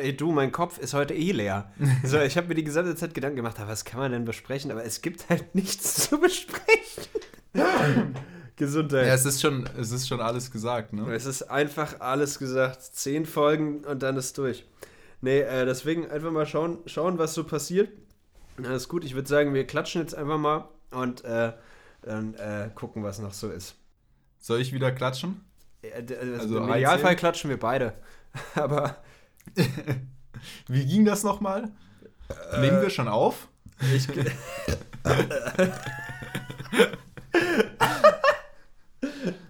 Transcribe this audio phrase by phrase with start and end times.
[0.00, 1.70] Ey, du, mein Kopf ist heute eh leer.
[2.04, 4.70] So, ich habe mir die gesamte Zeit Gedanken gemacht, was kann man denn besprechen?
[4.70, 7.04] Aber es gibt halt nichts zu besprechen.
[8.56, 9.06] Gesundheit.
[9.06, 11.10] Ja, es ist schon, es ist schon alles gesagt, ne?
[11.12, 12.82] Es ist einfach alles gesagt.
[12.82, 14.66] Zehn Folgen und dann ist durch.
[15.20, 17.90] Nee, äh, deswegen einfach mal schauen, schauen, was so passiert.
[18.62, 21.52] Alles gut, ich würde sagen, wir klatschen jetzt einfach mal und äh,
[22.02, 23.76] dann äh, gucken, was noch so ist.
[24.38, 25.42] Soll ich wieder klatschen?
[25.82, 27.94] Äh, also Im Idealfall klatschen wir beide.
[28.54, 28.96] Aber.
[30.68, 31.70] Wie ging das nochmal?
[32.52, 33.48] Äh, Nehmen wir schon auf?
[33.94, 34.08] Ich.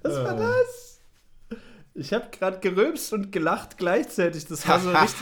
[0.03, 1.01] Was war das?
[1.95, 4.47] Ich habe gerade gerülpst und gelacht gleichzeitig.
[4.47, 5.21] Das war so ein, richtig,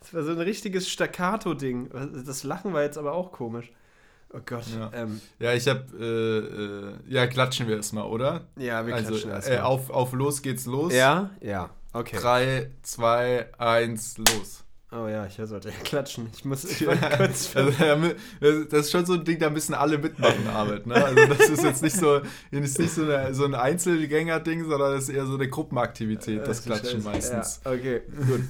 [0.00, 1.90] das war so ein richtiges Staccato-Ding.
[2.24, 3.70] Das Lachen war jetzt aber auch komisch.
[4.32, 4.64] Oh Gott.
[4.72, 8.46] Ja, ähm, ja ich habe, äh, äh, ja, klatschen wir erstmal, oder?
[8.56, 9.58] Ja, wir also, klatschen erstmal.
[9.58, 10.94] Äh, auf, auf los geht's los.
[10.94, 12.16] Ja, ja, okay.
[12.16, 14.64] 3, 2, 1, los.
[14.92, 16.28] Oh ja, ich sollte ja klatschen.
[16.34, 16.84] Ich muss ich
[17.16, 17.54] kurz.
[17.54, 20.84] Also, das ist schon so ein Ding, da müssen alle mitmachen, Arbeit.
[20.88, 20.96] Ne?
[20.96, 25.04] Also das ist jetzt nicht so, ist nicht so, eine, so ein Einzelgänger-Ding, sondern das
[25.04, 27.60] ist eher so eine Gruppenaktivität, das Klatschen meistens.
[27.64, 28.40] Ja, okay, gut.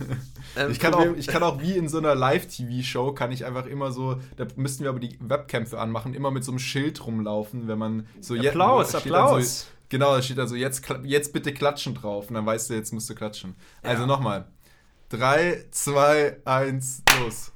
[0.56, 3.66] Ähm, ich, kann auch, ich kann auch wie in so einer Live-TV-Show, kann ich einfach
[3.66, 7.68] immer so, da müssten wir aber die Webcam anmachen, immer mit so einem Schild rumlaufen,
[7.68, 9.66] wenn man so Applaus, Applaus.
[9.90, 13.10] Genau, da steht also jetzt, jetzt bitte klatschen drauf und dann weißt du, jetzt musst
[13.10, 13.56] du klatschen.
[13.82, 14.06] Also ja.
[14.06, 14.46] nochmal.
[15.10, 17.52] 3, 2, 1, los.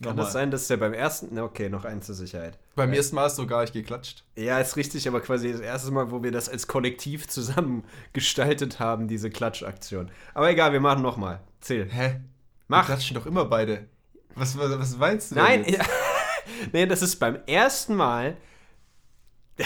[0.00, 0.24] Kann Nochmal.
[0.24, 1.38] das sein, dass der beim ersten.
[1.38, 2.58] Okay, noch eins zur Sicherheit.
[2.74, 4.24] Beim ersten Mal hast du gar nicht geklatscht.
[4.34, 8.80] Ja, ist richtig, aber quasi das erste Mal, wo wir das als Kollektiv zusammen gestaltet
[8.80, 10.10] haben, diese Klatschaktion.
[10.32, 11.40] Aber egal, wir machen nochmal.
[11.60, 11.86] Zähl.
[11.90, 12.20] Hä?
[12.66, 12.88] Mach.
[12.88, 13.88] Wir klatschen doch immer beide.
[14.36, 15.44] Was, was, was meinst du denn?
[15.44, 15.84] Nein, ja.
[16.72, 18.38] nee, das ist beim ersten Mal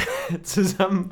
[0.42, 1.10] zusammen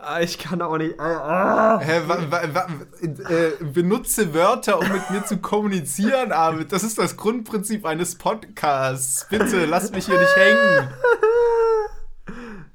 [0.00, 0.98] Ah, ich kann auch nicht.
[1.00, 1.80] Ah.
[1.80, 2.68] Hä, wa, wa, wa,
[3.02, 6.70] äh, benutze Wörter, um mit mir zu kommunizieren, Arvid.
[6.70, 9.26] Das ist das Grundprinzip eines Podcasts.
[9.28, 10.88] Bitte, lass mich hier nicht hängen.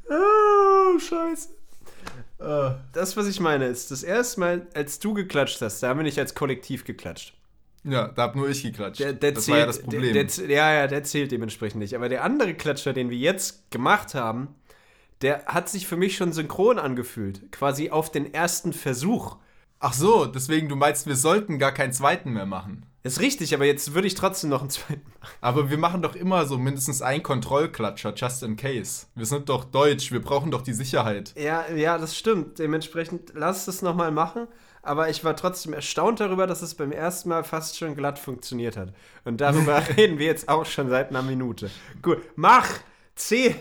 [0.09, 1.47] Oh, scheiße.
[2.39, 2.75] Ah.
[2.91, 6.03] Das, was ich meine, ist, das erste Mal, als du geklatscht hast, da haben wir
[6.03, 7.33] nicht als Kollektiv geklatscht.
[7.85, 8.99] Ja, da hab nur ich geklatscht.
[8.99, 10.13] Der, der das zählt, war ja das Problem.
[10.13, 11.95] Der, der, ja, ja, der zählt dementsprechend nicht.
[11.95, 14.55] Aber der andere Klatscher, den wir jetzt gemacht haben,
[15.23, 17.51] der hat sich für mich schon synchron angefühlt.
[17.51, 19.37] Quasi auf den ersten Versuch.
[19.79, 22.85] Ach so, deswegen, du meinst, wir sollten gar keinen zweiten mehr machen.
[23.03, 25.33] Ist richtig, aber jetzt würde ich trotzdem noch einen zweiten machen.
[25.41, 29.07] Aber wir machen doch immer so mindestens einen Kontrollklatscher, just in case.
[29.15, 31.33] Wir sind doch deutsch, wir brauchen doch die Sicherheit.
[31.37, 32.59] Ja, ja, das stimmt.
[32.59, 34.47] Dementsprechend lass es nochmal machen.
[34.81, 38.75] Aber ich war trotzdem erstaunt darüber, dass es beim ersten Mal fast schon glatt funktioniert
[38.75, 38.93] hat.
[39.23, 41.71] Und darüber reden wir jetzt auch schon seit einer Minute.
[42.01, 42.69] Gut, mach!
[43.15, 43.55] C!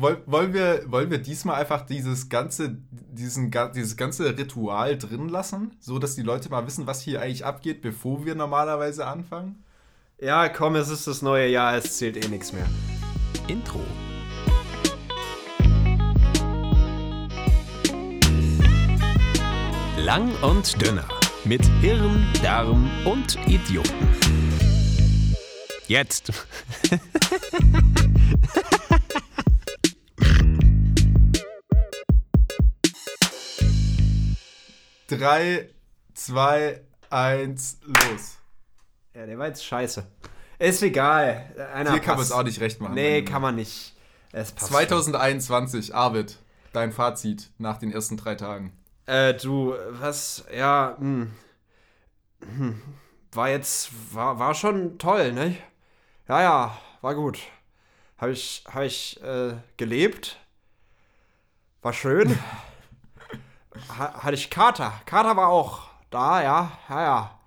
[0.00, 5.98] Wollen wir, wollen wir diesmal einfach dieses ganze, diesen, dieses ganze Ritual drin lassen, so
[5.98, 9.62] dass die Leute mal wissen, was hier eigentlich abgeht, bevor wir normalerweise anfangen?
[10.18, 12.66] Ja, komm, es ist das neue Jahr, es zählt eh nichts mehr.
[13.46, 13.80] Intro.
[19.98, 21.06] Lang und dünner.
[21.44, 24.08] Mit Hirn, Darm und Idioten.
[25.86, 26.32] Jetzt.
[35.18, 35.68] 3,
[36.14, 36.80] 2,
[37.10, 38.38] 1, los.
[39.14, 40.06] Ja, der war jetzt scheiße.
[40.58, 41.52] Ist egal.
[41.74, 42.94] Einer Hier kann man es auch nicht recht machen.
[42.94, 43.94] Nee, kann man nicht.
[44.32, 45.94] Es passt 2021, schon.
[45.94, 46.38] Arvid,
[46.72, 48.72] dein Fazit nach den ersten drei Tagen.
[49.06, 51.30] Äh, du, was, ja, hm,
[52.40, 52.82] hm,
[53.32, 55.56] war jetzt, war, war schon toll, ne?
[56.28, 57.38] Ja, ja, war gut.
[58.18, 60.38] Habe ich, hab ich äh, gelebt.
[61.82, 62.38] War schön.
[63.88, 64.92] hatte ich Kater.
[65.06, 67.38] Kater war auch da, ja, ja, ja.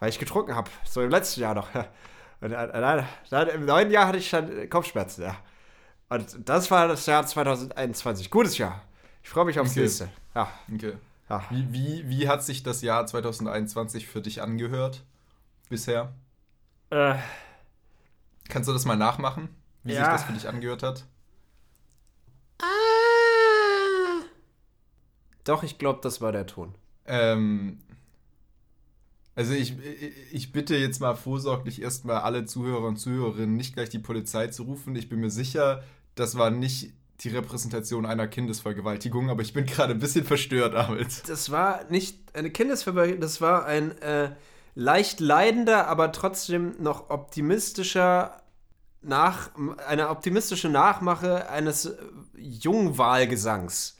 [0.00, 0.70] Weil ich getrunken habe.
[0.84, 1.68] So im letzten Jahr noch.
[2.40, 5.36] Und dann, dann, im neuen Jahr hatte ich dann Kopfschmerzen, ja.
[6.08, 8.30] Und das war das Jahr 2021.
[8.30, 8.82] Gutes Jahr.
[9.22, 9.80] Ich freue mich aufs okay.
[9.80, 10.08] nächste.
[10.34, 10.48] Ja.
[10.74, 10.94] Okay.
[11.30, 11.44] Ja.
[11.50, 15.04] Wie, wie, wie hat sich das Jahr 2021 für dich angehört?
[15.70, 16.12] Bisher?
[16.90, 17.14] Äh.
[18.48, 19.48] Kannst du das mal nachmachen?
[19.84, 20.00] Wie ja.
[20.00, 21.06] sich das für dich angehört hat?
[25.44, 26.74] Doch, ich glaube, das war der Ton.
[27.06, 27.78] Ähm,
[29.34, 29.74] also ich,
[30.30, 34.64] ich bitte jetzt mal vorsorglich erstmal alle Zuhörer und Zuhörerinnen nicht gleich die Polizei zu
[34.64, 34.94] rufen.
[34.94, 35.82] Ich bin mir sicher,
[36.14, 41.28] das war nicht die Repräsentation einer Kindesvergewaltigung, aber ich bin gerade ein bisschen verstört, damit.
[41.28, 44.32] Das war nicht eine Kindesvergewaltigung, das war ein äh,
[44.74, 48.38] leicht leidender, aber trotzdem noch optimistischer
[49.04, 49.50] nach
[49.88, 51.92] eine optimistische Nachmache eines
[52.36, 53.98] Jungwahlgesangs.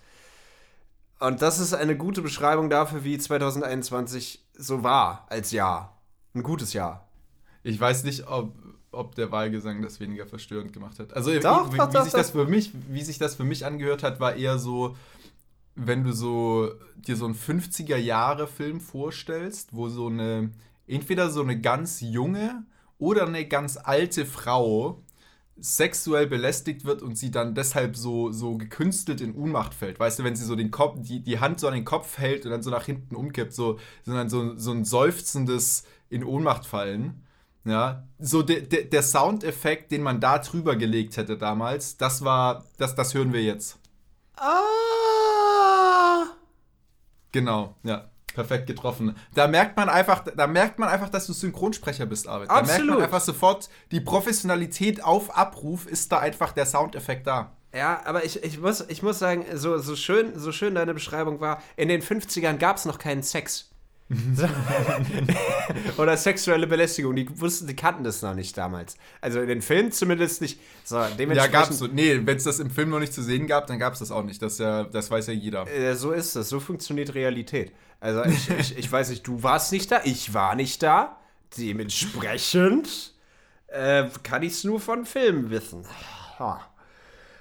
[1.22, 6.02] Und das ist eine gute Beschreibung dafür, wie 2021 so war als Jahr.
[6.34, 7.08] Ein gutes Jahr.
[7.62, 8.56] Ich weiß nicht, ob,
[8.90, 11.14] ob der Wahlgesang das weniger verstörend gemacht hat.
[11.14, 13.64] Also Doch, wie, doch, wie, doch, sich das für mich, wie sich das für mich
[13.64, 14.96] angehört hat, war eher so,
[15.76, 20.50] wenn du so dir so einen 50er Jahre Film vorstellst, wo so eine
[20.88, 22.64] entweder so eine ganz junge
[22.98, 25.00] oder eine ganz alte Frau
[25.60, 30.00] sexuell belästigt wird und sie dann deshalb so, so gekünstelt in Ohnmacht fällt.
[30.00, 32.44] Weißt du, wenn sie so den Kopf, die, die Hand so an den Kopf hält
[32.44, 37.24] und dann so nach hinten umkippt, so, sondern so, so ein seufzendes in Ohnmacht fallen.
[37.64, 42.64] Ja, so de, de, der Soundeffekt, den man da drüber gelegt hätte damals, das war,
[42.76, 43.78] das, das hören wir jetzt.
[44.36, 44.72] Ah!
[47.30, 48.11] Genau, ja.
[48.34, 49.16] Perfekt getroffen.
[49.34, 52.48] Da merkt man einfach, da merkt man einfach, dass du Synchronsprecher bist, Arvid.
[52.48, 52.94] Da merkt Absolut.
[52.94, 57.52] man einfach sofort, die Professionalität auf Abruf ist da einfach der Soundeffekt da.
[57.74, 61.40] Ja, aber ich, ich, muss, ich muss sagen, so, so, schön, so schön deine Beschreibung
[61.40, 63.71] war, in den 50ern gab es noch keinen Sex.
[65.98, 67.14] Oder sexuelle Belästigung.
[67.16, 68.96] Die wussten, die kannten das noch nicht damals.
[69.20, 70.60] Also in den Filmen zumindest nicht.
[70.84, 71.52] So, Ja, dementsprechend.
[71.52, 71.86] gab's so.
[71.86, 74.10] Nee, wenn es das im Film noch nicht zu sehen gab, dann gab es das
[74.10, 74.40] auch nicht.
[74.42, 75.66] Das, ja, das weiß ja jeder.
[75.68, 77.72] Äh, so ist es, so funktioniert Realität.
[78.00, 81.18] Also ich, ich, ich weiß nicht, du warst nicht da, ich war nicht da.
[81.56, 83.14] Dementsprechend
[83.68, 85.84] äh, kann ich es nur von Filmen wissen.
[86.38, 86.60] Ha.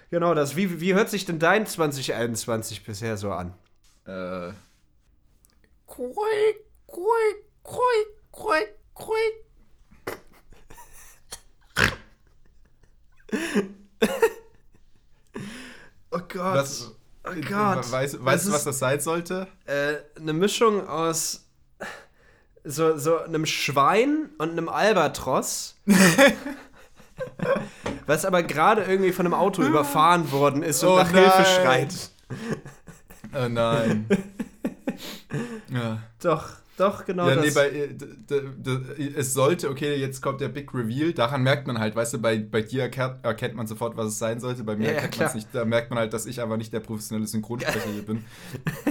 [0.10, 0.56] Genau das.
[0.56, 3.54] Wie, wie hört sich denn dein 2021 bisher so an?
[4.06, 4.52] Äh,
[16.14, 16.56] Oh Gott.
[16.56, 16.92] was,
[17.26, 17.90] oh Gott.
[17.92, 19.48] Weißt, du, was ist- das sein sollte?
[19.66, 21.46] äh, eine Mischung aus
[22.64, 25.76] so, so einem Schwein und einem Albatros.
[28.06, 31.46] was aber gerade irgendwie von einem Auto überfahren worden ist und Oh nach Hilfe nein.
[31.46, 31.94] schreit.
[33.34, 34.06] Oh nein.
[35.72, 36.02] Ja.
[36.22, 37.46] Doch, doch, genau ja, das.
[37.46, 41.14] nee, bei, äh, es sollte, okay, jetzt kommt der Big Reveal.
[41.14, 44.40] Daran merkt man halt, weißt du, bei, bei dir erkennt, man sofort, was es sein
[44.40, 44.64] sollte.
[44.64, 45.48] Bei mir Ja, ja, erkennt man es nicht.
[45.54, 48.26] Da merkt man halt, dass ich einfach nicht der professionelle Synchronsprecher hier bin.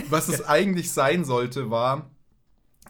[0.09, 2.11] Was es eigentlich sein sollte, war,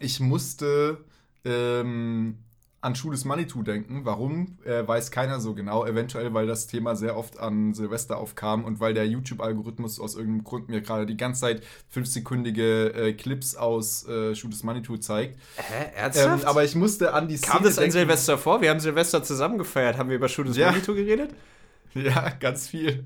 [0.00, 1.04] ich musste
[1.44, 2.38] ähm,
[2.82, 4.04] an Schules Manitou denken.
[4.04, 5.84] Warum, äh, weiß keiner so genau.
[5.84, 10.44] Eventuell, weil das Thema sehr oft an Silvester aufkam und weil der YouTube-Algorithmus aus irgendeinem
[10.44, 15.38] Grund mir gerade die ganze Zeit fünfsekündige äh, Clips aus äh, Schules Manitou zeigt.
[15.56, 16.44] Hä, Ähm, ernsthaft?
[16.46, 17.92] aber ich musste an die Szene Kam das an denken.
[17.92, 18.60] Silvester vor?
[18.62, 19.98] Wir haben Silvester zusammen gefeiert.
[19.98, 20.70] Haben wir über Schuh des Ja.
[20.70, 21.30] Manitou geredet?
[21.94, 23.04] Ja, ganz viel.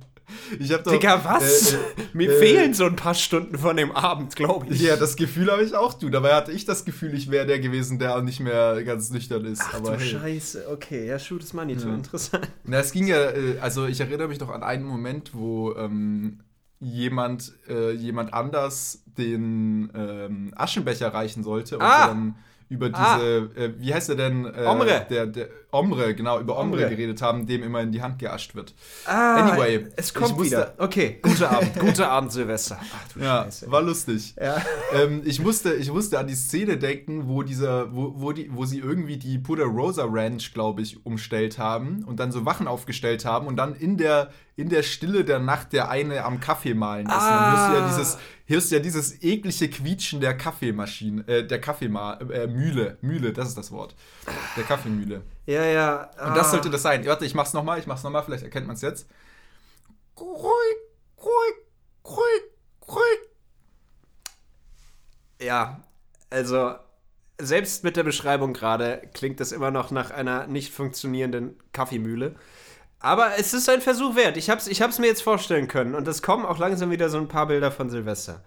[0.59, 0.93] Ich habe doch.
[0.93, 1.75] Digga, was?
[1.75, 1.76] Äh,
[2.12, 4.81] Mir äh, fehlen so ein paar Stunden von dem Abend, glaube ich.
[4.81, 6.09] ja, das Gefühl habe ich auch, du.
[6.11, 9.62] Dabei hatte ich das Gefühl, ich wäre der gewesen, der nicht mehr ganz nüchtern ist.
[9.65, 10.09] Ach aber du hey.
[10.11, 10.67] Scheiße.
[10.73, 11.88] Okay, ja, Schuh des Manitou.
[11.88, 11.94] Ja.
[11.94, 12.49] Interessant.
[12.65, 16.41] Na, es ging ja, äh, also ich erinnere mich doch an einen Moment, wo ähm,
[16.81, 22.09] jemand, äh, jemand anders den ähm, Aschenbecher reichen sollte und Ah!
[22.09, 22.35] dann
[22.69, 23.61] über diese, Ah!
[23.61, 24.47] äh, wie heißt er denn?
[24.47, 25.06] Äh, Omre.
[25.09, 26.88] Der, der, Omre, genau, über Omre, Omre.
[26.91, 28.75] geredet haben, dem immer in die Hand geascht wird.
[29.06, 30.75] Ah, Anyway, es kommt wieder.
[30.79, 31.79] Okay, guter Abend.
[31.79, 32.79] Guter Abend, Silvester.
[32.81, 33.71] Ach du Ja, Scheiße.
[33.71, 34.35] war lustig.
[34.41, 34.62] Ja.
[34.94, 38.65] ähm, ich, musste, ich musste an die Szene denken, wo dieser, wo, wo, die, wo
[38.65, 43.25] sie irgendwie die Puder Rosa Ranch, glaube ich, umstellt haben und dann so Wachen aufgestellt
[43.25, 47.06] haben und dann in der, in der Stille der Nacht der eine am Kaffee mahlen
[47.06, 47.12] ist.
[47.12, 47.88] Und dann hörst du ja Ah.
[47.88, 53.49] dieses, hörst ja dieses eklige Quietschen der Kaffeemaschine, äh, der Kaffeemühle, äh, Mühle, Mühle, das
[53.49, 53.94] ist das Wort.
[54.56, 55.23] Der Kaffeemühle.
[55.46, 56.11] Ja, ja.
[56.26, 56.50] Und das ah.
[56.52, 57.04] sollte das sein.
[57.07, 59.07] Warte, ich mach's nochmal, ich mach's nochmal, vielleicht erkennt man es jetzt.
[65.40, 65.83] Ja,
[66.30, 66.75] also
[67.40, 72.37] selbst mit der Beschreibung gerade klingt das immer noch nach einer nicht funktionierenden Kaffeemühle.
[73.00, 74.37] Aber es ist ein Versuch wert.
[74.38, 75.95] Ich hab's, ich hab's mir jetzt vorstellen können.
[75.95, 78.42] Und es kommen auch langsam wieder so ein paar Bilder von Silvester.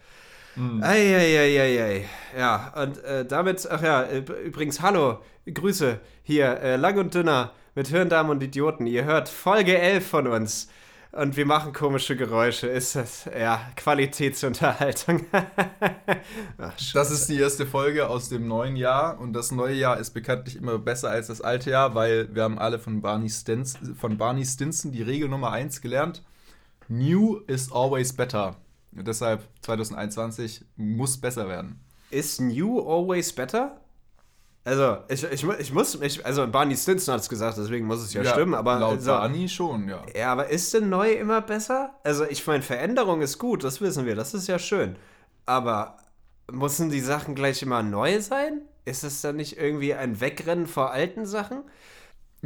[0.81, 2.05] Eieieiei.
[2.37, 5.19] Ja, und äh, damit, ach ja, äh, übrigens, hallo,
[5.51, 8.87] Grüße hier, äh, Lang und Dünner mit Hirndarm und Idioten.
[8.87, 10.67] Ihr hört Folge 11 von uns.
[11.11, 12.67] Und wir machen komische Geräusche.
[12.67, 15.25] Ist das, ja, Qualitätsunterhaltung.
[15.31, 20.11] ach, Das ist die erste Folge aus dem neuen Jahr und das neue Jahr ist
[20.11, 24.17] bekanntlich immer besser als das alte Jahr, weil wir haben alle von Barney, Stins, von
[24.17, 26.23] Barney Stinson die Regel Nummer 1 gelernt.
[26.87, 28.55] New is always better.
[28.97, 31.79] Und deshalb 2021 muss besser werden.
[32.09, 33.79] Ist new always better?
[34.63, 38.13] Also, ich, ich, ich muss, ich, also Barney Stinson hat es gesagt, deswegen muss es
[38.13, 40.03] ja, stimmen, aber laut also, Barney schon, ja.
[40.13, 41.95] Ja, aber ist denn neu immer besser?
[42.03, 44.97] Also, ich meine, Veränderung ist gut, das wissen wir, das ist ja schön.
[45.45, 45.95] Aber
[46.51, 48.61] müssen die Sachen gleich immer neu sein?
[48.83, 51.63] Ist es dann nicht irgendwie ein Wegrennen vor alten Sachen?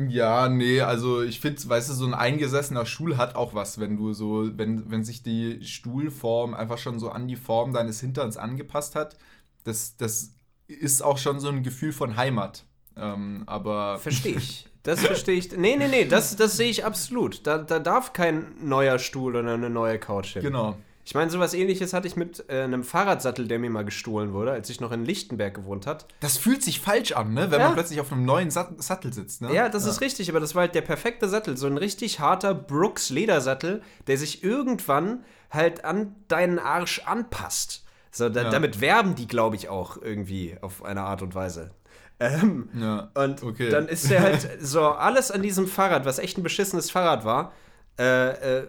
[0.10, 3.98] Ja, nee, also ich finde, weißt du, so ein eingesessener Stuhl hat auch was, wenn
[3.98, 8.38] du so, wenn, wenn sich die Stuhlform einfach schon so an die Form deines Hinterns
[8.38, 9.18] angepasst hat.
[9.64, 10.34] Das, das
[10.68, 12.64] ist auch schon so ein Gefühl von Heimat.
[12.98, 14.00] Ähm, aber.
[14.00, 14.68] Verstehe ich.
[14.84, 15.56] Das verstehe ich.
[15.56, 17.46] Nee, nee, nee, das, das sehe ich absolut.
[17.46, 20.42] Da, da darf kein neuer Stuhl oder eine neue Couch hin.
[20.42, 20.76] Genau.
[21.04, 24.52] Ich meine, sowas ähnliches hatte ich mit äh, einem Fahrradsattel, der mir mal gestohlen wurde,
[24.52, 26.06] als ich noch in Lichtenberg gewohnt hat.
[26.20, 27.50] Das fühlt sich falsch an, ne?
[27.52, 27.66] Wenn Ja.
[27.68, 29.54] man plötzlich auf einem neuen Sat Sattel sitzt, ne?
[29.54, 31.58] Ja, das ist richtig, aber das war halt der perfekte Sattel.
[31.58, 37.84] So ein richtig harter Brooks Ledersattel, der sich irgendwann halt an deinen Arsch anpasst.
[38.12, 38.50] So, da, Ja.
[38.50, 41.72] damit werben die, glaube ich, auch irgendwie auf eine Art und Weise.
[42.20, 43.10] Ähm, Ja.
[43.16, 43.70] und Okay.
[43.72, 47.52] dann ist der halt so alles an diesem Fahrrad, was echt ein beschissenes Fahrrad war,
[47.98, 48.68] äh, äh,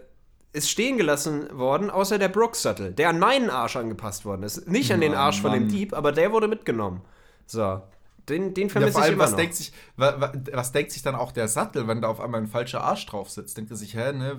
[0.53, 4.67] ist stehen gelassen worden, außer der Brooks-Sattel, der an meinen Arsch angepasst worden ist.
[4.67, 5.67] Nicht an den Oh, Arsch von dem.
[5.67, 7.01] Dieb, aber der wurde mitgenommen.
[7.45, 7.81] So.
[8.29, 9.37] Den, den Ja, vermisse vor ich immer was noch.
[9.37, 12.39] denkt, sich, wa, wa, was denkt sich dann auch der Sattel, wenn da auf einmal
[12.39, 13.57] ein falscher Arsch drauf sitzt?
[13.57, 14.37] Denkt er sich, hä, ne,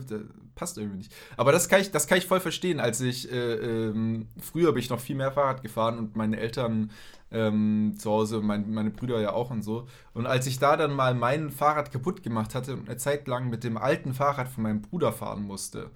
[0.55, 1.13] passt irgendwie nicht.
[1.37, 2.81] Aber das kann ich, das kann ich voll verstehen.
[2.81, 6.93] Als ich, äh, ähm, früher bin ich noch viel mehr Fahrrad gefahren und meine Eltern
[7.35, 9.87] ähm, zu Hause, mein, meine Brüder ja auch und so.
[10.15, 13.51] Und als ich da dann mal mein Fahrrad kaputt gemacht hatte und eine Zeit lang
[13.51, 15.91] mit dem alten Fahrrad von meinem Bruder fahren musste,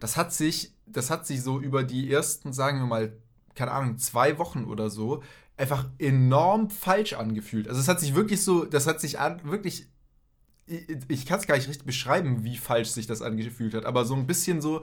[0.00, 3.12] das hat sich, das hat sich so über die ersten, sagen wir mal,
[3.54, 5.22] keine Ahnung, zwei Wochen oder so,
[5.56, 7.68] einfach enorm falsch angefühlt.
[7.68, 9.86] Also es hat sich wirklich so, das hat sich an, wirklich,
[10.66, 14.04] ich, ich kann es gar nicht richtig beschreiben, wie falsch sich das angefühlt hat, aber
[14.04, 14.82] so ein bisschen so,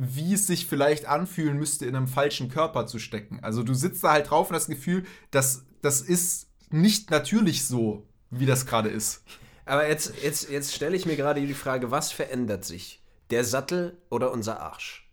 [0.00, 3.40] wie es sich vielleicht anfühlen müsste, in einem falschen Körper zu stecken.
[3.42, 8.06] Also du sitzt da halt drauf und das Gefühl, dass das ist nicht natürlich so,
[8.30, 9.24] wie das gerade ist.
[9.64, 13.02] Aber jetzt, jetzt, jetzt stelle ich mir gerade die Frage, was verändert sich?
[13.30, 15.10] Der Sattel oder unser Arsch?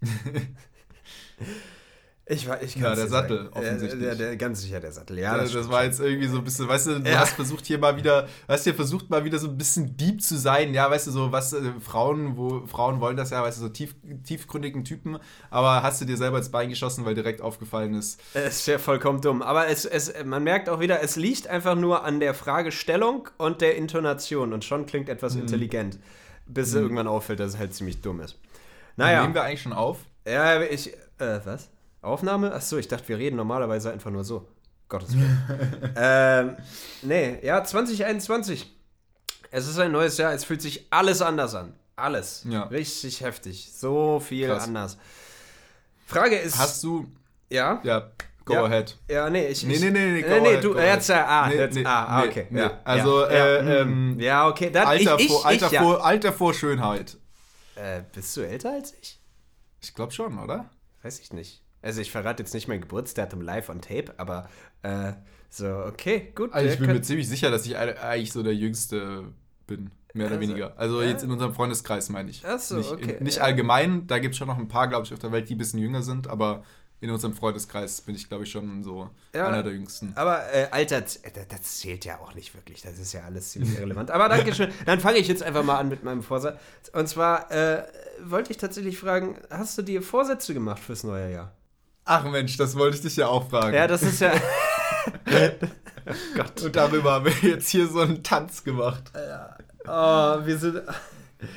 [2.28, 3.48] ich war, ich Ja, kann's der Sattel, sagen.
[3.52, 4.00] offensichtlich.
[4.02, 5.32] Der, der, der, ganz sicher der Sattel, ja.
[5.36, 7.20] Ja, das, stimmt war jetzt irgendwie so ein bisschen, weißt du, du Ja.
[7.20, 10.36] hast versucht hier mal wieder, hast hier versucht mal wieder so ein bisschen deep zu
[10.36, 13.62] sein, ja, weißt du, so was äh, Frauen, wo Frauen wollen das ja, weißt du,
[13.62, 15.18] so tief, tiefgründigen Typen,
[15.50, 18.20] aber hast du dir selber ins Bein geschossen, weil direkt aufgefallen ist.
[18.34, 19.40] Es ist ja vollkommen dumm.
[19.42, 23.60] Aber es, es, man merkt auch wieder, es liegt einfach nur an der Fragestellung und
[23.60, 24.52] der Intonation.
[24.52, 25.42] Und schon klingt etwas Mhm.
[25.42, 25.98] intelligent.
[26.48, 28.36] Bis es irgendwann auffällt, dass es halt ziemlich dumm ist.
[28.96, 29.34] Nehmen Naja.
[29.34, 29.98] wir eigentlich schon auf?
[30.26, 30.92] Ja, ich.
[31.18, 31.68] Äh, was?
[32.06, 32.52] Aufnahme?
[32.52, 34.48] Achso, ich dachte, wir reden normalerweise einfach nur so.
[34.88, 35.92] Gottes Willen.
[35.96, 36.56] ähm,
[37.02, 38.72] nee, ja, 2021.
[39.50, 41.74] Es ist ein neues Jahr, es fühlt sich alles anders an.
[41.96, 42.44] Alles.
[42.48, 42.64] Ja.
[42.64, 43.72] Richtig heftig.
[43.72, 44.64] So viel Krass.
[44.64, 44.98] anders.
[46.06, 46.58] Frage ist.
[46.58, 47.06] Hast du,
[47.48, 47.80] ja?
[47.82, 48.10] ja,
[48.44, 48.64] go Ja.
[48.64, 48.96] ahead.
[49.10, 49.64] Ja, nee, ich.
[49.64, 51.26] Nee, nee, nee, nee, go nee, nee ahead, du, go jetzt, ahead.
[51.26, 52.46] ah, Nee, jetzt, nee, ah, nee, okay.
[52.50, 52.60] nee.
[52.60, 54.70] Ja, Also, ja, äh, ähm, mm, ja, okay.
[54.70, 55.82] Dann, Alter, ich, ich, vor, Alter, ich, ja.
[55.82, 57.16] vor, Alter vor Schönheit.
[57.74, 59.18] Äh, bist du älter als ich?
[59.82, 60.70] Ich glaube schon, oder?
[61.02, 61.62] Weiß ich nicht.
[61.86, 64.48] Also, ich verrate jetzt nicht mein Geburtsdatum live on tape, aber,
[64.82, 65.12] äh,
[65.48, 66.52] so, okay, gut.
[66.52, 69.24] Also ich bin mir ziemlich sicher, dass ich eigentlich so der Jüngste
[69.66, 69.90] bin.
[70.12, 70.72] Mehr oder Also, weniger.
[70.78, 71.08] Also ja.
[71.08, 72.42] jetzt in unserem Freundeskreis meine ich.
[72.44, 73.16] Ach so, nicht, okay.
[73.20, 75.54] Nicht allgemein, da gibt es schon noch ein paar, glaube ich, auf der Welt, die
[75.54, 76.64] ein bisschen jünger sind, aber
[77.00, 79.46] in unserem Freundeskreis bin ich, glaube ich, schon so Ja.
[79.48, 80.12] einer der Jüngsten.
[80.16, 81.02] Aber äh, Alter, äh,
[81.48, 82.80] das zählt ja auch nicht wirklich.
[82.82, 84.10] Das ist ja alles ziemlich irrelevant.
[84.10, 84.70] Aber danke schön.
[84.86, 86.58] Dann fange ich jetzt einfach mal an mit meinem Vorsatz.
[86.94, 87.84] Und zwar äh,
[88.24, 91.52] wollte ich tatsächlich fragen, hast du dir Vorsätze gemacht fürs neue Jahr?
[92.08, 93.74] Ach Mensch, das wollte ich dich ja auch fragen.
[93.74, 94.32] Ja, das ist ja.
[96.64, 99.10] Und darüber haben wir jetzt hier so einen Tanz gemacht.
[99.86, 100.82] Oh, wir sind.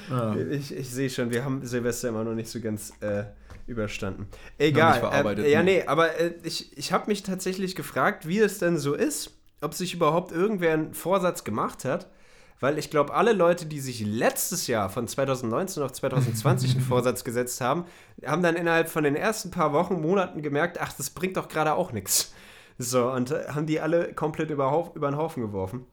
[0.10, 0.36] Ja.
[0.36, 3.25] Ich, ich sehe schon, wir haben Silvester immer noch nicht so ganz äh,
[3.68, 4.27] überstanden.
[4.58, 5.38] Egal.
[5.38, 5.72] äh, ja, ne?
[5.72, 9.75] nee, aber äh, ich, ich habe mich tatsächlich gefragt, wie es denn so ist, ob
[9.75, 12.10] sich überhaupt irgendwer einen Vorsatz gemacht hat.
[12.59, 17.23] Weil ich glaube, alle Leute, die sich letztes Jahr von 2019 auf 2020 einen Vorsatz
[17.23, 17.85] gesetzt haben,
[18.25, 21.73] haben dann innerhalb von den ersten paar Wochen, Monaten gemerkt, ach, das bringt doch gerade
[21.73, 22.33] auch nichts.
[22.77, 25.85] So, und äh, haben die alle komplett über, über den Haufen geworfen.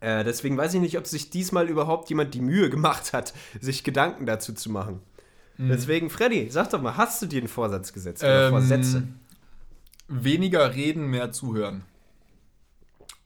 [0.00, 3.84] Äh, deswegen weiß ich nicht, ob sich diesmal überhaupt jemand die Mühe gemacht hat, sich
[3.84, 5.00] Gedanken dazu zu machen.
[5.58, 5.68] Mhm.
[5.68, 8.98] Deswegen, Freddy, sag doch mal, hast du dir einen Vorsatz gesetzt oder Vorsätze?
[8.98, 9.14] Ähm,
[10.08, 11.84] weniger reden, mehr zuhören.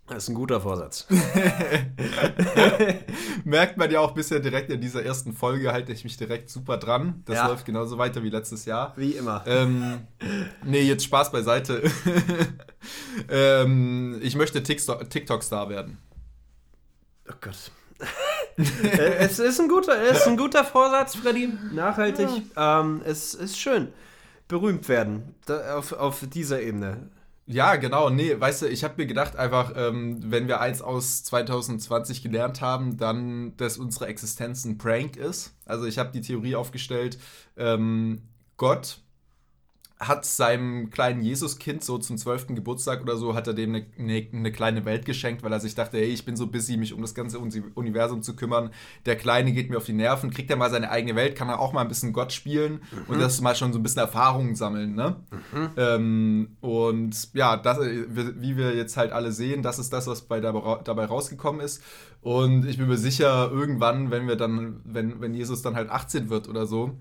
[0.09, 1.05] Das ist ein guter Vorsatz.
[3.45, 6.77] Merkt man ja auch bisher direkt in dieser ersten Folge, halte ich mich direkt super
[6.77, 7.23] dran.
[7.25, 7.49] Das Ja.
[7.49, 8.93] läuft genauso weiter wie letztes Jahr.
[8.97, 9.43] Wie immer.
[9.47, 9.99] Ähm,
[10.65, 11.83] nee, jetzt Spaß beiseite.
[13.29, 15.99] ähm, ich möchte TikTok- TikTok-Star werden.
[17.29, 17.71] Oh Gott.
[19.19, 21.53] Es ist ein guter, es ist ein guter Vorsatz, Freddy.
[21.75, 22.27] Nachhaltig.
[22.57, 23.89] Ähm, es ist schön.
[24.49, 25.35] Berühmt werden.
[25.45, 27.11] Da, auf, auf dieser Ebene.
[27.49, 28.11] Ja, genau.
[28.11, 32.61] Nee, weißt du, ich habe mir gedacht, einfach, ähm, wenn wir eins aus 2020 gelernt
[32.61, 35.55] haben, dann, dass unsere Existenz ein Prank ist.
[35.65, 37.19] Also ich habe die Theorie aufgestellt,
[37.57, 38.23] ähm,
[38.57, 38.99] Gott
[39.99, 42.49] hat seinem kleinen Jesuskind so zum 12.
[42.49, 45.75] Geburtstag oder so, hat er dem eine, eine, eine, kleine Welt geschenkt, weil er sich
[45.75, 48.71] dachte, hey, ich bin so busy, mich um das ganze Universum zu kümmern.
[49.07, 51.61] Der Kleine geht mir auf die Nerven, kriegt er mal seine eigene Welt, kann er
[51.61, 53.15] auch mal ein bisschen Gott spielen mhm.
[53.15, 54.95] und das mal schon so ein bisschen Erfahrungen sammeln.
[54.95, 55.17] Ne?
[55.31, 55.71] Mhm.
[55.79, 60.41] Ähm, und ja, das, wie wir jetzt halt alle sehen, das ist das, was bei
[60.41, 61.83] dabei rausgekommen ist.
[62.21, 66.29] Und ich bin mir sicher, irgendwann, wenn wir dann, wenn, wenn Jesus dann halt 18
[66.29, 66.99] wird oder so,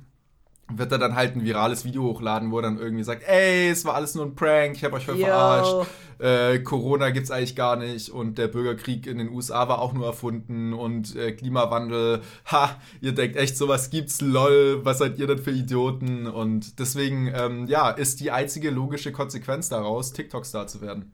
[0.68, 3.86] wird er dann halt ein virales Video hochladen, wo er dann irgendwie sagt, ey, es
[3.86, 5.26] war alles nur ein Prank, ich habe euch voll Yo.
[5.26, 5.88] verarscht,
[6.20, 10.08] äh, Corona gibt's eigentlich gar nicht und der Bürgerkrieg in den USA war auch nur
[10.08, 15.40] erfunden und äh, Klimawandel, ha, ihr denkt echt, sowas gibt's, lol, was seid ihr denn
[15.40, 16.26] für Idioten?
[16.28, 21.14] Und deswegen, ähm, ja, ist die einzige logische Konsequenz daraus, TikTok-Star zu werden.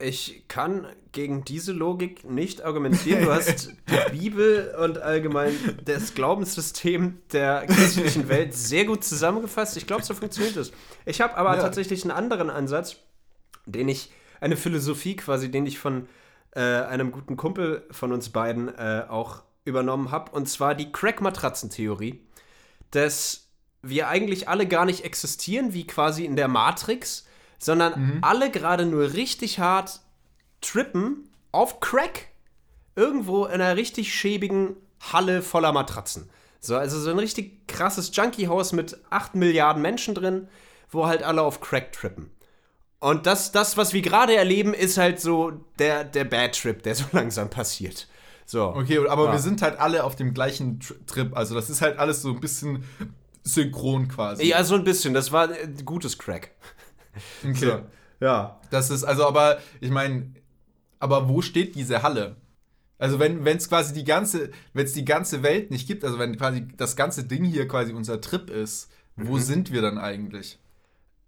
[0.00, 3.24] Ich kann gegen diese Logik nicht argumentieren.
[3.24, 5.52] Du hast die Bibel und allgemein
[5.84, 9.76] das Glaubenssystem der christlichen Welt sehr gut zusammengefasst.
[9.76, 10.70] Ich glaube, so funktioniert es.
[11.04, 11.62] Ich habe aber ja.
[11.62, 12.96] tatsächlich einen anderen Ansatz,
[13.66, 16.06] den ich, eine Philosophie quasi, den ich von
[16.52, 20.30] äh, einem guten Kumpel von uns beiden äh, auch übernommen habe.
[20.30, 22.20] Und zwar die Crack-Matratzen-Theorie,
[22.92, 23.48] dass
[23.82, 27.27] wir eigentlich alle gar nicht existieren, wie quasi in der Matrix
[27.58, 28.18] sondern mhm.
[28.22, 30.00] alle gerade nur richtig hart
[30.60, 32.28] trippen auf Crack.
[32.96, 36.28] Irgendwo in einer richtig schäbigen Halle voller Matratzen.
[36.60, 40.48] So, also so ein richtig krasses Junkie-Haus mit 8 Milliarden Menschen drin,
[40.90, 42.30] wo halt alle auf Crack trippen.
[43.00, 46.94] Und das, das was wir gerade erleben, ist halt so der, der Bad Trip, der
[46.94, 48.08] so langsam passiert.
[48.44, 48.74] So.
[48.74, 49.32] Okay, aber ja.
[49.32, 51.36] wir sind halt alle auf dem gleichen Trip.
[51.36, 52.84] Also, das ist halt alles so ein bisschen
[53.44, 54.44] synchron quasi.
[54.44, 55.14] Ja, so ein bisschen.
[55.14, 56.52] Das war äh, gutes Crack.
[57.44, 57.54] Okay.
[57.54, 57.80] So,
[58.20, 58.60] ja.
[58.70, 60.34] Das ist, also, aber ich meine,
[60.98, 62.36] aber wo steht diese Halle?
[62.98, 66.36] Also wenn es quasi die ganze, wenn es die ganze Welt nicht gibt, also wenn
[66.36, 69.40] quasi das ganze Ding hier quasi unser Trip ist, wo mhm.
[69.40, 70.58] sind wir dann eigentlich?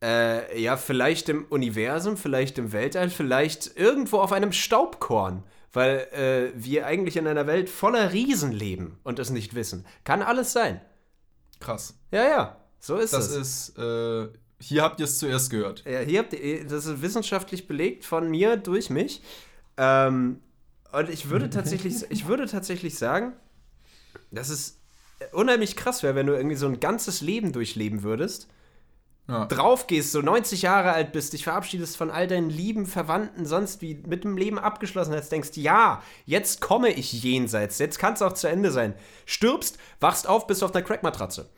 [0.03, 6.53] Äh, ja, vielleicht im Universum, vielleicht im Weltall, vielleicht irgendwo auf einem Staubkorn, weil äh,
[6.55, 9.85] wir eigentlich in einer Welt voller Riesen leben und es nicht wissen.
[10.05, 10.81] Kann alles sein.
[11.61, 11.95] Krass.
[12.11, 13.29] Ja, ja, so ist das.
[13.29, 14.29] Das ist, äh,
[14.61, 15.85] hier habt ihr es zuerst gehört.
[15.87, 19.23] Ja, hier habt ihr, das ist wissenschaftlich belegt von mir durch mich.
[19.77, 20.41] Ähm,
[20.93, 23.33] und ich würde tatsächlich, ich würde tatsächlich sagen,
[24.31, 24.79] dass es
[25.33, 28.49] unheimlich krass wäre, wenn du irgendwie so ein ganzes Leben durchleben würdest.
[29.29, 29.47] Ja.
[29.47, 33.81] Drauf gehst, so 90 Jahre alt bist, dich verabschiedest von all deinen lieben Verwandten, sonst
[33.81, 38.23] wie mit dem Leben abgeschlossen hast, denkst, ja, jetzt komme ich jenseits, jetzt kann es
[38.23, 38.95] auch zu Ende sein.
[39.27, 41.49] Stirbst, wachst auf, bist auf der Crackmatratze.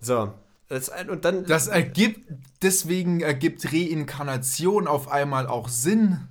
[0.00, 0.32] So,
[0.72, 2.32] das, und dann, das ergibt,
[2.62, 6.28] deswegen ergibt Reinkarnation auf einmal auch Sinn.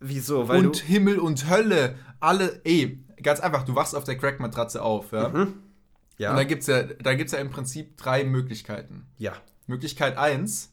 [0.00, 0.48] Wieso?
[0.48, 5.12] Weil und Himmel und Hölle, alle, ey, ganz einfach, du wachst auf der Crack-Matratze auf,
[5.12, 5.28] ja?
[5.28, 5.54] Mhm.
[6.18, 6.30] ja.
[6.30, 9.06] Und da gibt es ja, ja im Prinzip drei Möglichkeiten.
[9.18, 9.34] Ja.
[9.68, 10.72] Möglichkeit 1,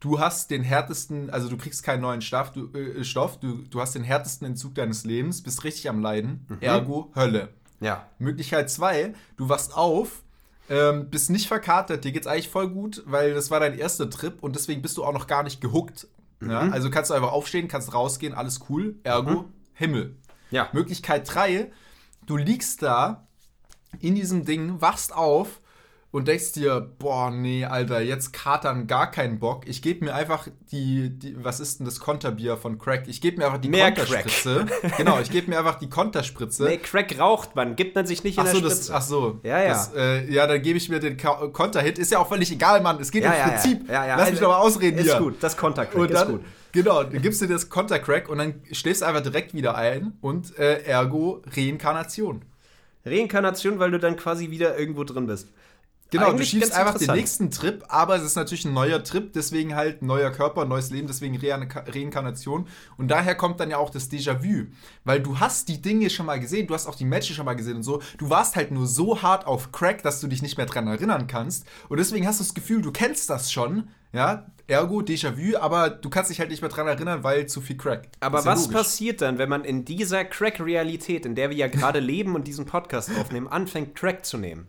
[0.00, 3.80] du hast den härtesten, also du kriegst keinen neuen Stoff, du, äh, Stoff, du, du
[3.80, 6.58] hast den härtesten Entzug deines Lebens, bist richtig am Leiden, mhm.
[6.60, 7.48] ergo Hölle.
[7.80, 8.06] Ja.
[8.18, 10.23] Möglichkeit 2, du wachst auf,
[10.68, 14.42] ähm, bist nicht verkatert, dir geht's eigentlich voll gut, weil das war dein erster Trip
[14.42, 16.08] und deswegen bist du auch noch gar nicht gehuckt.
[16.40, 16.50] Mhm.
[16.50, 16.60] Ja?
[16.70, 18.96] Also kannst du einfach aufstehen, kannst rausgehen, alles cool.
[19.02, 19.52] Ergo, mhm.
[19.74, 20.16] Himmel.
[20.50, 20.68] Ja.
[20.72, 21.70] Möglichkeit 3,
[22.26, 23.26] du liegst da
[24.00, 25.60] in diesem Ding, wachst auf
[26.14, 29.66] und denkst dir, boah, nee, Alter, jetzt katern gar keinen Bock.
[29.66, 33.08] Ich gebe mir einfach die, die, was ist denn das Konterbier von Crack?
[33.08, 34.66] Ich gebe mir einfach die Mehr Konterspritze.
[34.96, 36.66] genau, ich gebe mir einfach die Konterspritze.
[36.66, 38.78] Nee, Crack raucht man, gibt man sich nicht in ach so, der Spritze.
[38.78, 39.68] Das, ach so, ja, ja.
[39.70, 41.98] Das, äh, ja, dann gebe ich mir den Konterhit.
[41.98, 43.00] Ist ja auch völlig egal, Mann.
[43.00, 43.88] Es geht ja, im Prinzip.
[43.88, 45.14] Ja, ja, Lass mich doch mal ausreden ist hier.
[45.14, 46.44] Ist gut, das Kontercrack ist gut.
[46.70, 50.12] Genau, dann gibst du dir das Kontercrack und dann schläfst du einfach direkt wieder ein
[50.20, 52.44] und äh, ergo Reinkarnation.
[53.04, 55.48] Reinkarnation, weil du dann quasi wieder irgendwo drin bist.
[56.14, 59.32] Genau, Eigentlich du schiebst einfach den nächsten Trip, aber es ist natürlich ein neuer Trip,
[59.32, 62.68] deswegen halt neuer Körper, neues Leben, deswegen Re Reinkarnation.
[62.96, 64.66] Und daher kommt dann ja auch das Déjà-vu,
[65.02, 67.54] weil du hast die Dinge schon mal gesehen, du hast auch die Matches schon mal
[67.54, 68.00] gesehen und so.
[68.16, 71.26] Du warst halt nur so hart auf Crack, dass du dich nicht mehr dran erinnern
[71.26, 71.66] kannst.
[71.88, 76.10] Und deswegen hast du das Gefühl, du kennst das schon, ja, ergo Déjà-vu, aber du
[76.10, 78.06] kannst dich halt nicht mehr dran erinnern, weil zu viel Crack.
[78.20, 81.98] Aber was ja passiert dann, wenn man in dieser Crack-Realität, in der wir ja gerade
[81.98, 84.68] leben und diesen Podcast aufnehmen, anfängt, Crack zu nehmen?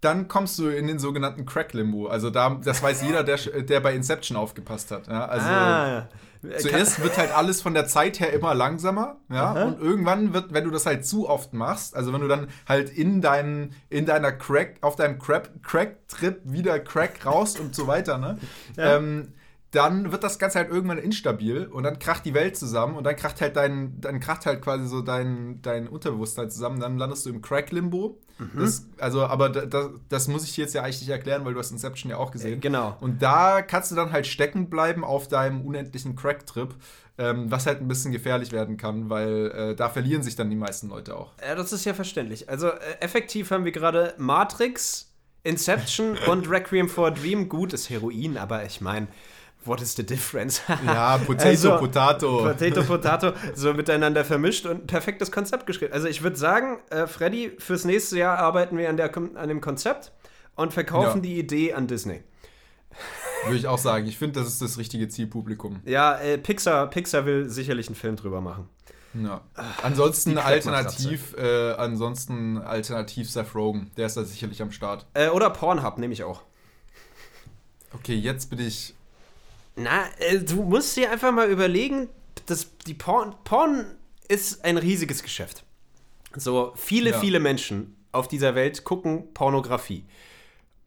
[0.00, 2.06] Dann kommst du in den sogenannten Crack-Limbo.
[2.06, 5.08] Also da, das weiß jeder, der, der bei Inception aufgepasst hat.
[5.08, 5.26] Ja?
[5.26, 6.08] Also ah,
[6.58, 9.64] zuerst wird halt alles von der Zeit her immer langsamer, ja, Aha.
[9.64, 12.90] und irgendwann wird, wenn du das halt zu oft machst, also wenn du dann halt
[12.90, 18.38] in deinen, in deiner Crack, auf deinem Crack-Trip wieder Crack raus und so weiter, ne,
[18.76, 18.96] ja.
[18.96, 19.32] ähm,
[19.70, 23.16] dann wird das Ganze halt irgendwann instabil und dann kracht die Welt zusammen und dann
[23.16, 27.30] kracht halt dein, dann kracht halt quasi so dein, dein Unterbewusstsein zusammen, dann landest du
[27.30, 28.18] im Crack-Limbo.
[28.54, 31.52] Das, also, aber da, da, das muss ich dir jetzt ja eigentlich nicht erklären, weil
[31.52, 32.54] du hast Inception ja auch gesehen.
[32.54, 32.96] Äh, genau.
[33.00, 36.74] Und da kannst du dann halt stecken bleiben auf deinem unendlichen Crack-Trip,
[37.18, 40.56] ähm, was halt ein bisschen gefährlich werden kann, weil äh, da verlieren sich dann die
[40.56, 41.32] meisten Leute auch.
[41.46, 42.48] Ja, das ist ja verständlich.
[42.48, 47.48] Also äh, effektiv haben wir gerade Matrix, Inception und Requiem for a Dream.
[47.48, 49.08] Gut ist Heroin, aber ich meine,
[49.64, 50.62] what is the difference?
[50.86, 52.38] Ja, Potato, Also, Potato.
[52.44, 55.92] Potato, Potato, so miteinander vermischt und ein perfektes Konzept geschrieben.
[55.92, 59.60] Also ich würde sagen, äh, Freddy, fürs nächste Jahr arbeiten wir an, der, an dem
[59.60, 60.12] Konzept
[60.56, 61.20] und verkaufen Ja.
[61.22, 62.22] die Idee an Disney.
[63.46, 64.06] Würde ich auch sagen.
[64.06, 65.80] Ich finde, das ist das richtige Zielpublikum.
[65.84, 68.68] Ja, äh, Pixar, Pixar will sicherlich einen Film drüber machen.
[69.14, 69.40] Ja.
[69.82, 73.90] Ansonsten alternativ, äh, ansonsten alternativ Seth Rogen.
[73.96, 75.06] Der ist da sicherlich am Start.
[75.14, 76.42] Äh, oder Pornhub, nehme ich auch.
[77.92, 78.94] Okay, jetzt bin ich.
[79.76, 82.08] Na, äh, du musst dir einfach mal überlegen,
[82.46, 83.86] dass die Porn, Porn
[84.28, 85.64] ist ein riesiges Geschäft.
[86.36, 87.18] So viele, Ja.
[87.18, 90.04] viele Menschen auf dieser Welt gucken Pornografie.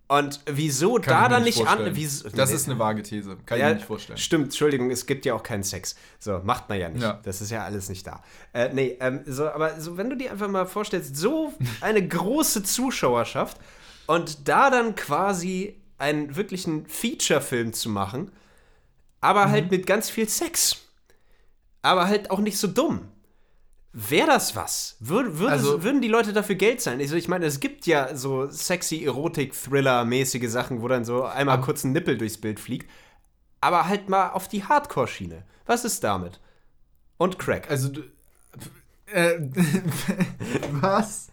[0.09, 1.65] Und wieso Kann da ich dann nicht an.
[1.65, 1.95] vorstellen.
[1.95, 3.37] Wieso, Das ist eine vage These.
[3.45, 4.19] Kann ich ja, mir nicht vorstellen.
[4.19, 5.95] Stimmt, Entschuldigung, es gibt ja auch keinen Sex.
[6.19, 7.01] So, macht man ja nicht.
[7.01, 7.19] Ja.
[7.23, 8.21] Das ist ja alles nicht da.
[8.51, 12.63] Äh, nee, ähm, so, aber so, wenn du dir einfach mal vorstellst, so eine große
[12.63, 13.57] Zuschauerschaft
[14.05, 18.31] und da dann quasi einen wirklichen Feature-Film zu machen,
[19.23, 19.51] aber Mhm.
[19.51, 20.77] halt mit ganz viel Sex.
[21.81, 23.09] Aber halt auch nicht so dumm.
[23.91, 24.95] Wäre das was?
[24.99, 26.99] Würde, würde, Also- würden die Leute dafür Geld zahlen?
[26.99, 31.83] Also ich meine, es gibt ja so sexy Erotik-Thriller-mäßige Sachen, wo dann so einmal kurz
[31.83, 32.89] ein Nippel durchs Bild fliegt.
[33.61, 35.43] Aber halt mal auf die Hardcore-Schiene.
[35.65, 36.39] Was ist damit?
[37.17, 37.69] Und Crack.
[37.69, 38.01] Also, du,
[39.13, 39.37] äh,
[40.71, 41.27] was?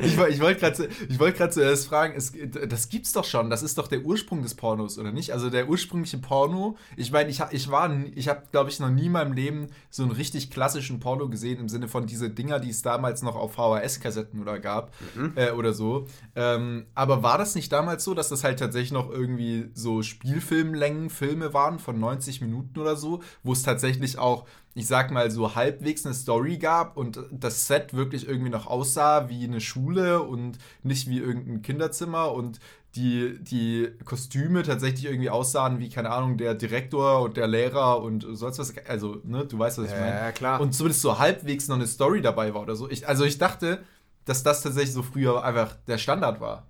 [0.00, 2.32] Ich, ich wollte gerade ich wollt zuerst fragen, es,
[2.68, 5.32] das gibt's doch schon, das ist doch der Ursprung des Pornos, oder nicht?
[5.32, 9.06] Also der ursprüngliche Porno, ich meine, ich, ich war, ich habe, glaube ich, noch nie
[9.06, 12.70] in meinem Leben so einen richtig klassischen Porno gesehen, im Sinne von diese Dinger, die
[12.70, 14.92] es damals noch auf VHS-Kassetten oder gab,
[15.36, 16.06] äh, oder so.
[16.34, 21.10] Ähm, aber war das nicht damals so, dass das halt tatsächlich noch irgendwie so Spielfilmlängen
[21.10, 25.54] Filme waren von 90 Minuten oder so, wo es tatsächlich auch ich sag mal, so
[25.54, 30.58] halbwegs eine Story gab und das Set wirklich irgendwie noch aussah wie eine Schule und
[30.82, 32.58] nicht wie irgendein Kinderzimmer und
[32.94, 38.26] die, die Kostüme tatsächlich irgendwie aussahen wie, keine Ahnung, der Direktor und der Lehrer und
[38.32, 38.74] sonst was.
[38.86, 40.10] Also, ne, du weißt, was ich meine.
[40.10, 40.60] ja, klar.
[40.60, 42.90] Und zumindest so halbwegs noch eine Story dabei war oder so.
[42.90, 43.82] Ich, also, ich dachte,
[44.26, 46.66] dass das tatsächlich so früher einfach der Standard war.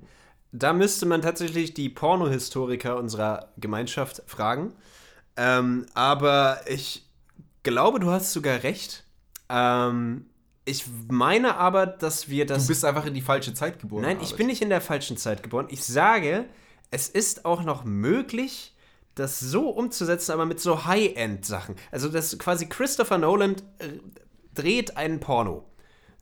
[0.52, 4.74] Da müsste man tatsächlich die Pornohistoriker unserer Gemeinschaft fragen.
[5.36, 7.01] Ähm, aber ich
[7.62, 9.05] glaube, du hast sogar recht.
[9.48, 10.27] Ähm,
[10.64, 12.62] ich meine aber, dass wir das.
[12.62, 14.03] Du bist einfach in die falsche Zeit geboren.
[14.03, 15.66] Nein, ich bin nicht in der falschen Zeit geboren.
[15.70, 16.46] Ich sage,
[16.90, 18.75] es ist auch noch möglich,
[19.14, 21.77] das so umzusetzen, aber mit so High-End-Sachen.
[21.90, 23.88] Also, dass quasi Christopher Nolan äh,
[24.55, 25.68] dreht einen Porno.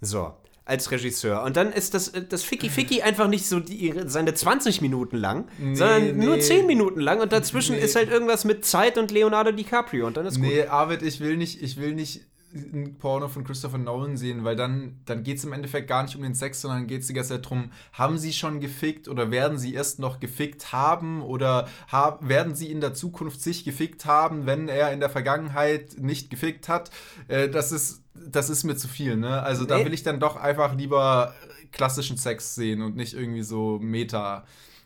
[0.00, 0.34] So,
[0.70, 1.42] als Regisseur.
[1.42, 6.16] Und dann ist das, das Ficky-Ficky einfach nicht so die, seine 20 Minuten lang, sondern
[6.16, 6.42] nur nee.
[6.42, 7.20] 10 Minuten lang.
[7.20, 7.82] Und dazwischen Nee.
[7.82, 10.06] ist halt irgendwas mit Zeit und Leonardo DiCaprio.
[10.06, 10.46] Und dann ist gut.
[10.46, 14.56] Nee, Arvid, ich will nicht, ich will nicht ein Porno von Christopher Nolan sehen, weil
[14.56, 17.14] dann, dann geht es im Endeffekt gar nicht um den Sex, sondern geht es die
[17.14, 21.68] ganze Zeit darum, haben sie schon gefickt oder werden sie erst noch gefickt haben oder
[21.88, 26.28] hab, werden sie in der Zukunft sich gefickt haben, wenn er in der Vergangenheit nicht
[26.30, 26.90] gefickt hat.
[27.28, 29.42] Äh, das, ist, das ist mir zu viel, ne?
[29.42, 29.84] Also da Nee.
[29.86, 31.34] will ich dann doch einfach lieber
[31.72, 34.44] klassischen Sex sehen und nicht irgendwie so Meta.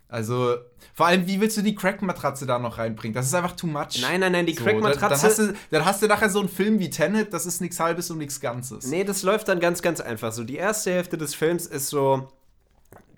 [0.09, 0.57] Also,
[0.95, 3.15] vor allem, wie willst du die Crack-Matratze da noch reinbringen?
[3.15, 4.01] Das ist einfach too much.
[4.01, 5.27] Nein, nein, nein, die So, dann, dann, Crack-Matratze.
[5.27, 8.11] hast du, dann hast du nachher so einen Film wie Tenet, das ist nichts Halbes
[8.11, 8.87] und nichts Ganzes.
[8.87, 10.31] Nee, das läuft dann ganz, ganz einfach.
[10.33, 12.29] So, die erste Hälfte des Films ist so.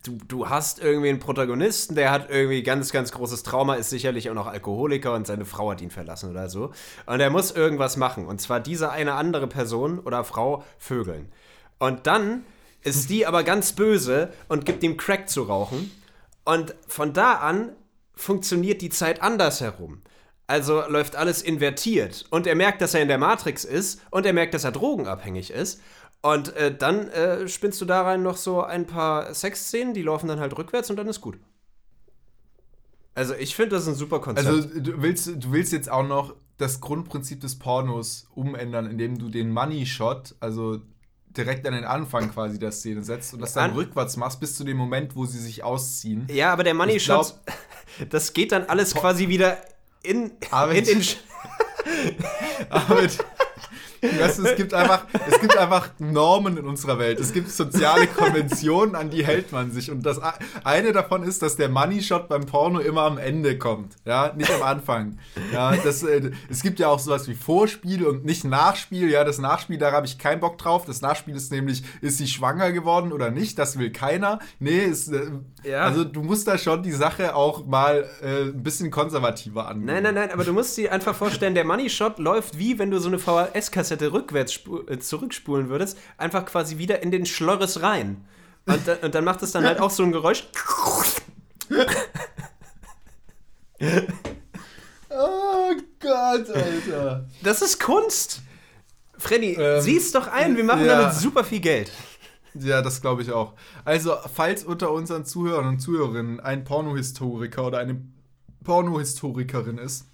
[0.07, 4.31] Du, du hast irgendwie einen Protagonisten, der hat irgendwie ganz, ganz großes Trauma, ist sicherlich
[4.31, 6.71] auch noch Alkoholiker und seine Frau hat ihn verlassen oder so.
[7.07, 8.27] Und er muss irgendwas machen.
[8.27, 11.33] Und zwar diese eine andere Person oder Frau vögeln.
[11.79, 12.45] Und dann
[12.83, 15.91] ist die aber ganz böse und gibt ihm Crack zu rauchen.
[16.45, 17.73] Und von da an
[18.15, 20.03] funktioniert die Zeit andersherum.
[20.47, 22.27] Also läuft alles invertiert.
[22.31, 24.01] Und er merkt, dass er in der Matrix ist.
[24.11, 25.81] Und er merkt, dass er drogenabhängig ist.
[26.35, 30.27] Und äh, dann äh, spinnst du da rein noch so ein paar Sexszenen, die laufen
[30.29, 31.39] dann halt rückwärts und dann ist gut.
[33.15, 34.47] Also ich finde das ist ein super Konzept.
[34.49, 39.29] Also du willst, du willst jetzt auch noch das Grundprinzip des Pornos umändern, indem du
[39.29, 40.81] den Money Shot, also
[41.29, 44.55] direkt an den Anfang quasi der Szene setzt und das dann An- rückwärts machst bis
[44.57, 46.27] zu dem Moment, wo sie sich ausziehen.
[46.31, 47.35] ja, aber der Money Shot,
[48.11, 49.59] das geht dann alles quasi wieder
[50.03, 50.33] in,
[50.75, 51.03] in den.
[51.03, 51.17] Sch-
[52.71, 53.01] Aber,
[54.03, 57.21] Weißt du, es gibt einfach, es gibt einfach Normen in unserer Welt.
[57.21, 59.91] Es gibt soziale Konventionen, an die hält man sich.
[59.91, 60.21] Und das
[60.65, 63.97] eine davon ist, dass der Money Shot beim Porno immer am Ende kommt.
[64.05, 65.19] Ja, nicht am Anfang.
[65.53, 69.11] Ja, das, äh, es gibt ja auch sowas wie Vorspiel und nicht Nachspiel.
[69.11, 70.85] Ja, das Nachspiel, da habe ich keinen Bock drauf.
[70.85, 73.59] Das Nachspiel ist nämlich, ist sie schwanger geworden oder nicht?
[73.59, 74.39] Das will keiner.
[74.59, 74.93] Nee, äh,
[75.67, 75.83] ja.
[75.83, 79.87] also du musst da schon die Sache auch mal äh, ein bisschen konservativer angehen.
[79.87, 82.91] Nein, nein, nein, aber du musst dir einfach vorstellen, der Money Shot läuft wie wenn
[82.91, 88.25] du so eine VHS-Kassette rückwärts äh, zurückspulen würdest, einfach quasi wieder in den Schlörres rein.
[88.67, 90.45] Und, da, und dann macht es dann halt auch so ein Geräusch.
[95.11, 97.27] oh Gott, Alter.
[97.43, 98.43] Das ist Kunst.
[99.19, 101.01] Freddy, ähm, sieh's doch ein, wir machen ja.
[101.01, 101.91] damit super viel Geld.
[102.61, 103.55] Ja, das glaube ich auch.
[103.85, 108.01] Also, falls unter unseren Zuhörern und Zuhörerinnen ein Pornohistoriker oder eine
[108.65, 110.07] Pornohistorikerin ist,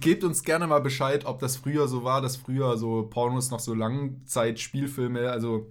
[0.00, 3.60] Gebt uns gerne mal Bescheid, ob das früher so war, dass früher so Pornos noch
[3.60, 5.70] so Langzeit-Spielfilme, also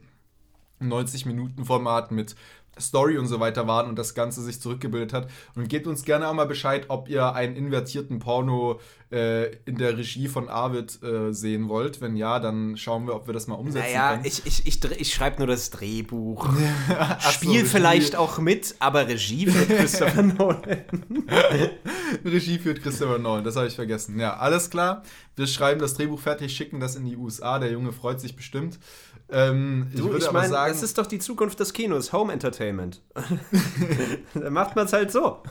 [0.79, 2.35] 90 Minuten Format mit
[2.79, 5.29] Story und so weiter waren und das Ganze sich zurückgebildet hat.
[5.55, 8.79] Und gebt uns gerne auch mal Bescheid, ob ihr einen invertierten Porno
[9.11, 12.01] äh, in der Regie von Arvid äh, sehen wollt.
[12.01, 14.25] Wenn ja, dann schauen wir, ob wir das mal umsetzen naja, können.
[14.25, 16.49] ich, ich, ich, ich schreibe nur das Drehbuch.
[17.19, 20.63] Spiel so, vielleicht auch mit, aber Regie führt Christopher Nolan.
[22.25, 24.19] Regie führt Christopher Nolan, das habe ich vergessen.
[24.19, 25.03] Ja, alles klar.
[25.35, 27.59] Wir schreiben das Drehbuch fertig, schicken das in die USA.
[27.59, 28.79] Der Junge freut sich bestimmt.
[29.29, 32.31] Ähm, du, ich würde ich mein, sagen, das ist doch die Zukunft des Kinos, Home
[32.31, 33.01] Entertainment.
[34.33, 35.41] da macht man es halt so.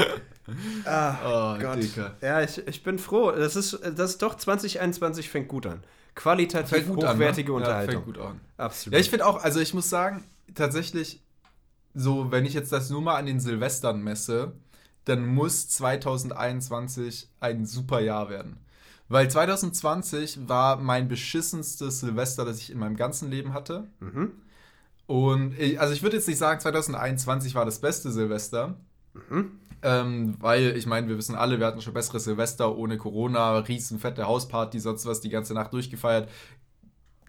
[0.84, 1.82] ah, oh, Gott.
[1.82, 2.16] Dicker.
[2.20, 3.32] Ja, ich, ich bin froh.
[3.32, 5.82] Das ist, das ist doch 2021 fängt gut an.
[6.14, 7.64] Qualitativ gut hochwertige an, ne?
[7.64, 7.94] Unterhaltung.
[7.94, 8.40] Ja, fängt gut an.
[8.56, 8.94] Absolut.
[8.94, 11.22] Ja, ich finde auch, also ich muss sagen, tatsächlich,
[11.94, 14.52] so, wenn ich jetzt das nur mal an den Silvestern messe,
[15.04, 18.58] dann muss 2021 ein super Jahr werden.
[19.12, 23.90] Weil 2020 war mein beschissenstes Silvester, das ich in meinem ganzen Leben hatte.
[24.00, 24.32] Mhm.
[25.06, 28.78] Und ich, also ich würde jetzt nicht sagen, 2021 war das beste Silvester.
[29.12, 29.50] Mhm.
[29.82, 34.26] Ähm, weil, ich meine, wir wissen alle, wir hatten schon bessere Silvester ohne Corona, riesenfette
[34.26, 36.30] Hausparty, sonst was die ganze Nacht durchgefeiert.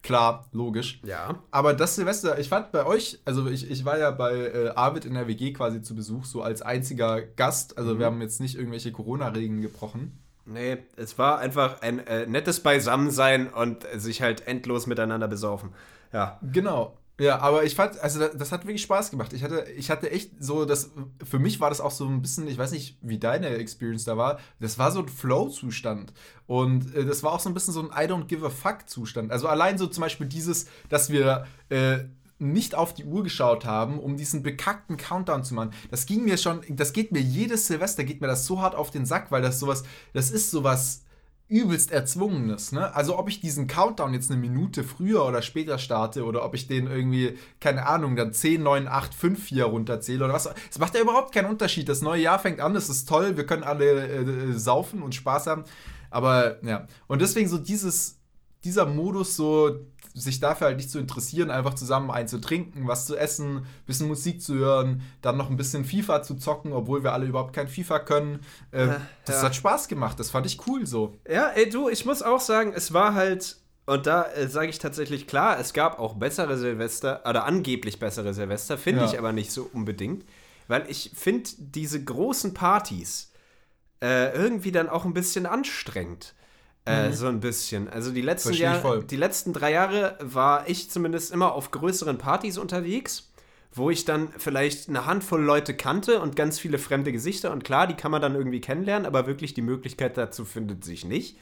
[0.04, 1.02] Klar, logisch.
[1.04, 1.44] Ja.
[1.52, 5.04] Aber das Silvester, ich fand bei euch, also ich, ich war ja bei äh, Arvid
[5.04, 7.78] in der WG quasi zu Besuch, so als einziger Gast.
[7.78, 8.00] Also mhm.
[8.00, 10.23] wir haben jetzt nicht irgendwelche Corona-Regeln gebrochen.
[10.46, 15.74] Nee, es war einfach ein äh, nettes Beisammensein und sich halt endlos miteinander besaufen.
[16.12, 16.40] Ja.
[16.52, 16.98] Genau.
[17.20, 19.34] Ja, aber ich fand, also das, das, hat wirklich Spaß gemacht.
[19.34, 20.92] Ich hatte, ich hatte echt so, das,
[21.24, 24.18] für mich war das auch so ein bisschen, ich weiß nicht, wie deine Experience da
[24.18, 26.12] war, das war so ein Flow-Zustand.
[26.48, 29.32] Und äh, das war auch so ein bisschen so ein I don't give a fuck-Zustand.
[29.32, 32.00] Also allein so zum Beispiel dieses, dass wir äh,
[32.40, 35.72] nicht auf die Uhr geschaut haben, um diesen bekackten Countdown zu machen.
[35.92, 38.92] Das ging mir schon, das geht mir jedes Silvester, geht mir das so hart auf
[38.92, 41.04] den Sack, weil das sowas, das ist sowas
[41.50, 42.96] übelst erzwungenes, ne?
[42.96, 46.68] Also ob ich diesen Countdown jetzt eine Minute früher oder später starte oder ob ich
[46.68, 50.50] den irgendwie, keine Ahnung, dann 10, 9, 8, 5, 4 runterzähle oder was.
[50.72, 51.90] Es macht ja überhaupt keinen Unterschied.
[51.90, 55.48] Das neue Jahr fängt an, es ist toll, wir können alle äh, saufen und Spaß
[55.48, 55.66] haben.
[56.10, 58.20] Aber ja, und deswegen so dieses,
[58.64, 59.80] dieser Modus so,
[60.14, 64.56] sich dafür halt nicht zu interessieren, einfach zusammen einzutrinken, was zu essen, bisschen Musik zu
[64.56, 68.40] hören, dann noch ein bisschen FIFA zu zocken, obwohl wir alle überhaupt kein FIFA können.
[68.72, 69.44] Äh, ja, das ja.
[69.44, 71.16] hat Spaß gemacht, das fand ich cool so.
[71.28, 74.80] Ja, ey, du, ich muss auch sagen, es war halt und da äh, sage ich
[74.80, 79.08] tatsächlich klar, es gab auch bessere Silvester, oder angeblich bessere Silvester, finde ja.
[79.08, 80.26] ich aber nicht so unbedingt.
[80.68, 83.32] Weil ich finde diese großen Partys
[84.02, 86.34] äh, irgendwie dann auch ein bisschen anstrengend.
[86.86, 87.14] Äh, mhm.
[87.14, 87.88] So ein bisschen.
[87.88, 92.58] Also die letzten, Jahr, die letzten drei Jahre war ich zumindest immer auf größeren Partys
[92.58, 93.32] unterwegs,
[93.74, 97.52] wo ich dann vielleicht eine Handvoll Leute kannte und ganz viele fremde Gesichter.
[97.52, 101.06] Und klar, die kann man dann irgendwie kennenlernen, aber wirklich die Möglichkeit dazu findet sich
[101.06, 101.38] nicht.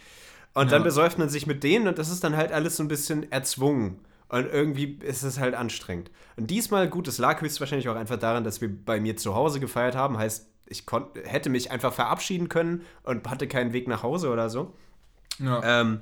[0.54, 0.72] Und ja.
[0.72, 3.32] dann besäuft man sich mit denen und das ist dann halt alles so ein bisschen
[3.32, 4.00] erzwungen.
[4.30, 6.10] Und irgendwie ist es halt anstrengend.
[6.38, 9.60] Und diesmal, gut, es lag höchstwahrscheinlich auch einfach daran, dass wir bei mir zu Hause
[9.60, 10.18] gefeiert haben.
[10.18, 10.86] Heißt, ich
[11.26, 14.74] hätte mich einfach verabschieden können und hatte keinen Weg nach Hause oder so.
[15.42, 15.82] Ja.
[15.82, 16.02] Ähm,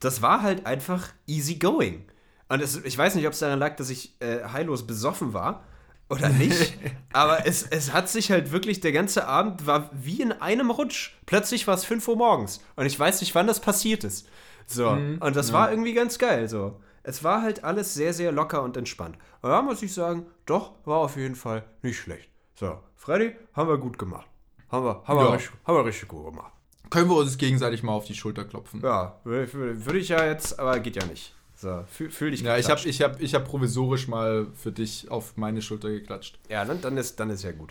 [0.00, 2.04] das war halt einfach easy going.
[2.48, 5.64] Und es, ich weiß nicht, ob es daran lag, dass ich äh, heillos besoffen war
[6.08, 6.74] oder nicht.
[7.12, 11.12] aber es, es hat sich halt wirklich, der ganze Abend war wie in einem Rutsch.
[11.24, 12.60] Plötzlich war es 5 Uhr morgens.
[12.76, 14.28] Und ich weiß nicht, wann das passiert ist.
[14.66, 14.90] So.
[14.90, 15.54] Mhm, und das ja.
[15.54, 16.48] war irgendwie ganz geil.
[16.48, 16.80] So.
[17.04, 19.16] Es war halt alles sehr, sehr locker und entspannt.
[19.40, 22.28] Und da muss ich sagen, doch, war auf jeden Fall nicht schlecht.
[22.54, 24.26] So, Freddy, haben wir gut gemacht.
[24.68, 25.24] Haben wir, haben, ja.
[25.24, 26.52] wir, richtig, haben wir richtig gut gemacht
[26.92, 28.82] können wir uns gegenseitig mal auf die Schulter klopfen.
[28.82, 31.32] Ja, würde ich ja jetzt, aber geht ja nicht.
[31.56, 35.10] So, fühl, fühl dich Ja, ich habe ich hab, ich hab provisorisch mal für dich
[35.10, 36.38] auf meine Schulter geklatscht.
[36.50, 37.70] Ja, dann, dann, ist, dann ist ja gut.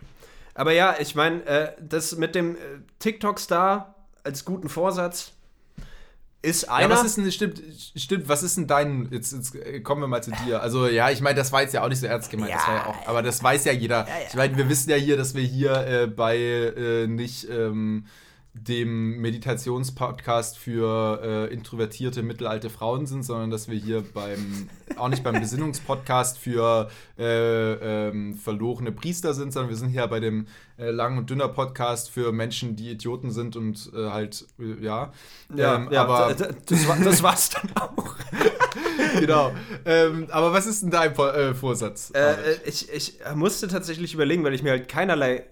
[0.56, 2.60] Aber ja, ich meine, äh, das mit dem äh,
[2.98, 5.34] TikTok-Star als guten Vorsatz,
[6.42, 6.90] ist Ja, einer.
[6.90, 7.62] was ist denn, stimmt,
[7.96, 10.64] stimmt, was ist denn dein, jetzt, jetzt äh, kommen wir mal zu dir.
[10.64, 12.76] Also, ja, ich meine, das war jetzt ja auch nicht so ernst gemeint, das war
[12.76, 14.08] ja auch, aber das weiß ja jeder.
[14.28, 18.06] Ich meine, wir wissen ja hier, dass wir hier äh, bei äh, nicht ähm,
[18.54, 25.24] dem Meditationspodcast für äh, introvertierte mittelalte Frauen sind, sondern dass wir hier beim, auch nicht
[25.24, 30.92] beim Besinnungspodcast für äh, ähm, verlorene Priester sind, sondern wir sind hier bei dem äh,
[30.92, 35.14] Lang- und Dünner Podcast für Menschen, die Idioten sind und äh, halt, äh, ja.
[35.58, 38.16] Ähm, aber d- d- das, war, das war's dann auch.
[39.20, 39.54] genau.
[39.86, 42.12] ähm, aber was ist denn dein äh, Vorsatz?
[42.66, 45.46] Ich, ich musste tatsächlich überlegen, weil ich mir halt keinerlei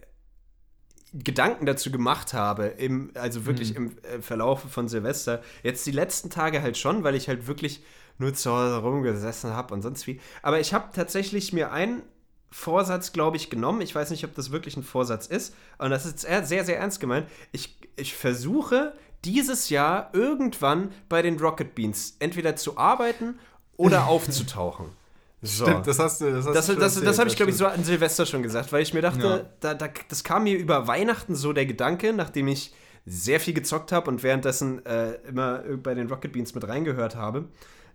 [1.13, 5.41] Gedanken dazu gemacht habe, im, also wirklich im äh, Verlauf von Silvester.
[5.63, 7.81] Jetzt die letzten Tage halt schon, weil ich halt wirklich
[8.19, 10.19] nur zu Hause rumgesessen habe und sonst wie.
[10.41, 12.03] Aber ich habe tatsächlich mir einen
[12.51, 13.81] Vorsatz, glaube ich, genommen.
[13.81, 15.55] Ich weiß nicht, ob das wirklich ein Vorsatz ist.
[15.77, 17.27] Und das ist sehr, sehr, sehr ernst gemeint.
[17.51, 18.93] Ich, ich versuche
[19.25, 23.39] dieses Jahr irgendwann bei den Rocket Beans entweder zu arbeiten
[23.77, 24.98] oder aufzutauchen.
[25.41, 25.65] So.
[25.65, 26.31] Stimmt, das hast du.
[26.31, 28.71] Das, hast Das, du das, das, habe ich, glaube ich, so an Silvester schon gesagt,
[28.73, 29.49] weil ich mir dachte, Ja.
[29.61, 32.73] da, da, das kam mir über Weihnachten so der Gedanke, nachdem ich
[33.05, 37.45] sehr viel gezockt habe und währenddessen äh, immer bei den Rocket Beans mit reingehört habe,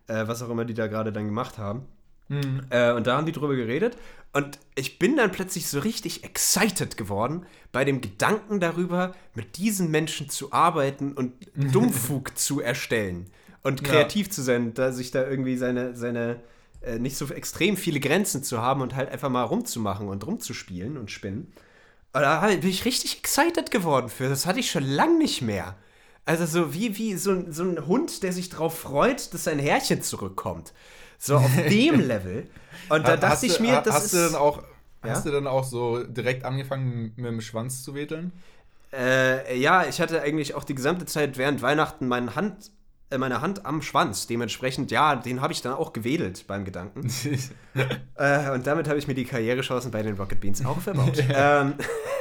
[0.06, 1.82] äh, was auch immer die da gerade dann gemacht haben.
[2.28, 2.62] Mhm.
[2.70, 3.98] Äh, und da haben die drüber geredet.
[4.32, 9.90] Und ich bin dann plötzlich so richtig excited geworden bei dem Gedanken darüber, mit diesen
[9.90, 13.26] Menschen zu arbeiten und Dummfug zu erstellen.
[13.62, 13.92] Und Ja.
[13.92, 16.40] kreativ zu sein, da sich da irgendwie seine, seine
[16.86, 20.96] äh, nicht so extrem viele Grenzen zu haben und halt einfach mal rumzumachen und rumzuspielen
[20.96, 21.52] und spinnen.
[22.12, 24.28] Und da bin ich richtig excited geworden für.
[24.28, 25.76] Das hatte ich schon lang nicht mehr.
[26.26, 29.58] Also so wie, wie so, ein- so ein Hund, der sich darauf freut, dass sein
[29.58, 30.72] Herrchen zurückkommt.
[31.18, 32.48] So auf dem Level.
[32.88, 34.14] Und da dachte hast ich du, mir, das hast ist.
[34.14, 34.62] du dann auch
[35.04, 35.10] Ja?
[35.10, 38.32] Hast du dann auch so direkt angefangen mit dem Schwanz zu wedeln?
[38.92, 42.70] Äh, ja, ich hatte eigentlich auch die gesamte Zeit während Weihnachten meine Hand,
[43.16, 44.26] meine Hand am Schwanz.
[44.26, 47.06] Dementsprechend, ja, den habe ich dann auch gewedelt beim Gedanken.
[48.16, 51.22] äh, und damit habe ich mir die Karrierechancen bei den Rocket Beans auch verbaut.
[51.28, 51.74] ähm,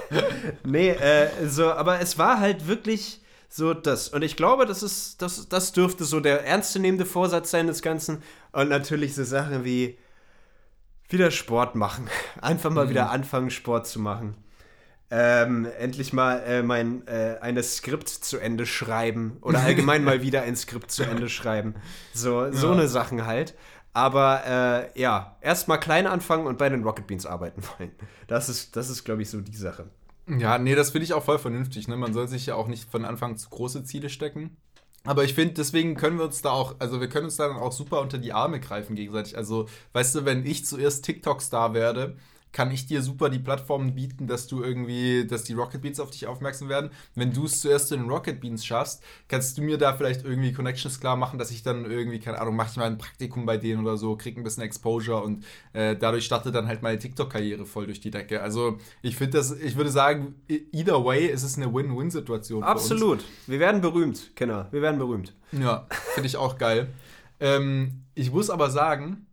[0.65, 4.09] nee, äh, so, aber es war halt wirklich so das.
[4.09, 8.21] Und ich glaube, das ist, das, das dürfte so der ernstzunehmende Vorsatz sein des Ganzen.
[8.51, 9.97] Und natürlich so Sachen wie
[11.09, 12.09] wieder Sport machen.
[12.41, 14.35] Einfach mal wieder anfangen, Sport zu machen.
[15.15, 20.41] Ähm, endlich mal äh, mein äh, eine Skript zu Ende schreiben oder allgemein mal wieder
[20.41, 21.75] ein Skript zu Ende schreiben.
[22.15, 22.73] So, so Ja.
[22.73, 23.53] eine Sachen halt.
[23.93, 24.41] Aber
[24.95, 27.91] äh, ja, erstmal klein anfangen und bei den Rocket Beans arbeiten wollen.
[28.25, 29.85] Das ist, das ist glaube ich, so die Sache.
[30.27, 31.87] Ja, nee, das finde ich auch voll vernünftig.
[31.87, 31.95] Ne?
[31.95, 34.57] Man soll sich ja auch nicht von Anfang zu große Ziele stecken.
[35.03, 37.57] Aber ich finde, deswegen können wir uns da auch, also wir können uns da dann
[37.57, 39.37] auch super unter die Arme greifen gegenseitig.
[39.37, 42.15] Also, weißt du, wenn ich zuerst TikTok-Star werde,
[42.53, 46.11] kann ich dir super die Plattformen bieten, dass du irgendwie, dass die Rocket Beans auf
[46.11, 46.91] dich aufmerksam werden.
[47.15, 50.53] Wenn du es zuerst zu den Rocket Beans schaffst, kannst du mir da vielleicht irgendwie
[50.53, 53.57] Connections klar machen, dass ich dann irgendwie, keine Ahnung, mache ich mal ein Praktikum bei
[53.57, 57.65] denen oder so, krieg ein bisschen Exposure und äh, dadurch startet dann halt meine TikTok-Karriere
[57.65, 58.41] voll durch die Decke.
[58.41, 62.63] Also ich finde das, ich würde sagen, e- either way ist es eine Win-Win-Situation.
[62.63, 63.23] Absolut.
[63.47, 64.67] Wir werden berühmt, Kenner.
[64.71, 65.33] Wir werden berühmt.
[65.51, 66.87] Ja, finde ich auch geil.
[67.39, 69.25] Ähm, ich muss aber sagen,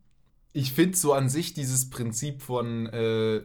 [0.52, 3.42] ich finde so an sich dieses Prinzip von äh,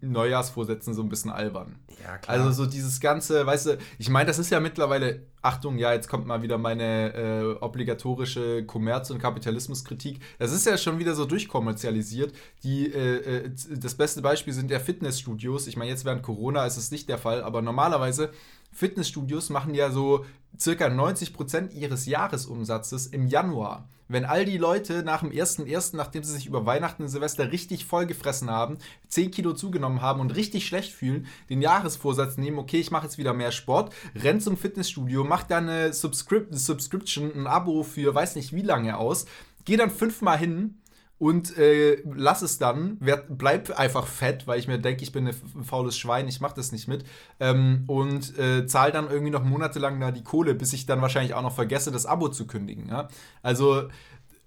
[0.00, 1.80] Neujahrsvorsätzen so ein bisschen albern.
[2.02, 5.92] Ja, Also so dieses ganze, weißt du, ich meine, das ist ja mittlerweile, Achtung, ja,
[5.92, 10.20] jetzt kommt mal wieder meine äh, obligatorische Kommerz- und Kapitalismuskritik.
[10.38, 12.32] Das ist ja schon wieder so durchkommerzialisiert.
[12.62, 15.66] Die, äh, äh, das beste Beispiel sind ja Fitnessstudios.
[15.66, 18.30] Ich meine, jetzt während Corona ist es nicht der Fall, aber normalerweise
[18.70, 20.24] Fitnessstudios machen ja so
[20.58, 23.88] circa 90% ihres Jahresumsatzes im Januar.
[24.06, 27.86] Wenn all die Leute nach dem 1.1., nachdem sie sich über Weihnachten und Silvester richtig
[27.86, 32.90] vollgefressen haben, 10 Kilo zugenommen haben und richtig schlecht fühlen, den Jahresvorsatz nehmen, okay, ich
[32.90, 37.82] mache jetzt wieder mehr Sport, renn zum Fitnessstudio, mach da eine Subscrip Subscription, ein Abo
[37.82, 39.24] für weiß nicht wie lange aus,
[39.64, 40.78] geh dann fünfmal hin
[41.24, 45.26] und äh, lass es dann, werd, bleib einfach fett, weil ich mir denke, ich bin
[45.26, 47.06] ein faules Schwein, ich mache das nicht mit.
[47.40, 51.32] Ähm, und äh, zahl dann irgendwie noch monatelang da die Kohle, bis ich dann wahrscheinlich
[51.32, 52.90] auch noch vergesse, das Abo zu kündigen.
[52.90, 53.08] Ja?
[53.40, 53.88] Also,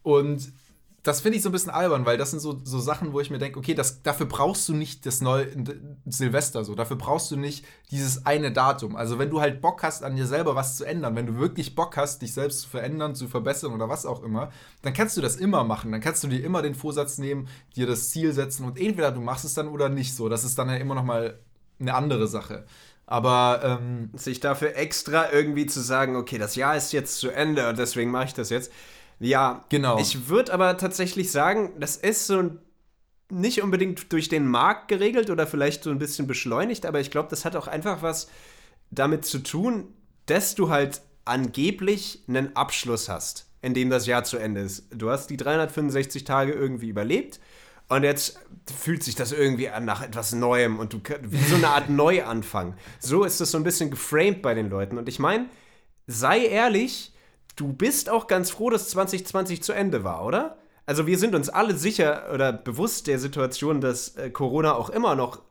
[0.03, 0.53] und
[1.07, 3.29] das finde ich so ein bisschen albern, weil das sind so, so Sachen, wo ich
[3.29, 5.47] mir denke, okay, das, dafür brauchst du nicht das neue
[6.05, 8.97] Silvester so, dafür brauchst du nicht dieses eine Datum.
[8.97, 11.75] Also wenn du halt Bock hast, an dir selber was zu ändern, wenn du wirklich
[11.75, 15.21] Bock hast, dich selbst zu verändern, zu verbessern oder was auch immer, dann kannst du
[15.21, 15.93] das immer machen.
[15.93, 19.21] Dann kannst du dir immer den Vorsatz nehmen, dir das Ziel setzen und entweder du
[19.21, 20.27] machst es dann oder nicht so.
[20.27, 21.39] Das ist dann ja immer noch mal
[21.79, 22.65] eine andere Sache.
[23.05, 27.69] Aber ähm, sich dafür extra irgendwie zu sagen, okay, das Jahr ist jetzt zu Ende
[27.69, 28.73] und deswegen mache ich das jetzt.
[29.19, 29.99] Ja, Genau.
[29.99, 32.51] Ich würde aber tatsächlich sagen, das ist so
[33.29, 37.29] nicht unbedingt durch den Markt geregelt oder vielleicht so ein bisschen beschleunigt, aber ich glaube,
[37.29, 38.29] das hat auch einfach was
[38.89, 39.93] damit zu tun,
[40.27, 44.85] dass du halt angeblich einen Abschluss hast, in dem das Jahr zu Ende ist.
[44.91, 47.41] Du hast die 365 Tage irgendwie überlebt
[47.89, 48.39] und jetzt
[48.79, 52.75] fühlt sich das irgendwie an nach etwas Neuem und du wie so eine Art Neuanfang.
[52.99, 54.97] So ist es so ein bisschen geframed bei den Leuten.
[54.97, 55.47] Und ich meine,
[56.05, 57.13] sei ehrlich,
[57.57, 60.57] du bist auch ganz froh, dass 2020 zu Ende war, oder?
[60.85, 65.15] Also wir sind uns alle sicher oder bewusst der Situation, dass äh, Corona auch immer
[65.15, 65.41] noch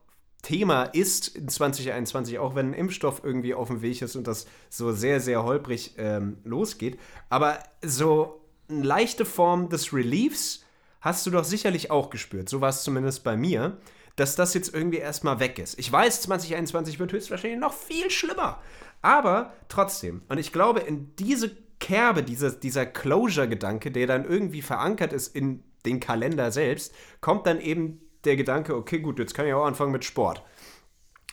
[0.40, 4.46] Thema ist in 2021, auch wenn ein Impfstoff irgendwie auf dem Weg ist und das
[4.70, 6.98] so sehr, sehr holprig ähm, losgeht.
[7.28, 10.64] Aber so eine leichte Form des Reliefs
[11.00, 12.48] hast du doch sicherlich auch gespürt.
[12.48, 13.76] So war es zumindest bei mir,
[14.14, 15.78] dass das jetzt irgendwie erstmal weg ist.
[15.78, 18.62] Ich weiß, 2021 wird höchstwahrscheinlich noch viel schlimmer.
[19.02, 20.22] Aber trotzdem.
[20.28, 25.62] Und ich glaube, in diese Kerbe, dieser, dieser Closure-Gedanke, der dann irgendwie verankert ist in
[25.84, 29.92] den Kalender selbst, kommt dann eben der Gedanke, okay, gut, jetzt kann ich auch anfangen
[29.92, 30.42] mit Sport.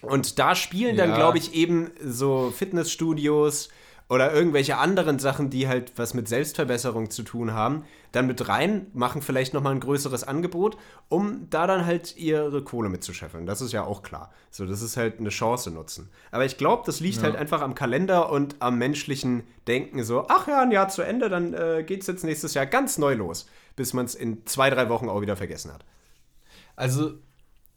[0.01, 1.15] Und da spielen dann, Ja.
[1.15, 3.69] glaube ich, eben so Fitnessstudios
[4.13, 8.85] oder irgendwelche anderen Sachen, die halt was mit Selbstverbesserung zu tun haben, dann mit rein,
[8.93, 10.77] machen vielleicht nochmal ein größeres Angebot,
[11.09, 13.47] um da dann halt ihre Kohle mitzuscheffeln.
[13.47, 14.31] Das ist ja auch klar.
[14.51, 16.11] So, das ist halt eine Chance nutzen.
[16.29, 17.23] Aber ich glaube, das liegt Ja.
[17.23, 21.27] halt einfach am Kalender und am menschlichen Denken so, ach ja, ein Jahr zu Ende,
[21.27, 24.69] dann äh, geht es jetzt nächstes Jahr ganz neu los, bis man es in zwei,
[24.69, 25.83] drei Wochen auch wieder vergessen hat.
[26.75, 27.15] Also,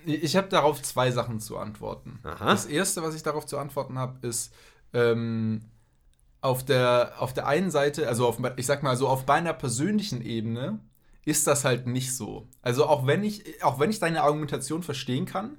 [0.04, 2.20] ich habe darauf zwei Sachen zu antworten.
[2.24, 2.50] Aha.
[2.50, 4.52] Das erste, was ich darauf zu antworten habe, ist,
[4.92, 5.62] ähm,
[6.46, 10.22] auf der, auf der einen Seite, also auf, ich sag mal so, auf meiner persönlichen
[10.22, 10.78] Ebene
[11.24, 12.46] ist das halt nicht so.
[12.62, 15.56] Also auch wenn ich, auch wenn ich deine Argumentation verstehen kann,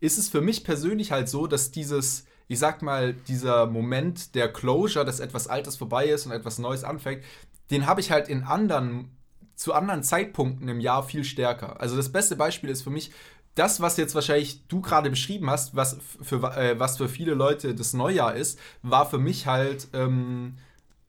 [0.00, 4.52] ist es für mich persönlich halt so, dass dieses, ich sag mal, dieser Moment der
[4.52, 7.22] Closure, dass etwas Altes vorbei ist und etwas Neues anfängt,
[7.70, 9.10] den habe ich halt in anderen,
[9.54, 11.80] zu anderen Zeitpunkten im Jahr viel stärker.
[11.80, 13.10] Also das beste Beispiel ist für mich
[13.56, 17.74] das, was jetzt wahrscheinlich du gerade beschrieben hast, was für, äh, was für viele Leute
[17.74, 20.56] das Neujahr ist, war für mich halt ähm,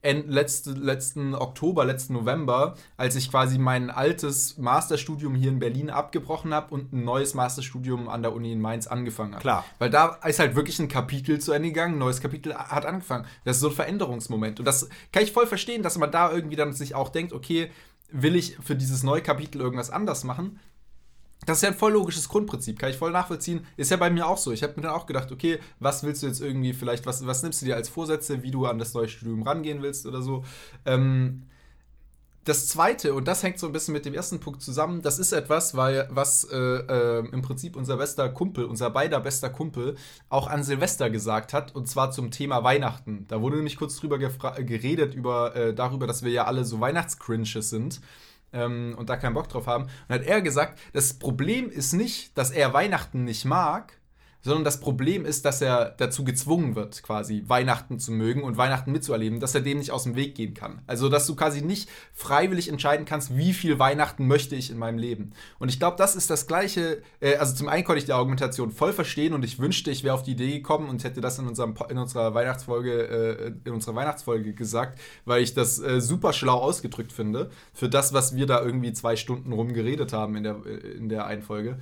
[0.00, 5.90] end, letzte, letzten Oktober, letzten November, als ich quasi mein altes Masterstudium hier in Berlin
[5.90, 9.42] abgebrochen habe und ein neues Masterstudium an der Uni in Mainz angefangen habe.
[9.42, 9.64] Klar.
[9.78, 13.26] Weil da ist halt wirklich ein Kapitel zu Ende gegangen, ein neues Kapitel hat angefangen.
[13.44, 14.58] Das ist so ein Veränderungsmoment.
[14.58, 17.70] Und das kann ich voll verstehen, dass man da irgendwie dann sich auch denkt, okay,
[18.10, 20.58] will ich für dieses neue Kapitel irgendwas anders machen?
[21.46, 23.64] Das ist ja ein voll logisches Grundprinzip, kann ich voll nachvollziehen.
[23.76, 24.52] Ist ja bei mir auch so.
[24.52, 27.42] Ich habe mir dann auch gedacht, okay, was willst du jetzt irgendwie vielleicht, was, was
[27.42, 30.44] nimmst du dir als Vorsätze, wie du an das neue Studium rangehen willst oder so.
[30.84, 31.44] Ähm,
[32.48, 35.32] das zweite, und das hängt so ein bisschen mit dem ersten Punkt zusammen, das ist
[35.32, 39.96] etwas, weil, was äh, äh, im Prinzip unser bester Kumpel, unser beider bester Kumpel,
[40.30, 43.26] auch an Silvester gesagt hat, und zwar zum Thema Weihnachten.
[43.28, 47.68] Da wurde nämlich kurz drüber geredet, über, äh, darüber, dass wir ja alle so Weihnachtscrinches
[47.68, 48.00] sind
[48.52, 49.84] ähm, und da keinen Bock drauf haben.
[49.84, 53.97] Und hat er gesagt, das Problem ist nicht, dass er Weihnachten nicht mag,
[54.40, 58.92] sondern das Problem ist, dass er dazu gezwungen wird, quasi Weihnachten zu mögen und Weihnachten
[58.92, 60.80] mitzuerleben, dass er dem nicht aus dem Weg gehen kann.
[60.86, 64.98] Also, dass du quasi nicht freiwillig entscheiden kannst, wie viel Weihnachten möchte ich in meinem
[64.98, 65.32] Leben.
[65.58, 67.02] Und ich glaube, das ist das Gleiche.
[67.20, 70.14] Äh, also, zum einen konnte ich die Argumentation voll verstehen und ich wünschte, ich wäre
[70.14, 73.96] auf die Idee gekommen und hätte das in, unserem, in unserer Weihnachtsfolge, äh, in unserer
[73.96, 78.62] Weihnachtsfolge gesagt, weil ich das äh, super schlau ausgedrückt finde für das, was wir da
[78.62, 80.64] irgendwie zwei Stunden rumgeredet haben in der,
[80.96, 81.78] in der einen Folge.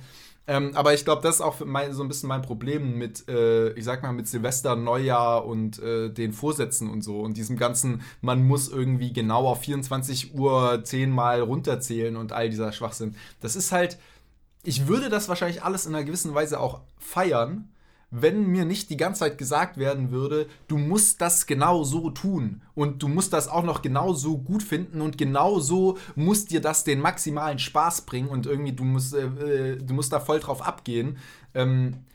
[0.49, 3.73] Ähm, aber ich glaube, das ist auch mein, so ein bisschen mein Problem mit, äh,
[3.73, 8.01] ich sag mal, mit Silvester, Neujahr und äh, den Vorsätzen und so und diesem ganzen,
[8.21, 13.15] man muss irgendwie genau auf 24 Uhr zehnmal runterzählen und all dieser Schwachsinn.
[13.41, 13.97] Das ist halt,
[14.63, 17.69] ich würde das wahrscheinlich alles in einer gewissen Weise auch feiern,
[18.09, 22.61] wenn mir nicht die ganze Zeit gesagt werden würde, du musst das genau so tun
[22.73, 26.61] und du musst das auch noch genau so gut finden und genau so muss dir
[26.61, 30.39] das den maximalen Spaß bringen und irgendwie du musst, äh, äh, du musst da voll
[30.39, 31.17] drauf abgehen.
[31.53, 32.05] Ähm,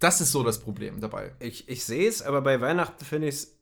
[0.00, 1.32] das ist so das Problem dabei.
[1.38, 3.56] Ich, ich sehe es, aber bei Weihnachten finde ich es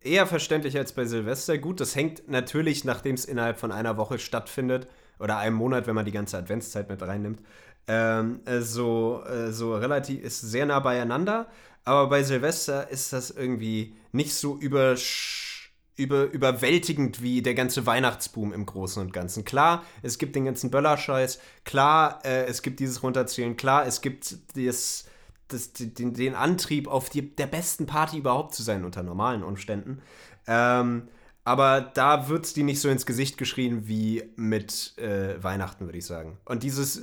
[0.00, 1.58] eher verständlich als bei Silvester.
[1.58, 4.86] Gut, das hängt natürlich, nachdem es innerhalb von einer Woche stattfindet,
[5.22, 7.40] oder einem Monat, wenn man die ganze Adventszeit mit reinnimmt,
[7.86, 11.48] ähm, äh, so, äh, so relativ, ist sehr nah beieinander.
[11.84, 15.52] Aber bei Silvester ist das irgendwie nicht so übersch
[15.96, 19.44] über, überwältigend wie der ganze Weihnachtsboom im Großen und Ganzen.
[19.44, 24.38] Klar, es gibt den ganzen Böllerscheiß, klar, äh, es gibt dieses Runterzählen, klar, es gibt
[24.56, 25.04] das,
[25.48, 30.00] das, den, den Antrieb, auf die, der besten Party überhaupt zu sein unter normalen Umständen.
[30.46, 31.08] Ähm,
[31.44, 35.98] aber da wird es die nicht so ins Gesicht geschrien wie mit äh, Weihnachten, würde
[35.98, 36.38] ich sagen.
[36.44, 37.02] Und dieses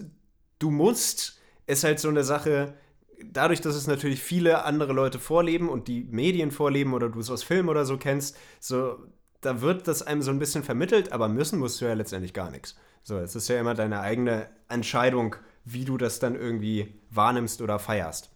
[0.59, 1.39] Du musst
[1.69, 2.73] ist halt so eine Sache,
[3.23, 7.29] dadurch, dass es natürlich viele andere Leute vorleben und die Medien vorleben oder du es
[7.29, 8.97] aus Filmen oder so kennst, so,
[9.41, 12.49] da wird das einem so ein bisschen vermittelt, aber müssen musst du ja letztendlich gar
[12.49, 12.75] nichts.
[13.03, 17.77] So, es ist ja immer deine eigene Entscheidung, wie du das dann irgendwie wahrnimmst oder
[17.77, 18.31] feierst.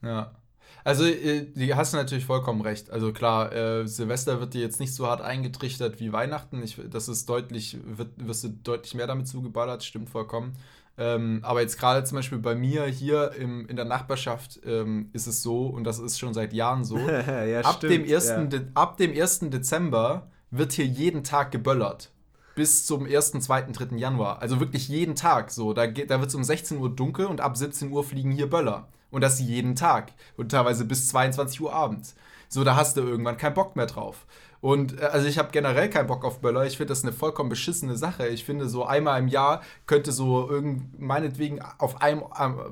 [0.00, 0.36] Ja.
[0.84, 2.90] Also, äh, die hast du natürlich vollkommen recht.
[2.90, 6.62] Also klar, äh, Silvester wird dir jetzt nicht so hart eingetrichtert wie Weihnachten.
[6.62, 10.56] Ich, das ist deutlich, wird, wirst du deutlich mehr damit zugeballert, stimmt vollkommen.
[10.96, 15.26] Ähm, aber jetzt gerade zum Beispiel bei mir hier im, in der Nachbarschaft ähm, ist
[15.26, 18.28] es so, und das ist schon seit Jahren so, ja, ab, stimmt, dem 1.
[18.28, 18.44] ja.
[18.44, 19.40] De ab dem 1.
[19.50, 22.10] Dezember wird hier jeden Tag geböllert.
[22.54, 23.96] Bis zum 1., 2., 3.
[23.96, 24.40] Januar.
[24.40, 25.50] Also wirklich jeden Tag.
[25.50, 28.30] So, da, geht- da wird es um 16 Uhr dunkel und ab 17 Uhr fliegen
[28.30, 28.86] hier Böller.
[29.10, 30.12] Und das jeden Tag.
[30.36, 32.14] Und teilweise bis 22 Uhr abends.
[32.48, 34.26] So, da hast du irgendwann keinen Bock mehr drauf.
[34.64, 36.64] Und äh, also ich habe generell keinen Bock auf Böller.
[36.64, 38.28] Ich finde das eine vollkommen beschissene Sache.
[38.28, 42.22] Ich finde, so einmal im Jahr könnte so irgend, meinetwegen auf einem,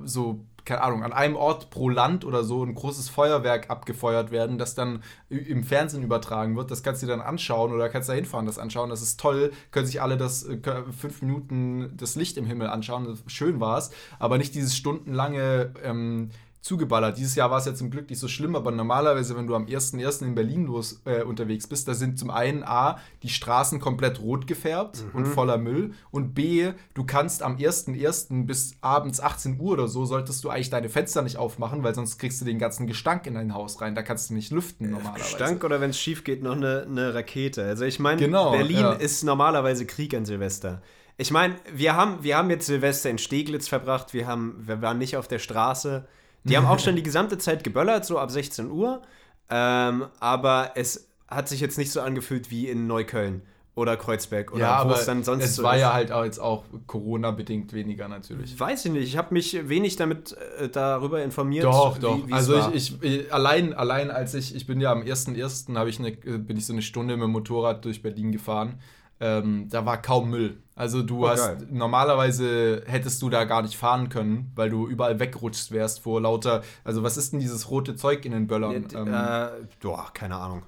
[0.07, 4.57] so, keine Ahnung, an einem Ort pro Land oder so ein großes Feuerwerk abgefeuert werden,
[4.57, 6.71] das dann im Fernsehen übertragen wird.
[6.71, 8.89] Das kannst du dir dann anschauen oder kannst da hinfahren, das anschauen.
[8.89, 9.53] Das ist toll.
[9.71, 10.61] Können sich alle das äh,
[10.99, 13.19] fünf Minuten das Licht im Himmel anschauen.
[13.27, 13.91] Schön war's.
[14.19, 16.31] Aber nicht dieses stundenlange ähm,
[16.63, 17.19] zugeballert.
[17.19, 19.67] Dieses Jahr war es ja zum Glück nicht so schlimm, aber normalerweise, wenn du am
[19.67, 20.25] 1.1.
[20.25, 24.47] in Berlin los äh, unterwegs bist, da sind zum einen A, die Straßen komplett rot
[24.47, 28.47] gefärbt und voller Müll und B, du kannst am 1.1.
[28.47, 32.19] bis abends 18 Uhr oder so, solltest du eigentlich deine Fenster nicht aufmachen, weil sonst
[32.19, 33.97] kriegst du den ganzen Gestank in dein Haus rein.
[33.97, 35.25] Da kannst du nicht lüften normalerweise.
[35.25, 37.65] Gestank oder wenn es schief geht, noch eine, eine Rakete.
[37.65, 38.93] Also ich meine, Genau, Berlin ja.
[38.93, 40.81] ist normalerweise Krieg an Silvester.
[41.17, 44.99] Ich meine, wir haben, wir haben jetzt Silvester in Steglitz verbracht, wir, haben, wir waren
[44.99, 46.07] nicht auf der Straße.
[46.45, 49.03] Die haben auch schon die gesamte Zeit geböllert, so ab 16 Uhr.
[49.51, 53.43] Ähm, aber es hat sich jetzt nicht so angefühlt wie in Neukölln
[53.75, 55.81] oder Kreuzberg oder ja, wo aber es dann sonst es so war ist.
[55.81, 58.59] ja halt auch jetzt auch Corona-bedingt weniger natürlich.
[58.61, 61.65] Weiß ich nicht, ich habe mich wenig damit äh, darüber informiert.
[61.65, 62.19] Doch, wie- doch.
[62.27, 65.75] wie es also ich, ich, ich allein, allein als ich, ich bin ja am 1.1.
[65.77, 68.79] habe ich eine, äh, bin ich so eine Stunde mit dem Motorrad durch Berlin gefahren.
[69.25, 70.59] Ähm, da war kaum Müll.
[70.75, 71.69] Also du Oh, hast geil.
[71.71, 76.63] normalerweise hättest du da gar nicht fahren können, weil du überall wegrutscht wärst vor lauter.
[76.85, 78.87] Also was ist denn dieses rote Zeug in den Böllern?
[78.93, 80.63] Ja, Ähm, äh, boah, keine Ahnung.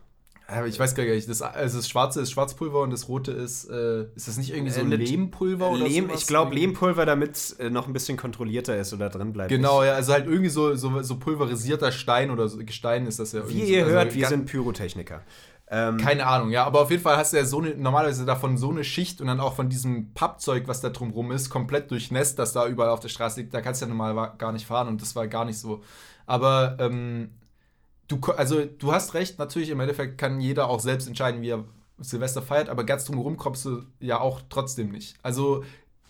[0.68, 1.28] ich weiß gar nicht.
[1.28, 4.72] Das, also das Schwarze ist Schwarzpulver und das Rote ist, äh, ist das nicht irgendwie
[4.72, 6.20] so Äh, Lehmpulver oder Lehm, sowas?
[6.20, 9.48] ich glaube Lehmpulver, damit es äh, noch ein bisschen kontrollierter ist oder drin bleibt.
[9.48, 13.32] Genau, ja, also halt irgendwie so, so, so pulverisierter Stein oder so, Gestein ist das
[13.32, 13.48] ja.
[13.48, 13.84] Wie irgendwie ihr so.
[13.86, 15.22] Also hört, wir sind Pyrotechniker.
[15.68, 18.58] Ähm, Keine Ahnung, ja, aber auf jeden Fall hast du ja so eine, normalerweise davon
[18.58, 22.38] so eine Schicht und dann auch von diesem Pappzeug, was da drumrum ist, komplett durchnässt,
[22.38, 23.54] das da überall auf der Straße liegt.
[23.54, 25.82] Da kannst du ja normal gar nicht fahren und das war gar nicht so.
[26.26, 27.30] Aber, ähm,
[28.08, 31.64] du, also du hast recht, natürlich im Endeffekt kann jeder auch selbst entscheiden, wie er
[31.98, 35.16] Silvester feiert, aber ganz drumherum kommst du ja auch trotzdem nicht.
[35.22, 35.64] Also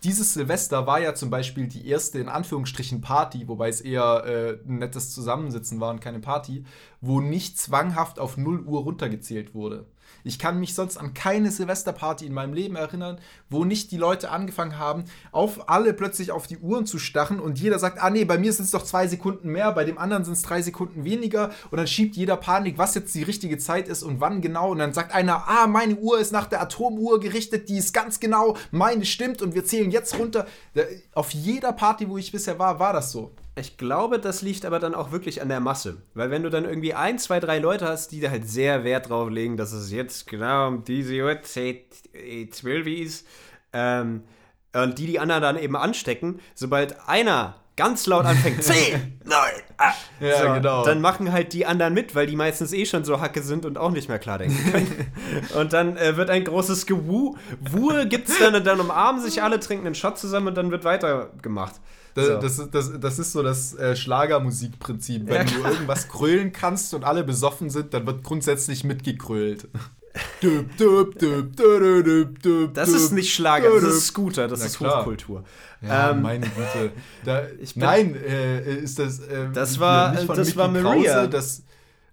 [0.05, 4.69] dieses Silvester war ja zum Beispiel die erste in Anführungsstrichen Party, wobei es eher äh,
[4.69, 6.65] ein nettes Zusammensitzen war und keine Party,
[7.01, 9.87] wo nicht zwanghaft auf 0 Uhr runtergezählt wurde.
[10.25, 13.19] Ich kann mich sonst an keine Silvesterparty in meinem Leben erinnern,
[13.51, 17.61] wo nicht die Leute angefangen haben, auf alle plötzlich auf die Uhren zu starren und
[17.61, 20.25] jeder sagt, ah nee, bei mir sind es doch zwei Sekunden mehr, bei dem anderen
[20.25, 23.87] sind es drei Sekunden weniger und dann schiebt jeder Panik, was jetzt die richtige Zeit
[23.87, 27.21] ist und wann genau und dann sagt einer, ah, meine Uhr ist nach der Atomuhr
[27.21, 30.47] gerichtet, die ist ganz genau, meine stimmt und wir zählen jetzt runter.
[31.15, 33.31] Auf jeder Party, wo ich bisher war, war das so.
[33.57, 36.03] Ich glaube, das liegt aber dann auch wirklich an der Masse.
[36.15, 39.09] Weil wenn du dann irgendwie ein, zwei, drei Leute hast, die da halt sehr Wert
[39.11, 43.27] drauf legen, dass es jetzt genau um diese Uhrzeit äh, 12 ist,
[43.73, 44.25] ähm,
[44.75, 49.37] und die die anderen dann eben anstecken, sobald einer ganz laut anfängt, 10, 9,
[49.77, 50.85] 8, Ja, so, genau.
[50.85, 53.79] dann machen halt die anderen mit, weil die meistens eh schon so Hacke sind und
[53.79, 55.13] auch nicht mehr klar denken können.
[55.61, 57.37] und dann äh, wird ein großes Gewu.
[57.61, 60.85] Wuhe gibt's dann und dann umarmen sich alle, trinken einen Shot zusammen und dann wird
[60.85, 61.75] weitergemacht.
[62.15, 62.37] Das, So.
[62.39, 65.27] das, das, das ist so das äh, Schlagermusikprinzip.
[65.27, 69.69] Wenn Ja, du irgendwas krölen kannst und alle besoffen sind, dann wird grundsätzlich mitgekrölt.
[72.75, 75.01] Das ist nicht Schlager, das ist Scooter, das Na ist klar.
[75.01, 75.45] Hochkultur.
[75.83, 76.93] Ja, Ähm, meine Güte.
[77.25, 77.43] Da,
[77.75, 79.21] nein, äh, ist das.
[79.21, 81.15] Äh, Das war- das Mickey war Maria.
[81.15, 81.63] Krause, das,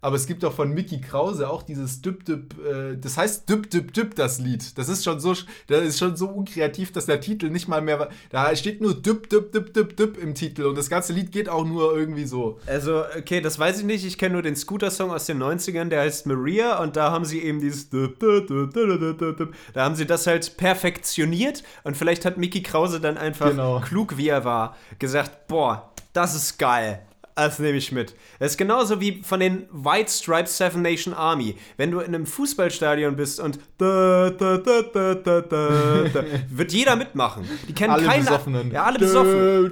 [0.01, 2.55] aber es gibt auch von Mickey Krause auch dieses Düb Düb.
[2.65, 4.77] Äh, das heißt Düb Düb Düb, das Lied.
[4.77, 5.33] Das ist schon so,
[5.67, 8.09] das ist schon so unkreativ, dass der Titel nicht mal mehr.
[8.31, 11.49] Da steht nur Düb Düb Düb Düb Düb im Titel und das ganze Lied geht
[11.49, 12.59] auch nur irgendwie so.
[12.65, 14.05] Also, okay, das weiß ich nicht.
[14.05, 17.41] Ich kenne nur den Scooter-Song aus den 90ern, der heißt Maria und da haben sie
[17.41, 17.89] eben dieses.
[17.89, 23.79] Da haben sie das halt perfektioniert und vielleicht hat Mickey Krause dann einfach, Genau.
[23.81, 27.01] klug wie er war, gesagt: Boah, das ist geil.
[27.35, 28.15] Das nehme ich mit.
[28.39, 31.55] Das ist genauso wie von den White Stripes Seven Nation Army.
[31.77, 36.71] Wenn du in einem Fußballstadion bist und da, da, da, da, da, da, da, wird
[36.71, 37.47] jeder mitmachen.
[37.67, 38.25] Die kennen Alle keinen.
[38.25, 38.71] Besoffenen.
[38.71, 39.69] Ja, alle besoffen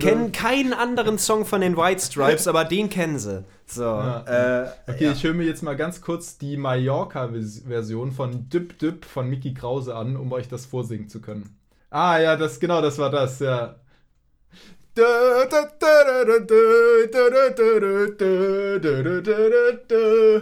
[0.00, 3.44] kennen keinen anderen Song von den White Stripes, aber den kennen sie.
[3.66, 9.04] So, äh, Okay, ich höre mir jetzt mal ganz kurz die Mallorca-Version von Düb Düb
[9.04, 11.56] von Mickey Krause an, um euch das vorsingen zu können.
[11.90, 13.76] Ah ja, das genau, das war das, ja.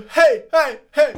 [0.08, 1.14] Hey, hey, hey!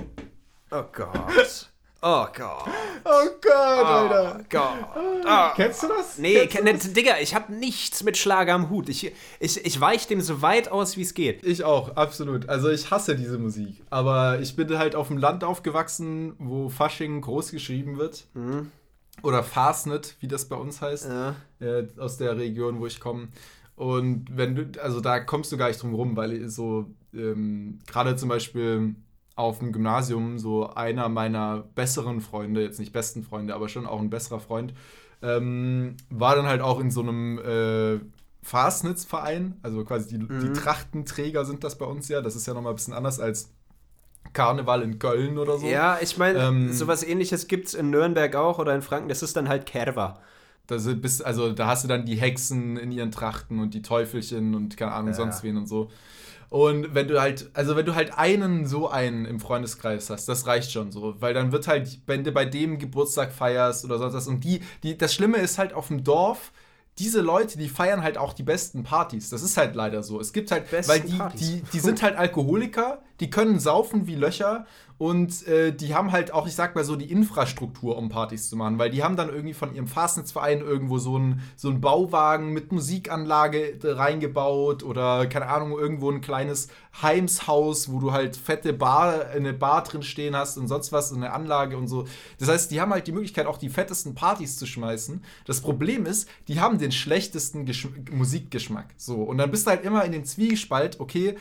[0.70, 1.70] Oh Gott.
[2.02, 2.68] Oh Gott.
[3.04, 4.44] Oh Gott, Oh Alter.
[4.50, 5.24] Gott.
[5.24, 5.52] Ah.
[5.56, 6.18] Kennst du das?
[6.18, 6.92] Nee, Kennst du das?
[6.92, 8.90] Digga, ich hab nichts mit Schlager am Hut.
[8.90, 9.10] Ich,
[9.40, 11.42] ich, ich weich dem so weit aus, wie es geht.
[11.42, 12.50] Ich auch, absolut.
[12.50, 13.82] Also ich hasse diese Musik.
[13.88, 18.24] Aber ich bin halt auf dem Land aufgewachsen, wo Fasching groß geschrieben wird.
[19.22, 21.08] Oder Fasnet, wie das bei uns heißt.
[21.08, 21.36] Ja.
[21.60, 23.28] Äh, aus der Region, wo ich komme.
[23.76, 28.16] Und wenn du, also da kommst du gar nicht drum rum, weil so, ähm, gerade
[28.16, 28.94] zum Beispiel
[29.34, 34.00] auf dem Gymnasium, so einer meiner besseren Freunde, jetzt nicht besten Freunde, aber schon auch
[34.00, 34.74] ein besserer Freund,
[35.22, 38.00] ähm, war dann halt auch in so einem äh,
[38.42, 42.72] Fastnitz-Verein, also quasi die, die Trachtenträger sind das bei uns ja, das ist ja nochmal
[42.72, 43.50] ein bisschen anders als
[44.32, 45.66] Karneval in Köln oder so.
[45.66, 49.08] Ja, ich meine, Ähm, sowas ähnliches gibt's in Nürnberg auch oder in Franken.
[49.08, 50.20] Das ist dann halt Kerwa.
[50.70, 54.92] Also, da hast du dann die Hexen in ihren Trachten und die Teufelchen und keine
[54.92, 55.14] Ahnung, Ja.
[55.14, 55.90] sonst wen und so.
[56.48, 60.46] Und wenn du halt, also wenn du halt einen so einen im Freundeskreis hast, das
[60.46, 61.14] reicht schon so.
[61.20, 64.60] Weil dann wird halt, wenn du bei dem Geburtstag feierst oder sonst was, und die,
[64.82, 66.52] die, das Schlimme ist halt auf dem Dorf,
[66.98, 69.30] diese Leute, die feiern halt auch die besten Partys.
[69.30, 70.20] Das ist halt leider so.
[70.20, 71.40] Es gibt halt, Besten weil die, Partys.
[71.40, 74.66] die, die sind halt Alkoholiker, die können saufen wie Löcher
[75.02, 78.56] und äh, die haben halt auch, ich sag mal so, die Infrastruktur, um Partys zu
[78.56, 82.52] machen, weil die haben dann irgendwie von ihrem Fastnetzverein irgendwo so einen so einen Bauwagen
[82.52, 86.68] mit Musikanlage reingebaut oder keine Ahnung, irgendwo ein kleines
[87.02, 91.32] Heimshaus, wo du halt fette Bar, eine Bar drin stehen hast und sonst was, eine
[91.32, 92.06] Anlage und so.
[92.38, 95.24] Das heißt, die haben halt die Möglichkeit, auch die fettesten Partys zu schmeißen.
[95.46, 98.94] Das Problem ist, die haben den schlechtesten Geschm Musikgeschmack.
[98.96, 101.36] So, und dann bist du halt immer in dem Zwiespalt, okay,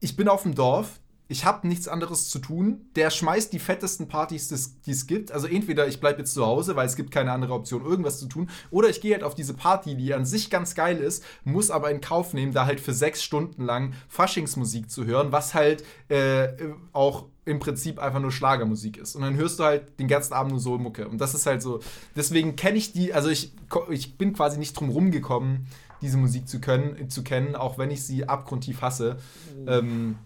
[0.00, 2.90] ich bin auf dem Dorf, ich habe nichts anderes zu tun.
[2.96, 4.48] Der schmeißt die fettesten Partys,
[4.84, 5.32] die es gibt.
[5.32, 8.26] Also entweder ich bleibe jetzt zu Hause, weil es gibt keine andere Option, irgendwas zu
[8.26, 11.70] tun, oder ich gehe halt auf diese Party, die an sich ganz geil ist, muss
[11.70, 15.82] aber in Kauf nehmen, da halt für sechs Stunden lang Faschingsmusik zu hören, was halt
[16.08, 16.48] äh,
[16.92, 19.16] auch im Prinzip einfach nur Schlagermusik ist.
[19.16, 21.08] Und dann hörst du halt den ganzen Abend nur so Mucke.
[21.08, 21.80] Und das ist halt so.
[22.16, 23.52] Deswegen kenne ich die, also ich,
[23.90, 25.66] ich bin quasi nicht drum rumgekommen,
[26.00, 29.18] diese Musik zu können, zu kennen, auch wenn ich sie abgrundtief hasse.
[29.66, 30.16] Ähm,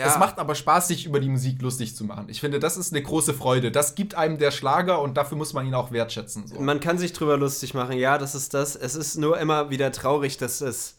[0.00, 2.26] Ja, es macht aber Spaß, sich über die Musik lustig zu machen.
[2.28, 3.70] Ich finde, das ist eine große Freude.
[3.70, 6.46] Das gibt einem der Schlager und dafür muss man ihn auch wertschätzen.
[6.46, 6.58] So.
[6.60, 8.74] Man kann sich drüber lustig machen, ja, das ist das.
[8.74, 10.96] Es ist nur immer wieder traurig, dass es,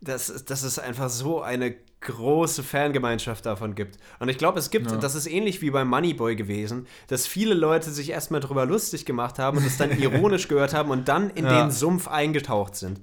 [0.00, 3.98] dass, dass es einfach so eine große Fangemeinschaft davon gibt.
[4.18, 4.96] Und ich glaube, es gibt, Ja.
[4.96, 9.38] das ist ähnlich wie beim Moneyboy gewesen, dass viele Leute sich erstmal drüber lustig gemacht
[9.38, 11.60] haben und es dann ironisch gehört haben und dann in Ja.
[11.62, 13.00] den Sumpf eingetaucht sind.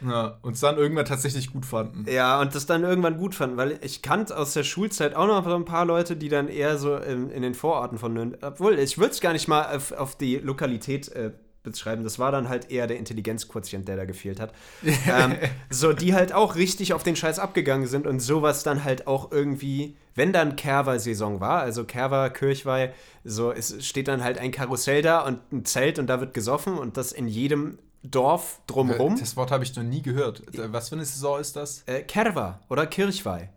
[0.00, 2.06] Ja, und es dann irgendwann tatsächlich gut fanden.
[2.08, 5.44] Ja, und das dann irgendwann gut fanden, weil ich kannte aus der Schulzeit auch noch
[5.44, 8.78] so ein paar Leute, die dann eher so in, in den Vororten von Nürnberg, obwohl
[8.78, 11.32] ich würde es gar nicht mal auf, auf die Lokalität äh,
[11.62, 14.52] beschreiben, das war dann halt eher der Intelligenzquotient, der da gefehlt hat.
[14.82, 15.36] ähm,
[15.70, 19.30] so, die halt auch richtig auf den Scheiß abgegangen sind und sowas dann halt auch
[19.32, 22.92] irgendwie, wenn dann Kerwa-Saison war, also Kerwa, Kirchweih,
[23.24, 26.78] so, es steht dann halt ein Karussell da und ein Zelt und da wird gesoffen
[26.78, 29.18] und das in jedem Dorf drumherum.
[29.18, 30.42] Das Wort habe ich noch nie gehört.
[30.72, 31.82] Was für eine Saison ist das?
[31.86, 33.50] Äh, Kerwa oder Kirchweih.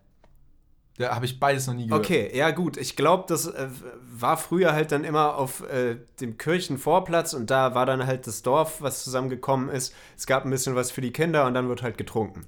[1.01, 2.05] Da habe ich beides noch nie gehört.
[2.05, 2.77] Okay, ja gut.
[2.77, 3.67] Ich glaube, das äh,
[4.13, 8.41] war früher halt dann immer auf äh, dem Kirchenvorplatz und da war dann halt das
[8.43, 9.93] Dorf, was zusammengekommen ist.
[10.17, 12.45] Es gab ein bisschen was für die Kinder und dann wird halt getrunken.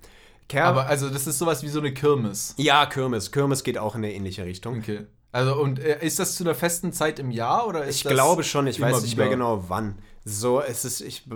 [0.49, 2.54] Ker Aber also, das ist sowas wie so eine Kirmes.
[2.58, 3.32] ja, Kirmes.
[3.32, 4.80] Kirmes geht auch in eine ähnliche Richtung.
[4.80, 5.06] Okay.
[5.32, 8.14] Also, und äh, ist das zu einer festen Zeit im Jahr oder ist Ich das
[8.14, 9.97] glaube schon, ich weiß nicht mehr genau wann.
[10.26, 11.28] So, es ist, ich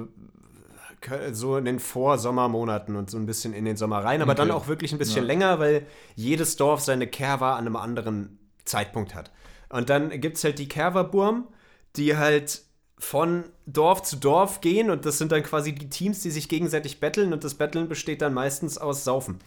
[1.31, 4.41] so in den Vorsommermonaten und so ein bisschen in den Sommer rein, aber Okay.
[4.41, 5.27] dann auch wirklich ein bisschen Ja.
[5.27, 5.85] länger, weil
[6.15, 9.31] jedes Dorf seine Kerwa an einem anderen Zeitpunkt hat.
[9.69, 11.47] Und dann gibt es halt die Kerwa-Burm,
[11.95, 12.61] die halt
[12.99, 16.99] von Dorf zu Dorf gehen und das sind dann quasi die Teams, die sich gegenseitig
[16.99, 19.37] betteln und das Betteln besteht dann meistens aus Saufen.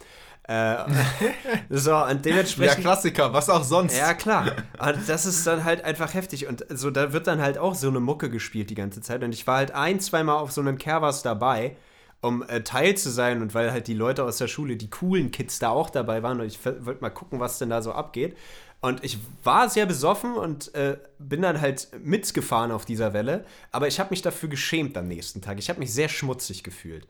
[0.47, 0.77] Äh,
[1.69, 2.81] so, und Ja, dementsprechend.
[2.81, 3.97] Klassiker, was auch sonst.
[3.97, 4.51] Ja, klar.
[4.79, 6.47] Und das ist dann halt einfach heftig.
[6.47, 9.23] Und so, da wird dann halt auch so eine Mucke gespielt die ganze Zeit.
[9.23, 11.75] Und ich war halt ein, zweimal auf so einem Kerwas dabei,
[12.21, 13.41] um äh, Teil zu sein.
[13.41, 16.39] Und weil halt die Leute aus der Schule, die coolen Kids da auch dabei waren.
[16.39, 18.35] Und ich wollte mal gucken, was denn da so abgeht.
[18.81, 23.45] Und ich war sehr besoffen und äh, bin dann halt mitgefahren auf dieser Welle.
[23.71, 25.59] Aber ich habe mich dafür geschämt am nächsten Tag.
[25.59, 27.07] Ich habe mich sehr schmutzig gefühlt.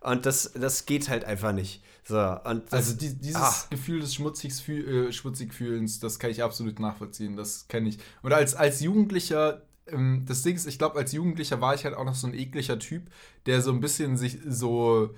[0.00, 1.82] Und das, das geht halt einfach nicht.
[2.04, 3.54] So, und das, Also die, dieses Ah.
[3.70, 7.36] Gefühl des schmutzig, äh, schmutzig Fühlens, das kann ich absolut nachvollziehen.
[7.36, 7.98] Das kenne ich.
[8.22, 11.94] Und als, als Jugendlicher, ähm, das Ding ist, ich glaube, als Jugendlicher war ich halt
[11.94, 13.10] auch noch so ein ekliger Typ,
[13.46, 15.10] der so ein bisschen sich so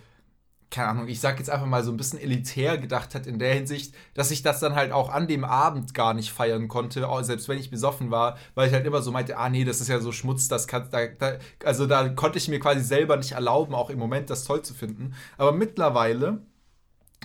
[0.72, 3.54] keine Ahnung, ich sag jetzt einfach mal so ein bisschen elitär gedacht hat in der
[3.54, 7.48] Hinsicht, dass ich das dann halt auch an dem Abend gar nicht feiern konnte, selbst
[7.48, 10.00] wenn ich besoffen war, weil ich halt immer so meinte, ah nee, das ist ja
[10.00, 13.74] so Schmutz, das kann, da, da, also da konnte ich mir quasi selber nicht erlauben,
[13.74, 15.14] auch im Moment das toll zu finden.
[15.36, 16.40] Aber mittlerweile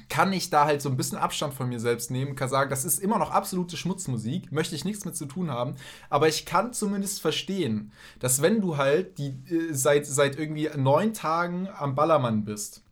[0.09, 2.85] kann ich da halt so ein bisschen Abstand von mir selbst nehmen, kann sagen, das
[2.85, 5.75] ist immer noch absolute Schmutzmusik, möchte ich nichts mit zu tun haben,
[6.09, 11.13] aber ich kann zumindest verstehen, dass wenn du halt die äh, seit, seit irgendwie neun
[11.13, 12.83] Tagen am Ballermann bist,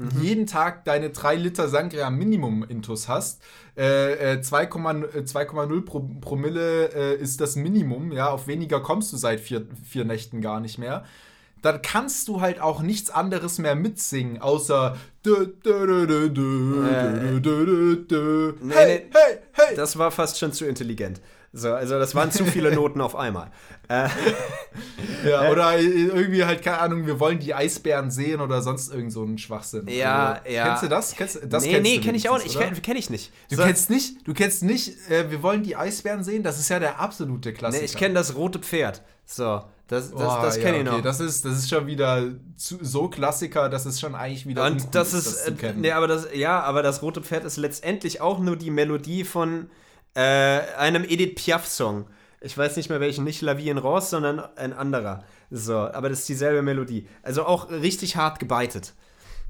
[0.00, 0.22] mhm.
[0.22, 3.42] jeden Tag deine drei Liter Sangria Minimum Intus hast,
[3.76, 9.40] äh, 2,0 äh, Pro Promille äh, ist das Minimum, ja, auf weniger kommst du seit
[9.40, 11.04] vier, vier Nächten gar nicht mehr
[11.62, 14.96] dann kannst du halt auch nichts anderes mehr mitsingen, außer
[18.70, 19.76] hey, hey, hey.
[19.76, 21.20] Das war fast schon zu intelligent.
[21.52, 23.50] So, also das waren zu viele Noten auf einmal.
[23.88, 24.08] Äh,
[25.28, 29.12] ja, äh, oder irgendwie halt, keine Ahnung, wir wollen die Eisbären sehen oder sonst irgend
[29.12, 29.88] so einen Schwachsinn.
[29.88, 30.64] Ja, also, ja.
[30.68, 31.16] Kennst du das?
[31.16, 32.56] Kennst, das nee, nee, kenn ich auch nicht.
[32.56, 33.32] Kenn, kenn ich nicht.
[33.50, 33.64] Du so.
[33.64, 36.44] kennst nicht, du kennst nicht, äh, wir wollen die Eisbären sehen?
[36.44, 37.82] Das ist ja der absolute Klassiker.
[37.82, 39.02] Nee, ich kenne das rote Pferd.
[39.26, 39.62] So.
[39.88, 40.96] Das, das, oh, das kenne ja, ich okay.
[40.98, 41.02] noch.
[41.02, 44.94] Das ist, das ist schon wieder zu, so Klassiker, dass es schon eigentlich wieder Und
[44.94, 48.38] das ist, das äh, nee, aber das, ja, aber das Rote Pferd ist letztendlich auch
[48.38, 49.68] nur die Melodie von
[50.14, 52.06] äh, einem Edith Piaf-Song.
[52.40, 55.24] Ich weiß nicht mehr welchen, nicht La Vie en Rose, sondern ein anderer.
[55.50, 57.06] So, aber das ist dieselbe Melodie.
[57.22, 58.94] Also auch richtig hart gebeitet.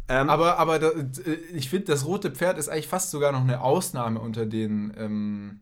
[0.09, 3.43] Ähm, aber aber da, äh, ich finde, das Rote Pferd ist eigentlich fast sogar noch
[3.43, 5.61] eine Ausnahme unter den ähm,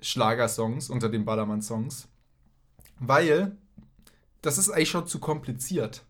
[0.00, 2.06] Schlagersongs, unter den Ballermann-Songs.
[3.00, 3.56] Weil
[4.42, 6.04] das ist eigentlich schon zu kompliziert.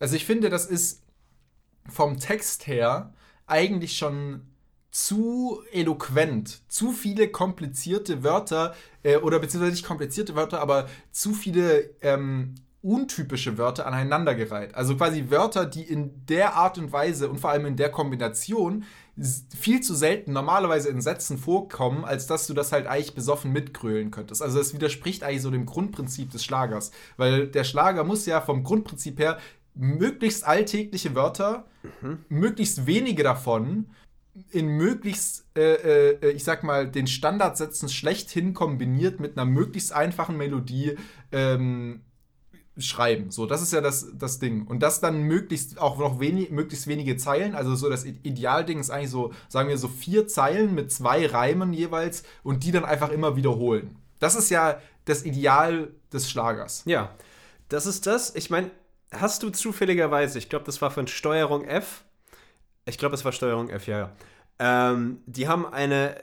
[0.00, 1.04] Also ich finde, das ist
[1.88, 3.14] vom Text her
[3.46, 4.42] eigentlich schon
[4.96, 11.90] zu eloquent, zu viele komplizierte Wörter, äh, oder beziehungsweise nicht komplizierte Wörter, aber zu viele
[12.00, 14.74] ähm, untypische Wörter aneinandergereiht.
[14.74, 18.84] Also quasi Wörter, die in der Art und Weise und vor allem in der Kombination
[19.54, 24.10] viel zu selten normalerweise in Sätzen vorkommen, als dass du das halt eigentlich besoffen mitgrölen
[24.10, 24.40] könntest.
[24.40, 28.64] Also das widerspricht eigentlich so dem Grundprinzip des Schlagers, weil der Schlager muss ja vom
[28.64, 29.36] Grundprinzip her
[29.74, 31.66] möglichst alltägliche Wörter,
[32.00, 32.24] mhm.
[32.30, 33.90] möglichst wenige davon
[34.50, 40.36] in möglichst, äh, äh, ich sag mal, den Standardsätzen schlechthin kombiniert mit einer möglichst einfachen
[40.36, 40.96] Melodie
[41.32, 42.02] ähm,
[42.78, 43.30] schreiben.
[43.30, 44.66] So, das ist ja das, das Ding.
[44.66, 47.54] Und das dann möglichst auch noch wenig, möglichst wenige Zeilen.
[47.54, 51.72] Also so das Idealding ist eigentlich so, sagen wir so vier Zeilen mit zwei Reimen
[51.72, 53.96] jeweils und die dann einfach immer wiederholen.
[54.18, 56.82] Das ist ja das Ideal des Schlagers.
[56.84, 57.14] Ja,
[57.68, 58.34] das ist das.
[58.34, 58.70] Ich meine,
[59.10, 62.04] hast du zufälligerweise, ich glaube, das war von Steuerung F.
[62.86, 64.12] Ich glaube, es war Steuerung F, ja, ja.
[64.58, 66.16] Ähm, die haben eine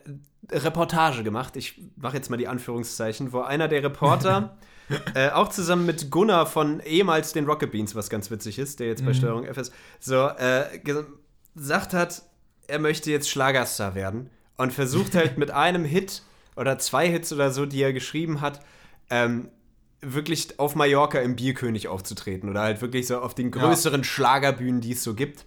[0.52, 1.56] Reportage gemacht.
[1.56, 4.58] Ich mache jetzt mal die Anführungszeichen, wo einer der Reporter
[5.14, 8.88] äh, auch zusammen mit Gunnar von ehemals den Rocket Beans, was ganz witzig ist, der
[8.88, 9.16] jetzt bei mhm.
[9.16, 10.80] Steuerung F ist, so äh,
[11.54, 12.24] gesagt hat,
[12.68, 16.24] er möchte jetzt Schlagerstar werden und versucht halt mit einem Hit
[16.56, 18.62] oder zwei Hits oder so, die er geschrieben hat,
[19.10, 19.50] ähm,
[20.02, 24.06] wirklich auf Mallorca im Bierkönig aufzutreten oder halt wirklich so auf den größeren ja.
[24.06, 25.46] Schlagerbühnen, die es so gibt.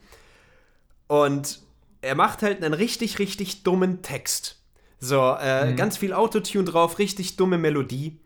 [1.07, 1.61] Und
[2.00, 4.61] er macht halt einen richtig, richtig dummen Text.
[4.98, 5.76] So, äh, mhm.
[5.76, 8.18] ganz viel Autotune drauf, richtig dumme Melodie.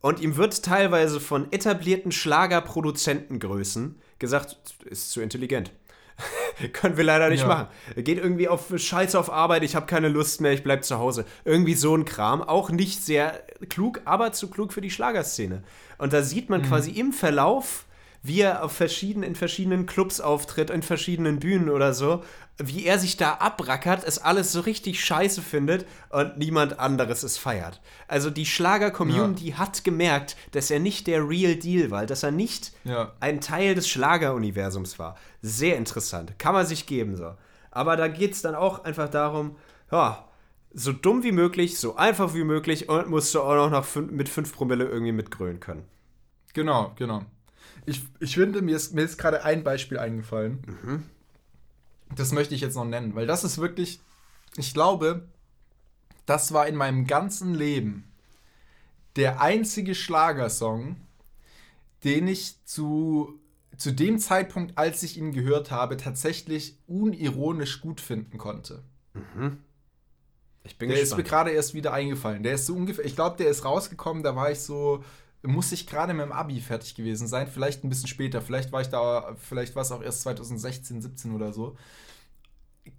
[0.00, 5.70] Und ihm wird teilweise von etablierten Schlagerproduzentengrößen gesagt, ist zu intelligent.
[6.72, 7.46] Können wir leider nicht ja.
[7.46, 7.66] machen.
[7.96, 11.24] Geht irgendwie auf Scheiße auf Arbeit, ich habe keine Lust mehr, ich bleib zu Hause.
[11.44, 12.42] Irgendwie so ein Kram.
[12.42, 15.62] Auch nicht sehr klug, aber zu klug für die Schlagerszene.
[15.98, 16.66] Und da sieht man mhm.
[16.66, 17.86] quasi im Verlauf
[18.24, 22.24] wie er auf verschiedenen, in verschiedenen Clubs auftritt, in verschiedenen Bühnen oder so,
[22.56, 27.36] wie er sich da abrackert, es alles so richtig scheiße findet und niemand anderes es
[27.36, 27.82] feiert.
[28.08, 29.58] Also die Schlager-Community ja.
[29.58, 33.12] hat gemerkt, dass er nicht der Real Deal war, dass er nicht ja.
[33.20, 35.16] ein Teil des Schlager-Universums war.
[35.42, 36.38] Sehr interessant.
[36.38, 37.34] Kann man sich geben so.
[37.70, 39.56] Aber da geht es dann auch einfach darum,
[39.92, 40.24] ja,
[40.72, 44.30] so dumm wie möglich, so einfach wie möglich und musst du auch noch fün mit
[44.30, 45.84] 5 Promille irgendwie mitgrölen können.
[46.54, 47.22] Genau, genau.
[47.86, 50.62] Ich, ich finde, mir ist, mir ist gerade ein Beispiel eingefallen.
[50.82, 51.02] Mhm.
[52.14, 54.00] Das möchte ich jetzt noch nennen, weil das ist wirklich,
[54.56, 55.28] ich glaube,
[56.26, 58.10] das war in meinem ganzen Leben
[59.16, 60.96] der einzige Schlagersong,
[62.04, 63.38] den ich zu,
[63.76, 68.82] zu dem Zeitpunkt, als ich ihn gehört habe, tatsächlich unironisch gut finden konnte.
[69.14, 69.58] Mhm.
[70.64, 71.20] Ich bin der gespannt.
[71.20, 72.42] ist mir gerade erst wieder eingefallen.
[72.42, 75.04] Der ist so ungefähr, ich glaube, der ist rausgekommen, da war ich so
[75.46, 77.48] muss ich gerade mit dem Abi fertig gewesen sein.
[77.48, 78.40] Vielleicht ein bisschen später.
[78.40, 81.76] Vielleicht war ich da, vielleicht war es auch erst 2016, 17 oder so.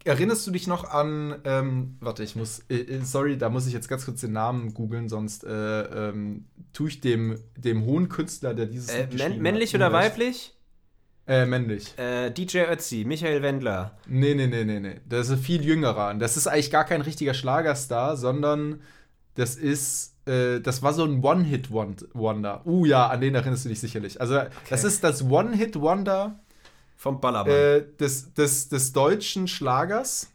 [0.03, 3.73] Erinnerst du dich noch an, ähm, warte, ich muss, äh, äh, sorry, da muss ich
[3.73, 8.55] jetzt ganz kurz den Namen googeln, sonst äh, ähm, tue ich dem, dem hohen Künstler,
[8.55, 10.55] der dieses äh, Männlich oder weiblich?
[11.27, 11.97] Äh, männlich.
[11.97, 13.97] Äh, DJ Ötzi, Michael Wendler.
[14.07, 15.01] Nee, nee, nee, nee, nee.
[15.09, 16.11] Das ist ein viel jüngerer.
[16.11, 18.81] Und das ist eigentlich gar kein richtiger Schlagerstar, sondern
[19.33, 22.65] das ist, äh, das war so ein One-Hit-Wonder.
[22.65, 24.19] Uh ja, an den erinnerst du dich sicherlich.
[24.21, 26.39] Also, das ist das One-Hit-Wonder
[26.97, 27.51] Vom Ballermann.
[27.51, 30.32] äh, des, des, des deutschen Schlagers.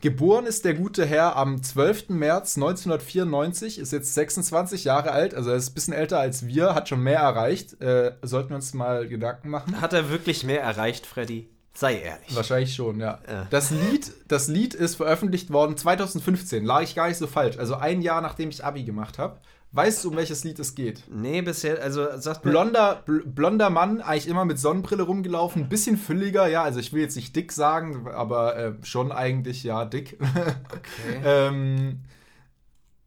[0.00, 2.08] Geboren ist der gute Herr am 12.
[2.08, 6.74] März 1994, ist jetzt 26 Jahre alt, also er ist ein bisschen älter als wir,
[6.74, 7.78] hat schon mehr erreicht.
[7.82, 9.80] Äh, sollten wir uns mal Gedanken machen.
[9.82, 11.50] Hat er wirklich mehr erreicht, Freddy?
[11.74, 12.34] Sei ehrlich.
[12.36, 13.18] Wahrscheinlich schon, ja.
[13.26, 13.46] Ja.
[13.50, 17.76] Das, Lied, das Lied ist veröffentlicht worden 2015, lag ich gar nicht so falsch, also
[17.76, 19.40] ein Jahr nachdem ich Abi gemacht habe.
[19.74, 21.04] Weißt du, um welches Lied es geht?
[21.10, 22.42] Nee, bisher, also sagt.
[22.42, 27.00] Blonder, bl blonder Mann, eigentlich immer mit Sonnenbrille rumgelaufen, bisschen fülliger, ja, also ich will
[27.00, 30.18] jetzt nicht dick sagen, aber äh, schon eigentlich, ja, dick.
[30.20, 31.20] Okay.
[31.24, 32.00] ähm,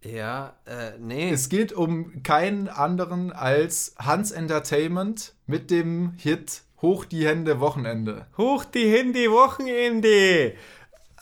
[0.04, 1.30] Ja, äh, nee.
[1.30, 8.26] es geht um keinen anderen als Hans Entertainment mit dem Hit Hoch die Hände Wochenende.
[8.38, 10.54] Hoch die Handy Wochenende.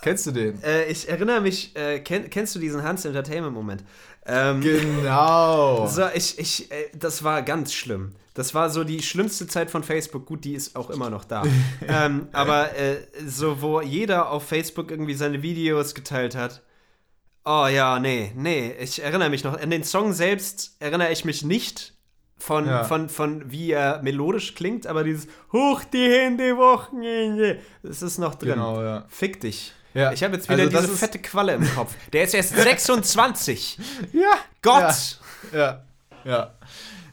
[0.01, 0.61] Kennst du den?
[0.63, 3.83] Äh, ich erinnere mich, äh, kenn, kennst du diesen Hans Entertainment Moment?
[4.25, 5.87] Ähm, Genau.
[5.89, 8.13] so, ich, ich, äh, das war ganz schlimm.
[8.33, 10.25] Das war so die schlimmste Zeit von Facebook.
[10.25, 11.43] Gut, die ist auch immer noch da.
[11.87, 16.63] ähm, aber äh, so, wo jeder auf Facebook irgendwie seine Videos geteilt hat.
[17.45, 18.73] Oh ja, nee, nee.
[18.79, 19.59] Ich erinnere mich noch.
[19.59, 21.92] An den Song selbst erinnere ich mich nicht
[22.45, 22.83] von, Ja.
[22.83, 28.35] von, von wie er melodisch klingt, aber dieses Hoch die Hände Wochenende, das ist noch
[28.35, 28.53] drin.
[28.55, 29.05] Genau, ja.
[29.07, 29.73] Fick dich.
[29.93, 31.93] Ja, Ich habe jetzt wieder also diese fette Qualle im Kopf.
[32.11, 33.77] Der ist erst 26.
[34.11, 34.31] Ja.
[34.61, 35.19] Gott!
[35.53, 35.83] Ja.
[36.25, 36.53] Ja.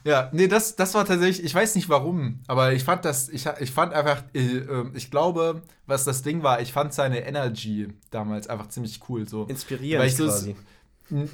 [0.02, 3.44] Ja, nee, das, das war tatsächlich, ich weiß nicht warum, aber ich fand das, ich,
[3.60, 7.88] ich fand einfach, äh, äh, ich glaube, was das Ding war, ich fand seine Energy
[8.10, 9.28] damals einfach ziemlich cool.
[9.28, 9.44] So.
[9.44, 10.56] Inspirierend ich so- quasi.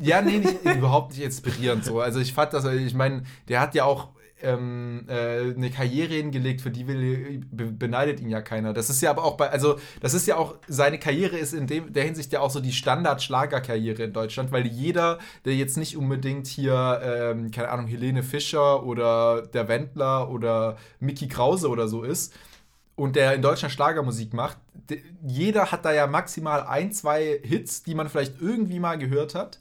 [0.01, 2.01] Ja, nee, nicht, überhaupt nicht inspirierend so.
[2.01, 4.09] Also ich fand das, ich meine, der hat ja auch
[4.43, 8.75] ähm, äh, eine Karriere hingelegt, für die will, be beneidet ihn ja keiner.
[8.75, 11.67] Das ist ja aber auch bei, also das ist ja auch, seine Karriere ist in
[11.67, 15.97] dem, der Hinsicht ja auch so die Standard-Schlagerkarriere in Deutschland, weil jeder, der jetzt nicht
[15.97, 22.03] unbedingt hier, ähm, keine Ahnung, Helene Fischer oder der Wendler oder Mickey Krause oder so
[22.03, 22.35] ist,
[22.95, 24.57] und der in Deutschland Schlagermusik macht,
[24.89, 29.35] de- jeder hat da ja maximal ein, zwei Hits, die man vielleicht irgendwie mal gehört
[29.35, 29.61] hat.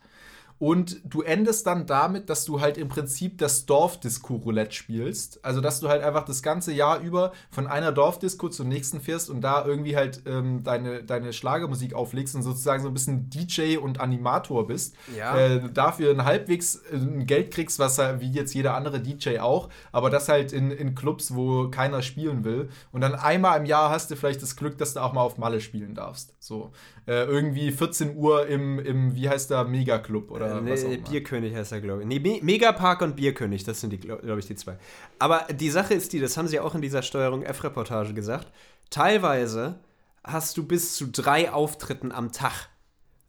[0.57, 5.43] Und du endest dann damit, dass du halt im Prinzip das Dorfdisco-Roulette spielst.
[5.43, 9.29] Also, dass du halt einfach das ganze Jahr über von einer Dorfdisco zur nächsten fährst
[9.29, 13.77] und da irgendwie halt ähm, deine, deine Schlagermusik auflegst und sozusagen so ein bisschen DJ
[13.77, 14.95] und Animator bist.
[15.15, 15.37] Ja.
[15.37, 19.39] Äh, dafür ein halbwegs äh, ein Geld kriegst, was halt wie jetzt jeder andere DJ
[19.39, 22.69] auch, aber das halt in, in Clubs, wo keiner spielen will.
[22.93, 25.37] Und dann einmal im Jahr hast du vielleicht das Glück, dass du auch mal auf
[25.37, 26.33] Malle spielen darfst.
[26.39, 26.71] So.
[27.07, 30.95] Äh, irgendwie 14 Uhr im, im, wie heißt der, Megaclub oder Äh, was auch nee,
[30.95, 31.09] immer.
[31.09, 32.07] Bierkönig heißt er, glaube ich.
[32.07, 34.77] Nee, Me Megapark und Bierkönig, das sind die, glaube glaub ich, die zwei.
[35.19, 38.47] Aber die Sache ist die, das haben sie auch in dieser Steuerung F-Reportage gesagt.
[38.89, 39.75] Teilweise
[40.23, 42.69] hast du bis zu drei Auftritten am Tag.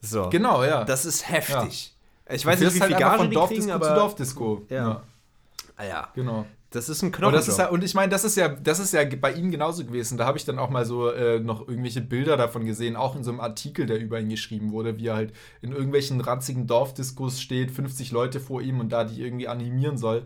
[0.01, 0.31] So.
[0.31, 0.85] Genau, ja.
[0.85, 1.95] Das ist heftig.
[2.31, 3.95] Ich Du weiß nicht, wie halt viel einfach Gage von die Dorfdisco kriegen, zu aber
[3.95, 4.63] Dorfdisco.
[4.71, 5.03] Ja.
[5.77, 6.47] Ah ja, Genau.
[6.77, 7.11] Das ist ein
[7.49, 10.19] ist ja, und ich meine, das ist ja, das ist ja bei ihm genauso gewesen.
[10.19, 13.25] Da habe ich dann auch mal so äh, noch irgendwelche Bilder davon gesehen, auch in
[13.25, 17.41] so einem Artikel, der über ihn geschrieben wurde, wie er halt in irgendwelchen ranzigen Dorfdiskos
[17.41, 20.25] steht, 50 Leute vor ihm und da die irgendwie animieren soll.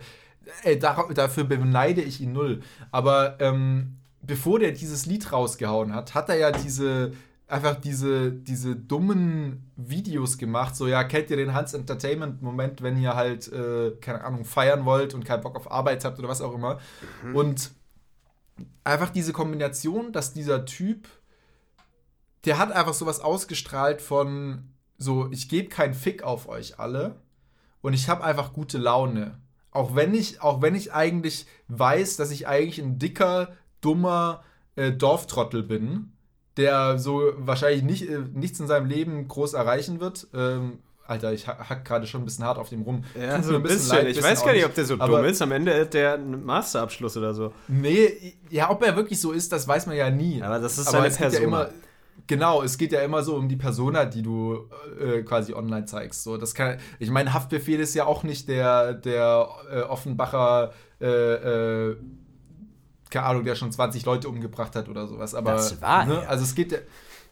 [0.64, 2.62] Ey, da, dafür beneide ich ihn null.
[2.90, 7.12] Aber ähm, bevor der dieses Lied rausgehauen hat, hat er ja diese
[7.50, 10.76] einfach diese, diese dummen Videos gemacht.
[10.76, 15.14] So, ja, kennt ihr den Hans Entertainment-Moment, wenn ihr halt, äh, keine Ahnung, feiern wollt
[15.14, 16.78] und keinen Bock auf Arbeit habt oder was auch immer.
[17.34, 17.72] Und
[18.84, 21.08] einfach diese Kombination, dass dieser Typ,
[22.44, 27.16] der hat einfach sowas ausgestrahlt von so, ich gebe keinen Fick auf euch alle
[27.80, 29.38] und ich habe einfach gute Laune.
[29.70, 34.42] Auch wenn ich, auch wenn ich eigentlich weiß, dass ich eigentlich ein dicker, dummer
[34.76, 36.12] äh, Dorftrottel bin,
[36.60, 40.26] der so wahrscheinlich nicht, äh, nichts in seinem Leben groß erreichen wird.
[40.34, 43.02] Ähm, Alter, ich ha- hack gerade schon ein bisschen hart auf dem rum.
[43.20, 43.88] Ja, so ein bisschen.
[43.96, 45.42] leid, ich wissen weiß gar nicht, ob der so aber- dumm ist.
[45.42, 47.52] Am Ende hat der einen Masterabschluss oder so.
[47.66, 50.40] Nee, ja, ob er wirklich so ist, das weiß man ja nie.
[50.42, 51.70] Aber das ist seine es geht ja immer,
[52.28, 54.68] genau, es geht ja immer so um die Persona, die du
[55.00, 56.22] äh, quasi online zeigst.
[56.22, 61.06] So, das kann, ich meine, Haftbefehl ist ja auch nicht der, der äh, Offenbacher, äh,
[61.08, 61.96] äh,
[63.10, 65.34] keine Ahnung, der schon 20 Leute umgebracht hat oder sowas.
[65.34, 66.26] Aber, Das war ne.
[66.28, 66.78] Also es geht ja.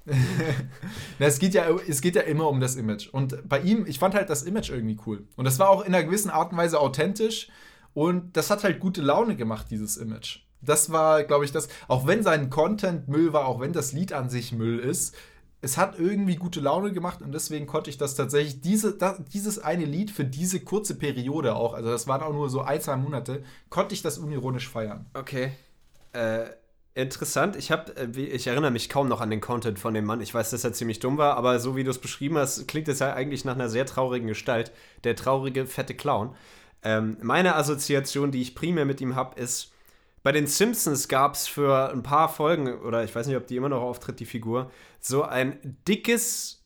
[1.18, 3.08] Na, es, geht ja, es geht ja immer um das Image.
[3.08, 5.26] Und bei ihm, ich fand halt das Image irgendwie cool.
[5.36, 7.48] Und das war auch in einer gewissen Art und Weise authentisch.
[7.92, 10.40] Und das hat halt gute Laune gemacht, dieses Image.
[10.60, 14.12] Das war, glaube ich, das, auch wenn sein Content Müll war, auch wenn das Lied
[14.12, 15.14] an sich Müll ist,
[15.60, 19.58] es hat irgendwie gute Laune gemacht und deswegen konnte ich das tatsächlich, diese, da, dieses
[19.58, 22.96] eine Lied für diese kurze Periode auch, also das waren auch nur so ein, zwei
[22.96, 25.06] Monate, konnte ich das unironisch feiern.
[25.14, 25.52] Okay.
[26.18, 26.50] Äh,
[26.94, 27.54] interessant.
[27.54, 30.20] Ich habe, ich erinnere mich kaum noch an den Content von dem Mann.
[30.20, 32.88] Ich weiß, dass er ziemlich dumm war, aber so wie du es beschrieben hast, klingt
[32.88, 34.72] es ja eigentlich nach einer sehr traurigen Gestalt.
[35.04, 36.34] Der traurige, fette Clown.
[36.82, 39.72] Ähm, meine Assoziation, die ich primär mit ihm habe, ist,
[40.24, 43.56] bei den Simpsons gab es für ein paar Folgen, oder ich weiß nicht, ob die
[43.56, 46.64] immer noch auftritt, die Figur, so ein dickes,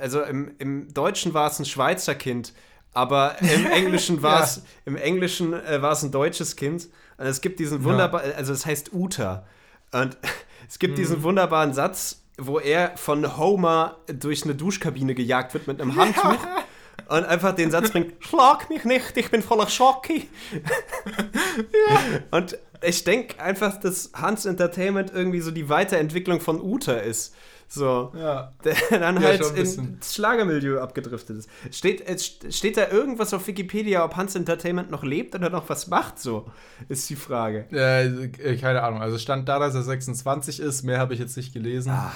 [0.00, 2.52] also im, im Deutschen war es ein Schweizer Kind,
[2.92, 4.62] aber im Englischen war es, ja.
[4.86, 6.88] im Englischen äh, war es ein deutsches Kind.
[7.16, 8.36] Und es gibt diesen wunderbaren, ja.
[8.36, 9.46] also es heißt Uta.
[9.92, 10.16] Und
[10.68, 10.96] es gibt mhm.
[10.96, 16.24] diesen wunderbaren Satz, wo er von Homer durch eine Duschkabine gejagt wird mit einem Handtuch.
[16.24, 16.64] Ja.
[17.08, 20.28] Und einfach den Satz bringt, schlag mich nicht, ich bin voller Schocki.
[20.52, 22.20] ja.
[22.30, 27.34] Und ich denke einfach, dass Hans Entertainment irgendwie so die Weiterentwicklung von Uta ist.
[27.74, 28.12] So.
[28.16, 28.52] Ja.
[28.64, 31.50] Der dann ja, halt ins Schlagermilieu abgedriftet ist.
[31.70, 32.04] Steht,
[32.50, 36.18] steht da irgendwas auf Wikipedia, ob Hans Entertainment noch lebt oder noch was macht?
[36.18, 36.50] So,
[36.88, 37.66] ist die Frage.
[37.70, 39.02] Äh, keine Ahnung.
[39.02, 40.82] Also stand da, dass er 26 ist.
[40.84, 41.90] Mehr habe ich jetzt nicht gelesen.
[41.90, 42.12] Ah.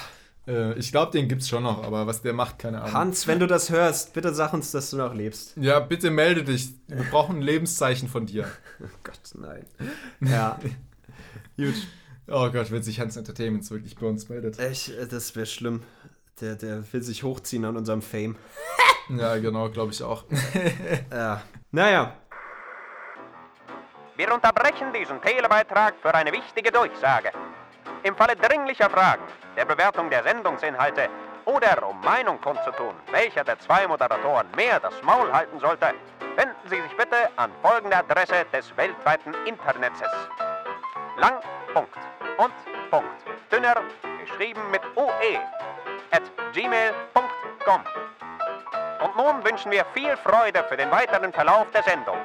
[0.46, 2.94] Äh, ich glaube, den gibt es schon noch, aber was der macht, keine Ahnung.
[2.94, 5.56] Hans, wenn du das hörst, bitte sag uns, dass du noch lebst.
[5.56, 6.70] Ja, bitte melde dich.
[6.86, 8.46] Wir brauchen ein Lebenszeichen von dir.
[8.80, 9.66] oh Gott, nein.
[10.20, 10.58] Ja.
[11.56, 11.74] Gut.
[12.30, 14.58] Oh Gott, wenn sich Hans Entertainment wirklich bei uns meldet.
[14.58, 15.82] Ich, äh, das wäre schlimm.
[16.40, 18.36] Der, der will sich hochziehen an unserem Fame.
[19.08, 20.24] ja, genau, glaube ich auch.
[21.10, 21.42] ja.
[21.70, 22.12] Naja.
[24.16, 27.30] Wir unterbrechen diesen Telebeitrag für eine wichtige Durchsage.
[28.02, 29.22] Im Falle dringlicher Fragen,
[29.56, 31.08] der Bewertung der Sendungsinhalte
[31.46, 35.94] oder um Meinung kundzutun, welcher der zwei Moderatoren mehr das Maul halten sollte,
[36.36, 40.00] wenden Sie sich bitte an folgende Adresse des weltweiten Internets.
[41.18, 41.40] Lang.
[41.74, 42.54] Punkt und
[42.90, 43.08] Punkt.
[43.52, 43.74] Dünner,
[44.20, 45.38] geschrieben mit OE,
[46.10, 46.22] at
[46.54, 47.80] gmail.com.
[49.04, 52.16] Und nun wünschen wir viel Freude für den weiteren Verlauf der Sendung.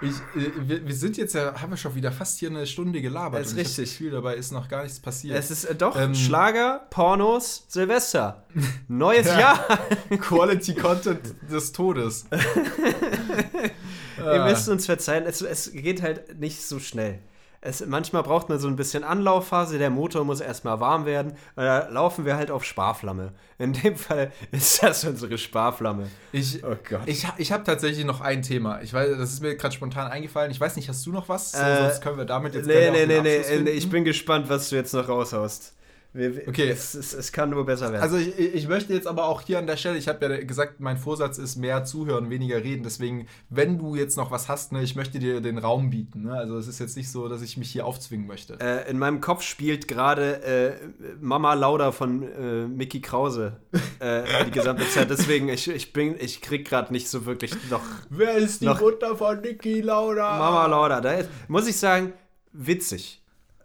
[0.00, 3.00] Ich, äh, wir, wir, sind jetzt ja, haben wir schon wieder fast hier eine Stunde
[3.00, 3.40] gelabert.
[3.40, 3.96] Das ist richtig.
[3.96, 5.38] viel dabei ist noch gar nichts passiert.
[5.38, 8.44] Es ist äh, doch ähm, Schlager, Pornos, Silvester.
[8.88, 9.38] Neues ja.
[9.38, 9.78] Jahr.
[10.18, 12.26] Quality Content des Todes.
[14.24, 17.18] Ihr müsst uns verzeihen, es, es geht halt nicht so schnell.
[17.64, 21.34] Es, manchmal braucht man so ein bisschen Anlaufphase, der Motor muss erstmal warm werden.
[21.54, 23.32] Da laufen wir halt auf Sparflamme.
[23.56, 26.08] In dem Fall ist das unsere Sparflamme.
[26.32, 27.02] Ich, oh Gott.
[27.06, 28.82] ich, ich habe tatsächlich noch ein Thema.
[28.82, 30.50] Ich weiß, das ist mir gerade spontan eingefallen.
[30.50, 31.54] Ich weiß nicht, hast du noch was?
[31.54, 33.70] Äh, sonst können wir damit jetzt Nee, nee, nee, nee.
[33.70, 35.72] Ich bin gespannt, was du jetzt noch raushaust.
[36.14, 36.68] Wir, okay.
[36.68, 38.02] Es, es, es, kann nur besser werden.
[38.02, 40.78] Also ich, ich möchte jetzt aber auch hier an der Stelle, ich habe ja gesagt,
[40.78, 42.82] mein Vorsatz ist mehr zuhören, weniger reden.
[42.82, 46.24] Deswegen, wenn du jetzt noch was hast, ne, ich möchte dir den Raum bieten.
[46.24, 46.34] Ne?
[46.34, 48.58] Also es ist jetzt nicht so, dass ich mich hier aufzwingen möchte.
[48.60, 50.72] Äh, in meinem Kopf spielt gerade äh,
[51.18, 53.60] Mama Lauda von äh, Mickey Krause
[53.98, 55.08] äh, die gesamte Zeit.
[55.08, 57.82] Deswegen, ich, ich, bin, ich krieg gerade nicht so wirklich noch.
[58.10, 60.38] Wer ist die noch, Mutter von Mickey Lauda?
[60.38, 61.00] Mama Lauda.
[61.00, 62.12] Da ist, muss ich sagen,
[62.52, 63.21] witzig.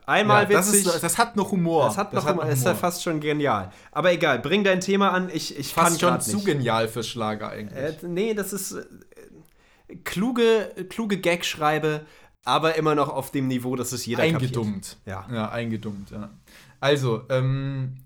[0.08, 0.86] Einmal ja, witzig.
[0.86, 1.86] Das, ist, das, hat noch Humor.
[1.86, 2.43] Das hat noch das Humor.
[2.45, 2.58] Hat noch.
[2.58, 3.72] Ist ja fast schon genial.
[3.91, 5.30] Aber egal, bring dein Thema an.
[5.32, 7.78] Ich, ich fast schon zu genial für Schlager eigentlich.
[7.78, 8.86] Äh, nee, das ist äh,
[10.05, 12.05] kluge, kluge Gag-Schreibe,
[12.45, 14.95] aber immer noch auf dem Niveau, dass es jeder Eingedummt.
[15.05, 15.28] Ja.
[15.30, 16.30] ja, eingedummt, ja.
[16.80, 17.97] Also, ähm,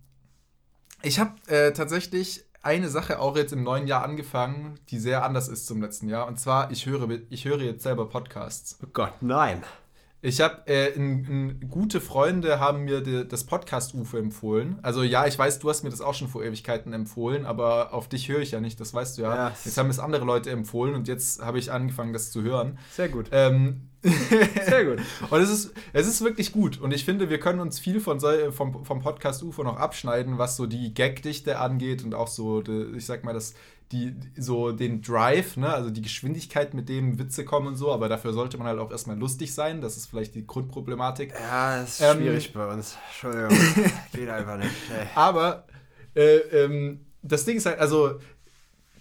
[1.03, 5.47] ich habe äh, tatsächlich eine Sache auch jetzt im neuen Jahr angefangen, die sehr anders
[5.47, 6.27] ist zum letzten Jahr.
[6.27, 8.79] Und zwar, ich höre, ich höre jetzt selber Podcasts.
[8.83, 9.61] Oh Gott, nein.
[10.23, 10.91] Ich habe, äh,
[11.67, 14.77] gute Freunde haben mir die, das Podcast-UFO empfohlen.
[14.83, 18.07] Also ja, ich weiß, du hast mir das auch schon vor Ewigkeiten empfohlen, aber auf
[18.07, 19.35] dich höre ich ja nicht, das weißt du ja.
[19.35, 22.77] ja jetzt haben es andere Leute empfohlen und jetzt habe ich angefangen, das zu hören.
[22.91, 23.29] Sehr gut.
[23.31, 24.99] Ähm, Sehr gut.
[25.29, 26.79] und es ist, es ist wirklich gut.
[26.79, 28.19] Und ich finde, wir können uns viel von,
[28.51, 32.63] vom, vom Podcast UFO noch abschneiden, was so die Gagdichte angeht und auch so,
[32.95, 33.53] ich sag mal, das
[33.91, 38.09] die, so den Drive, ne, also die Geschwindigkeit, mit dem Witze kommen und so, aber
[38.09, 39.81] dafür sollte man halt auch erstmal lustig sein.
[39.81, 41.33] Das ist vielleicht die Grundproblematik.
[41.33, 42.97] Ja, das ist ähm, schwierig bei uns.
[43.09, 43.57] Entschuldigung.
[44.13, 44.71] Geht einfach nicht.
[44.97, 45.07] Ey.
[45.15, 45.65] Aber
[46.15, 48.19] äh, ähm, das Ding ist halt, also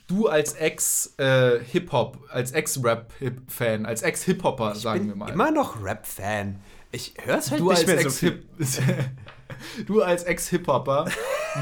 [0.07, 5.31] du als Ex-Hip-Hop, äh, als Ex-Rap-Fan, als Ex-Hip-Hopper, sagen wir mal.
[5.31, 6.61] Immer noch Rap-Fan.
[6.93, 8.27] Ich höre es halt du nicht mehr so
[9.87, 11.07] Du als Ex-Hip-Hopper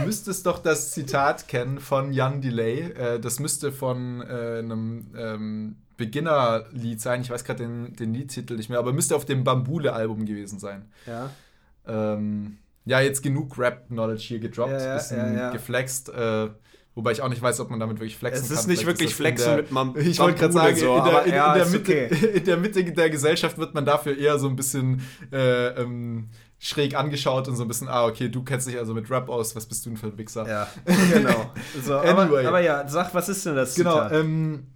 [0.04, 2.92] müsstest doch das Zitat kennen von Jan Delay.
[2.92, 7.20] Äh, das müsste von äh, einem ähm, Beginner-Lied sein.
[7.20, 10.90] Ich weiß gerade den, den Liedtitel nicht mehr, aber müsste auf dem Bambule-Album gewesen sein.
[11.06, 11.30] Ja.
[11.86, 16.08] Ähm, ja, jetzt genug Rap-Knowledge hier gedroppt, ja, ja, bisschen ja, geflext.
[16.08, 16.48] Äh,
[16.98, 18.54] Wobei ich auch nicht weiß, ob man damit wirklich flexen kann.
[18.54, 21.20] Es ist nicht Vielleicht wirklich flexen mit Mam Ich wollte gerade sagen, so, in, der,
[21.20, 22.26] in, in, der Mitte, okay.
[22.38, 26.28] in, der, Mitte, der Gesellschaft wird man dafür eher so ein bisschen äh, ähm,
[26.58, 29.54] schräg angeschaut und so ein bisschen, ah, okay, du kennst dich also mit Rap aus,
[29.54, 30.48] was bist du denn für ein Wichser?
[30.48, 30.68] Ja,
[31.12, 31.52] genau.
[31.82, 32.40] So, anyway.
[32.40, 34.10] aber, aber, ja, sag, was ist denn das genau, Zitat?
[34.10, 34.66] Genau, ähm,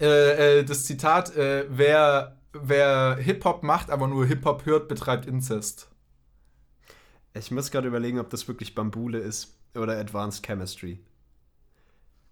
[0.00, 5.88] äh, äh, das Zitat, äh, wer wer Hip-Hop macht, aber nur Hip-Hop hört, betreibt Inzest.
[7.34, 11.00] Ich muss gerade überlegen, ob das wirklich Bambule ist oder Advanced Chemistry.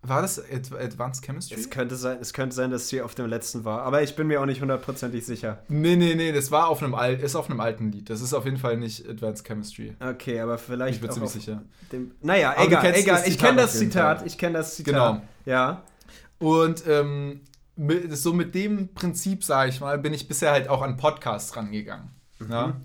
[0.08, 1.56] War das Ad Advanced Chemistry?
[1.58, 4.26] Es könnte sein, es könnte sein, dass sie auf dem letzten war, aber ich bin
[4.26, 5.58] mir auch nicht hundertprozentig sicher.
[5.68, 8.10] Nee, nee, nee, das war auf einem Al ist auf einem alten Lied.
[8.10, 9.94] Das ist auf jeden Fall nicht Advanced Chemistry.
[10.00, 11.62] Okay, aber vielleicht Ich bin ziemlich sicher.
[11.92, 13.22] Dem, naja, Aber egal, egal.
[13.26, 14.26] ich kenne das Zitat.
[14.26, 14.92] Ich kenne das Zitat.
[14.92, 15.22] Genau.
[15.44, 15.82] Ja.
[16.38, 17.40] Und ähm,
[17.76, 21.56] mit, so mit dem Prinzip, sage ich mal, bin ich bisher halt auch an Podcasts
[21.56, 22.10] rangegangen.
[22.48, 22.76] Ja?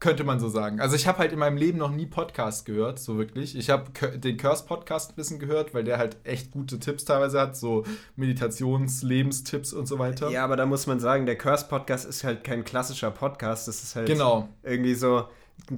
[0.00, 0.80] Könnte man so sagen.
[0.80, 3.56] Also ich habe halt in meinem Leben noch nie Podcast gehört, so wirklich.
[3.56, 7.56] Ich habe den Curse-Podcast ein bisschen gehört, weil der halt echt gute Tipps teilweise hat,
[7.56, 7.82] so
[8.16, 10.30] Meditations-, Lebenstipps und so weiter.
[10.30, 13.66] Ja, aber da muss man sagen, der Curse-Podcast ist halt kein klassischer Podcast.
[13.66, 14.48] Das ist halt Genau.
[14.62, 15.24] irgendwie so.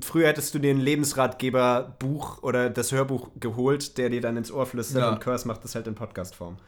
[0.03, 4.66] Früher hättest du dir ein Lebensratgeber-Buch oder das Hörbuch geholt, der dir dann ins Ohr
[4.66, 5.11] flüstert Ja.
[5.12, 6.59] und Curse macht das halt in Podcast-Form.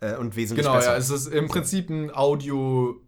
[0.00, 0.92] Äh, und wesentlich Genau, besser.
[0.92, 0.96] ja.
[0.98, 3.00] Es ist im Prinzip ein Audiobuch,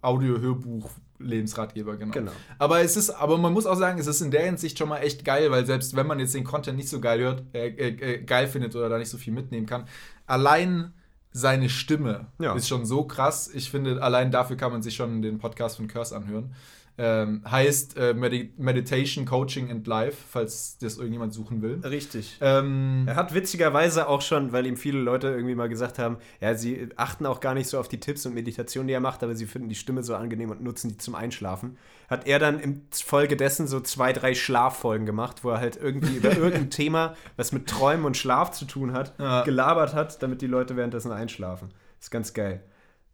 [0.00, 2.12] Audio-Hörbuch, Lebensratgeber, genau.
[2.12, 2.32] Genau.
[2.58, 4.98] Aber es ist, aber man muss auch sagen, es ist in der Hinsicht schon mal
[4.98, 7.88] echt geil, weil selbst wenn man jetzt den Content nicht so geil hört, äh, äh,
[8.14, 9.86] äh, geil findet oder da nicht so viel mitnehmen kann,
[10.26, 10.92] allein
[11.32, 12.54] seine Stimme Ja.
[12.54, 13.50] ist schon so krass.
[13.52, 16.54] Ich finde, allein dafür kann man sich schon den Podcast von Curse anhören.
[16.98, 21.80] Ähm, heißt äh, Medi Meditation, Coaching and Life, falls das irgendjemand suchen will.
[21.84, 22.38] Richtig.
[22.40, 26.54] Ähm, Er hat witzigerweise auch schon, weil ihm viele Leute irgendwie mal gesagt haben, ja,
[26.54, 29.34] sie achten auch gar nicht so auf die Tipps und Meditationen, die er macht, aber
[29.34, 31.76] sie finden die Stimme so angenehm und nutzen die zum Einschlafen.
[32.08, 36.16] Hat er dann im Folge dessen so zwei, drei Schlaffolgen gemacht, wo er halt irgendwie
[36.16, 39.42] über irgendein Thema, was mit Träumen und Schlaf zu tun hat, Ja.
[39.44, 41.68] gelabert hat, damit die Leute währenddessen einschlafen.
[42.00, 42.62] Ist ganz geil.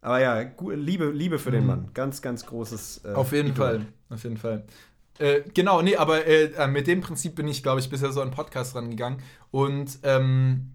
[0.02, 1.90] Aber ja, Liebe, Liebe für den Mann.
[1.94, 3.02] Ganz, ganz großes.
[3.04, 3.54] äh, Auf jeden Idol.
[3.66, 4.64] Fall, auf jeden Fall.
[5.18, 8.20] Äh, genau, nee, aber äh, äh, mit dem Prinzip bin ich, glaube ich, bisher so
[8.20, 9.22] an Podcast rangegangen.
[9.52, 10.72] Und ähm,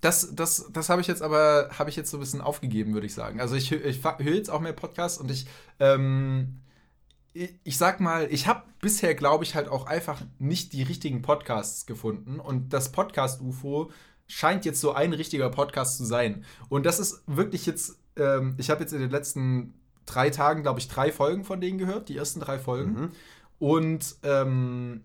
[0.00, 3.06] das, das, das habe ich jetzt aber, habe ich jetzt so ein bisschen aufgegeben, würde
[3.06, 3.40] ich sagen.
[3.40, 5.46] Also ich, ich höre jetzt auch mehr Podcasts und ich,
[5.78, 6.60] ähm,
[7.34, 11.20] ich, ich sag mal, ich habe bisher, glaube ich, halt auch einfach nicht die richtigen
[11.20, 12.40] Podcasts gefunden.
[12.40, 13.90] Und das Podcast-UFO
[14.26, 16.44] scheint jetzt so ein richtiger Podcast zu sein.
[16.70, 19.74] Und das ist wirklich jetzt, ähm, ich habe jetzt in den letzten
[20.06, 22.92] drei Tagen, glaube ich, drei Folgen von denen gehört, die ersten drei Folgen.
[22.92, 23.10] Mhm.
[23.58, 25.04] Und ähm,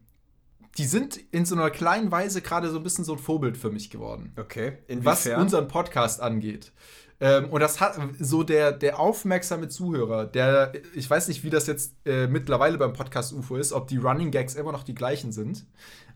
[0.78, 3.70] die sind in so einer kleinen Weise gerade so ein bisschen so ein Vorbild für
[3.70, 4.78] mich geworden Okay.
[5.02, 5.42] was Inwiefern?
[5.42, 6.72] unseren Podcast angeht.
[7.20, 11.68] Ähm, und das hat so der, der aufmerksame Zuhörer, der, ich weiß nicht, wie das
[11.68, 15.32] jetzt äh, mittlerweile beim Podcast UFO ist, ob die Running Gags immer noch die gleichen
[15.32, 15.66] sind,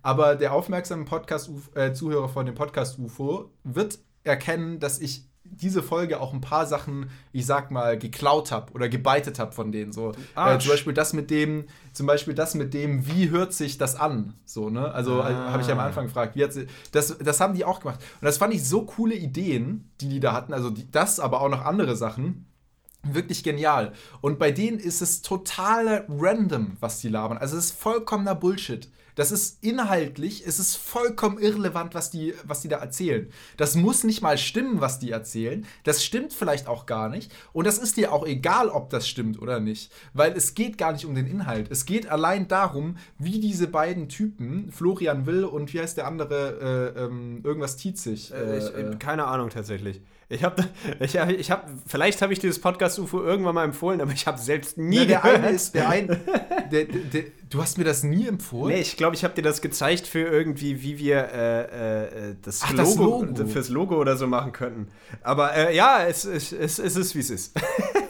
[0.01, 5.81] aber der aufmerksame Podcast äh, Zuhörer von dem Podcast UFO wird erkennen, dass ich diese
[5.83, 9.91] Folge auch ein paar Sachen, ich sag mal, geklaut habe oder gebeitet habe von denen.
[9.91, 13.77] So, äh, zum Beispiel das mit dem, zum Beispiel das mit dem, wie hört sich
[13.77, 14.33] das an?
[14.45, 14.91] So, ne?
[14.93, 15.51] Also äh, Ah.
[15.51, 17.99] habe ich am Anfang gefragt, wie hat sie, das, das haben die auch gemacht.
[18.21, 20.53] Und das fand ich so coole Ideen, die die da hatten.
[20.53, 22.45] Also die, das, aber auch noch andere Sachen.
[23.03, 23.93] Wirklich genial.
[24.21, 27.37] Und bei denen ist es total random, was die labern.
[27.37, 28.89] Also es ist vollkommener Bullshit.
[29.17, 33.27] Das ist inhaltlich, es ist vollkommen irrelevant, was die, was die da erzählen.
[33.57, 35.65] Das muss nicht mal stimmen, was die erzählen.
[35.83, 37.33] Das stimmt vielleicht auch gar nicht.
[37.51, 39.91] Und das ist dir auch egal, ob das stimmt oder nicht.
[40.13, 41.71] Weil es geht gar nicht um den Inhalt.
[41.71, 46.93] Es geht allein darum, wie diese beiden Typen, Florian Will und wie heißt der andere,
[46.95, 48.31] äh, ähm, irgendwas Tietzig.
[48.31, 49.99] Äh, ich, äh, keine Ahnung tatsächlich.
[50.29, 50.61] Ich habe,
[50.99, 54.27] ich hab, ich hab, vielleicht habe ich dieses Podcast UFO irgendwann mal empfohlen, aber ich
[54.27, 55.37] habe selbst nie Ja, der gehört.
[55.43, 56.07] eine ist, der ein,
[56.71, 58.75] der, der, du hast mir das nie empfohlen.
[58.75, 62.61] Nee, ich glaube, ich habe dir das gezeigt für irgendwie, wie wir äh, äh, das,
[62.63, 63.49] Ach, Logo, das Logo.
[63.51, 64.87] fürs Logo oder so machen könnten.
[65.21, 67.57] Aber äh, ja, es, es, es, es ist, wie es ist.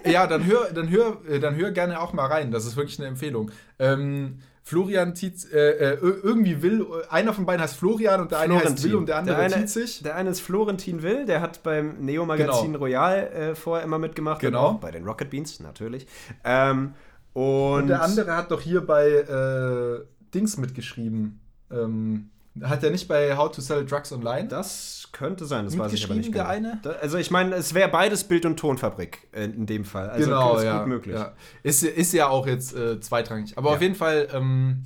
[0.03, 2.49] Ja, dann hör, dann hör, äh, dann hör gerne auch mal rein.
[2.51, 3.51] Das ist wirklich eine Empfehlung.
[3.77, 8.59] Ähm, Florian Tietz, äh, äh, irgendwie will, einer von beiden heißt Florian und der eine
[8.59, 10.03] heißt Will und der andere der eine, Tietzig.
[10.03, 12.79] Der eine ist Florentin Will, der hat beim Neo-Magazin Genau.
[12.79, 14.41] Royal äh, vorher immer mitgemacht.
[14.41, 14.73] Genau.
[14.73, 16.05] Bei den Rocket Beans, natürlich.
[16.43, 16.95] Ähm,
[17.31, 20.03] und, Und der andere hat doch hier bei äh,
[20.33, 21.39] Dings mitgeschrieben.
[21.71, 22.29] Ähm,
[22.63, 24.47] hat er nicht bei How to Sell Drugs Online?
[24.47, 26.43] Das könnte sein, das weiß ich aber nicht genau.
[26.43, 26.79] der eine?
[26.83, 30.09] Da, also ich meine, es wäre beides Bild- und Tonfabrik in dem Fall.
[30.09, 31.15] Also ist gut möglich.
[31.15, 31.33] Ja.
[31.63, 33.57] Ist, ist ja auch jetzt äh, zweitrangig.
[33.57, 33.75] Aber Ja.
[33.75, 34.83] auf jeden Fall, ähm,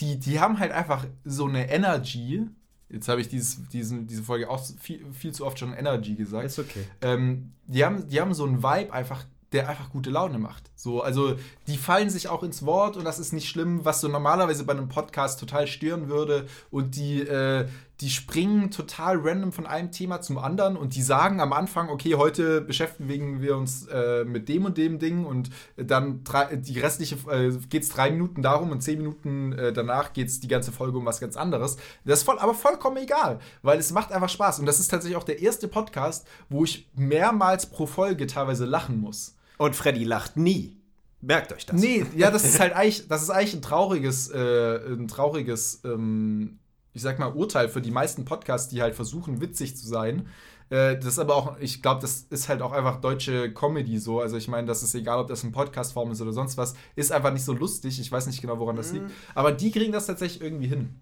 [0.00, 2.46] die, die haben halt einfach so eine Energy.
[2.88, 6.44] Jetzt habe ich dieses, diesen, diese Folge auch viel, viel zu oft schon Energy gesagt.
[6.44, 6.84] Ist okay.
[7.00, 10.70] ähm, die, haben, die haben so einen Vibe einfach, der einfach gute Laune macht.
[10.74, 11.36] So, also
[11.68, 14.72] die fallen sich auch ins Wort und das ist nicht schlimm, was so normalerweise bei
[14.72, 16.46] einem Podcast total stören würde.
[16.70, 17.68] Und die, äh,
[18.00, 22.16] die springen total random von einem Thema zum anderen und die sagen am Anfang, okay,
[22.16, 27.14] heute beschäftigen wir uns äh, mit dem und dem Ding und dann drei, die restliche
[27.30, 30.72] äh, geht es drei Minuten darum und zehn Minuten äh, danach geht es die ganze
[30.72, 31.76] Folge um was ganz anderes.
[32.04, 34.58] Das ist voll, aber vollkommen egal, weil es macht einfach Spaß.
[34.58, 39.00] Und das ist tatsächlich auch der erste Podcast, wo ich mehrmals pro Folge teilweise lachen
[39.00, 39.36] muss.
[39.58, 40.82] Und Freddy lacht nie.
[41.20, 41.80] Merkt euch das.
[41.80, 46.58] Nee, ja, das ist halt eigentlich, das ist eigentlich ein trauriges, äh, ein trauriges, ähm,
[46.92, 50.26] ich sag mal, Urteil für die meisten Podcasts, die halt versuchen, witzig zu sein.
[50.68, 54.20] Äh, das ist aber auch, ich glaube, das ist halt auch einfach deutsche Comedy so.
[54.20, 57.12] Also ich meine, das ist egal, ob das in Podcastform ist oder sonst was, ist
[57.12, 58.00] einfach nicht so lustig.
[58.00, 59.10] Ich weiß nicht genau, woran das liegt.
[59.34, 61.00] Aber die kriegen das tatsächlich irgendwie hin.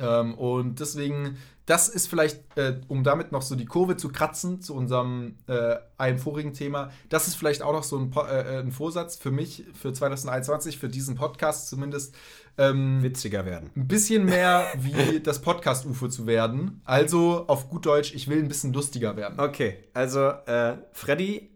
[0.00, 1.36] Ähm, und deswegen,
[1.66, 5.76] das ist vielleicht, äh, um damit noch so die Kurve zu kratzen zu unserem äh,
[5.98, 9.30] einem vorigen Thema, das ist vielleicht auch noch so ein, Po- äh, ein Vorsatz für
[9.30, 12.14] mich, für 2021, für diesen Podcast zumindest,
[12.58, 13.70] ähm, Witziger werden.
[13.76, 16.80] ein bisschen mehr wie das Podcast-UFO zu werden.
[16.84, 19.38] Also auf gut Deutsch, ich will ein bisschen lustiger werden.
[19.38, 21.50] Okay, also äh, Freddy,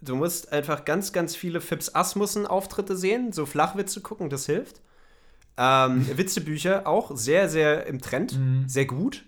[0.00, 4.80] du musst einfach ganz, ganz viele Fips Asmussen-Auftritte sehen, so Flachwitze gucken, das hilft.
[5.56, 9.24] Ähm, Witzebücher auch sehr, sehr im Trend, sehr gut.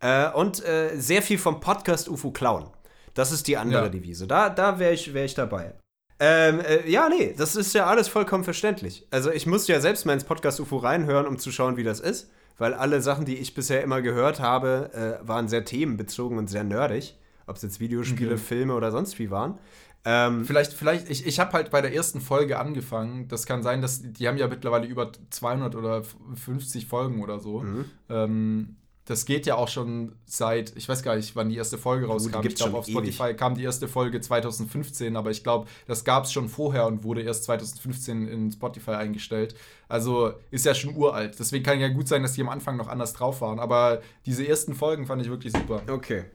[0.00, 2.66] Äh, und äh, sehr viel vom Podcast UFO klauen.
[3.14, 3.88] Das ist die andere Ja.
[3.88, 4.26] Devise.
[4.26, 5.74] Da, da wäre ich, wär ich dabei.
[6.20, 9.06] Ähm, äh, ja, nee, das ist ja alles vollkommen verständlich.
[9.10, 12.00] Also ich musste ja selbst mal ins Podcast UFO reinhören, um zu schauen, wie das
[12.00, 12.30] ist.
[12.58, 14.90] Weil alle Sachen, die ich bisher immer gehört habe,
[15.22, 17.16] äh, waren sehr themenbezogen und sehr nerdig.
[17.46, 18.40] Ob es jetzt Videospiele, Okay.
[18.42, 19.58] Filme oder sonst wie waren.
[20.04, 23.28] Ähm, Vielleicht, vielleicht, ich, ich habe halt bei der ersten Folge angefangen.
[23.28, 26.02] Das kann sein, dass die haben ja mittlerweile über 200 oder
[26.34, 27.60] 50 Folgen oder so.
[27.60, 27.84] Mhm.
[28.08, 28.76] Ähm,
[29.08, 32.46] das geht ja auch schon seit, ich weiß gar nicht, wann die erste Folge rauskam.
[32.46, 36.32] Ich glaube, auf Spotify kam die erste Folge 2015, aber ich glaube, das gab es
[36.32, 39.54] schon vorher und wurde erst 2015 in Spotify eingestellt.
[39.88, 41.38] Also ist ja schon uralt.
[41.38, 43.58] Deswegen kann ja gut sein, dass die am Anfang noch anders drauf waren.
[43.58, 45.80] Aber diese ersten Folgen fand ich wirklich super.
[45.88, 46.26] Okay.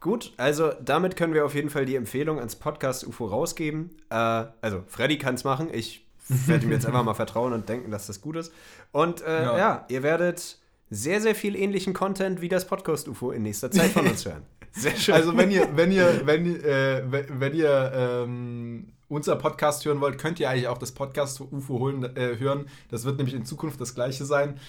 [0.00, 3.90] Gut, also damit können wir auf jeden Fall die Empfehlung ans Podcast UFO rausgeben.
[4.08, 4.14] Äh,
[4.62, 5.68] also, Freddy kann es machen.
[5.72, 6.06] Ich
[6.46, 8.52] werde ihm jetzt einfach mal vertrauen und denken, dass das gut ist.
[8.92, 9.58] Und äh, ja.
[9.58, 9.84] Ja.
[9.88, 10.58] ihr werdet
[10.88, 14.42] sehr, sehr viel ähnlichen Content wie das Podcast UFO in nächster Zeit von uns hören.
[14.72, 15.14] Sehr schön.
[15.14, 17.02] Also wenn ihr, wenn ihr, wenn, ihr, äh,
[17.40, 22.04] wenn- ihr ähm, unser Podcast hören wollt, könnt ihr eigentlich auch das Podcast UFO holen,
[22.16, 22.66] äh, hören.
[22.88, 24.60] Das wird nämlich in Zukunft das gleiche sein.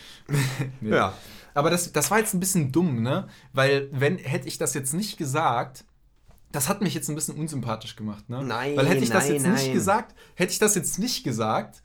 [0.81, 0.89] Nee.
[0.89, 1.13] Ja.
[1.53, 3.27] Aber das, das war jetzt ein bisschen dumm, ne?
[3.53, 5.85] Weil, wenn, hätte ich das jetzt nicht gesagt,
[6.51, 8.43] das hat mich jetzt ein bisschen unsympathisch gemacht, ne?
[8.43, 9.73] Nein, Weil hätte ich das nein, jetzt nicht nein.
[9.73, 11.81] gesagt, hätte ich das jetzt nicht gesagt,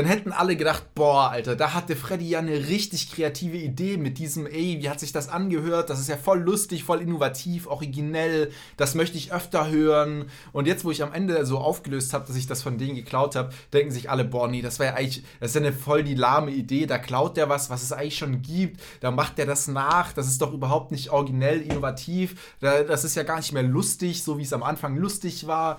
[0.00, 4.16] dann hätten alle gedacht, boah, Alter, da hatte Freddy ja eine richtig kreative Idee mit
[4.16, 5.90] diesem, ey, wie hat sich das angehört?
[5.90, 10.30] Das ist ja voll lustig, voll innovativ, originell, das möchte ich öfter hören.
[10.52, 13.36] Und jetzt, wo ich am Ende so aufgelöst habe, dass ich das von denen geklaut
[13.36, 16.02] habe, denken sich alle, boah, nee, das war ja eigentlich, das ist ja eine voll
[16.02, 19.44] die lahme Idee, da klaut der was, was es eigentlich schon gibt, da macht der
[19.44, 23.52] das nach, das ist doch überhaupt nicht originell, innovativ, da, das ist ja gar nicht
[23.52, 25.78] mehr lustig, so wie es am Anfang lustig war.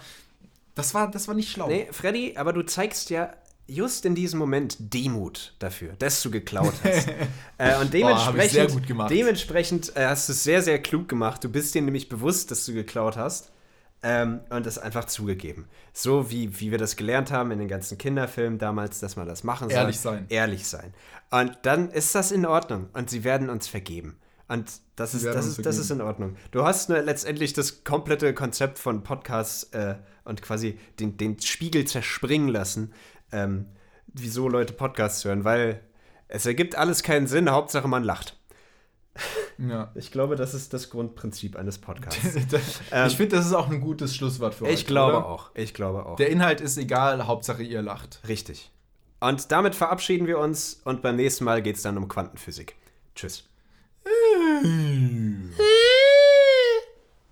[0.76, 1.68] Das war, das war nicht schlau.
[1.68, 3.34] Nee, Freddy, aber du zeigst ja
[3.72, 7.08] just in diesem Moment Demut dafür, dass du geklaut hast.
[7.58, 9.12] äh, und Boah, dementsprechend, gemacht.
[9.12, 11.44] dementsprechend äh, hast du es sehr, sehr klug gemacht.
[11.44, 13.52] Du bist dir nämlich bewusst, dass du geklaut hast
[14.04, 15.68] ähm, und es einfach zugegeben.
[15.94, 19.44] So wie, wie wir das gelernt haben in den ganzen Kinderfilmen damals, dass man das
[19.44, 19.78] machen soll.
[19.78, 20.26] Ehrlich sein.
[20.30, 20.94] Ehrlich sein.
[21.30, 24.18] Und dann ist das in Ordnung und sie werden uns vergeben.
[24.48, 26.36] Und das ist, das, ist, das ist in Ordnung.
[26.52, 29.96] Du hast nur letztendlich das komplette Konzept von Podcasts äh,
[30.26, 32.92] und quasi den, den Spiegel zerspringen lassen,
[33.32, 33.68] ähm,
[34.08, 35.82] wieso Leute Podcasts hören, weil
[36.28, 38.38] es ergibt alles keinen Sinn, Hauptsache man lacht.
[39.58, 39.92] Ja.
[39.96, 42.24] Ich glaube, das ist das Grundprinzip eines Podcasts.
[42.36, 44.74] ich finde, das ist auch ein gutes Schlusswort für heute.
[44.74, 45.26] ich glaube oder?
[45.26, 45.52] auch.
[45.54, 46.16] Ich glaube auch.
[46.16, 48.22] Der Inhalt ist egal, Hauptsache ihr lacht.
[48.28, 48.72] Richtig.
[49.20, 52.76] Und damit verabschieden wir uns und beim nächsten Mal geht es dann um Quantenphysik.
[53.14, 53.48] Tschüss.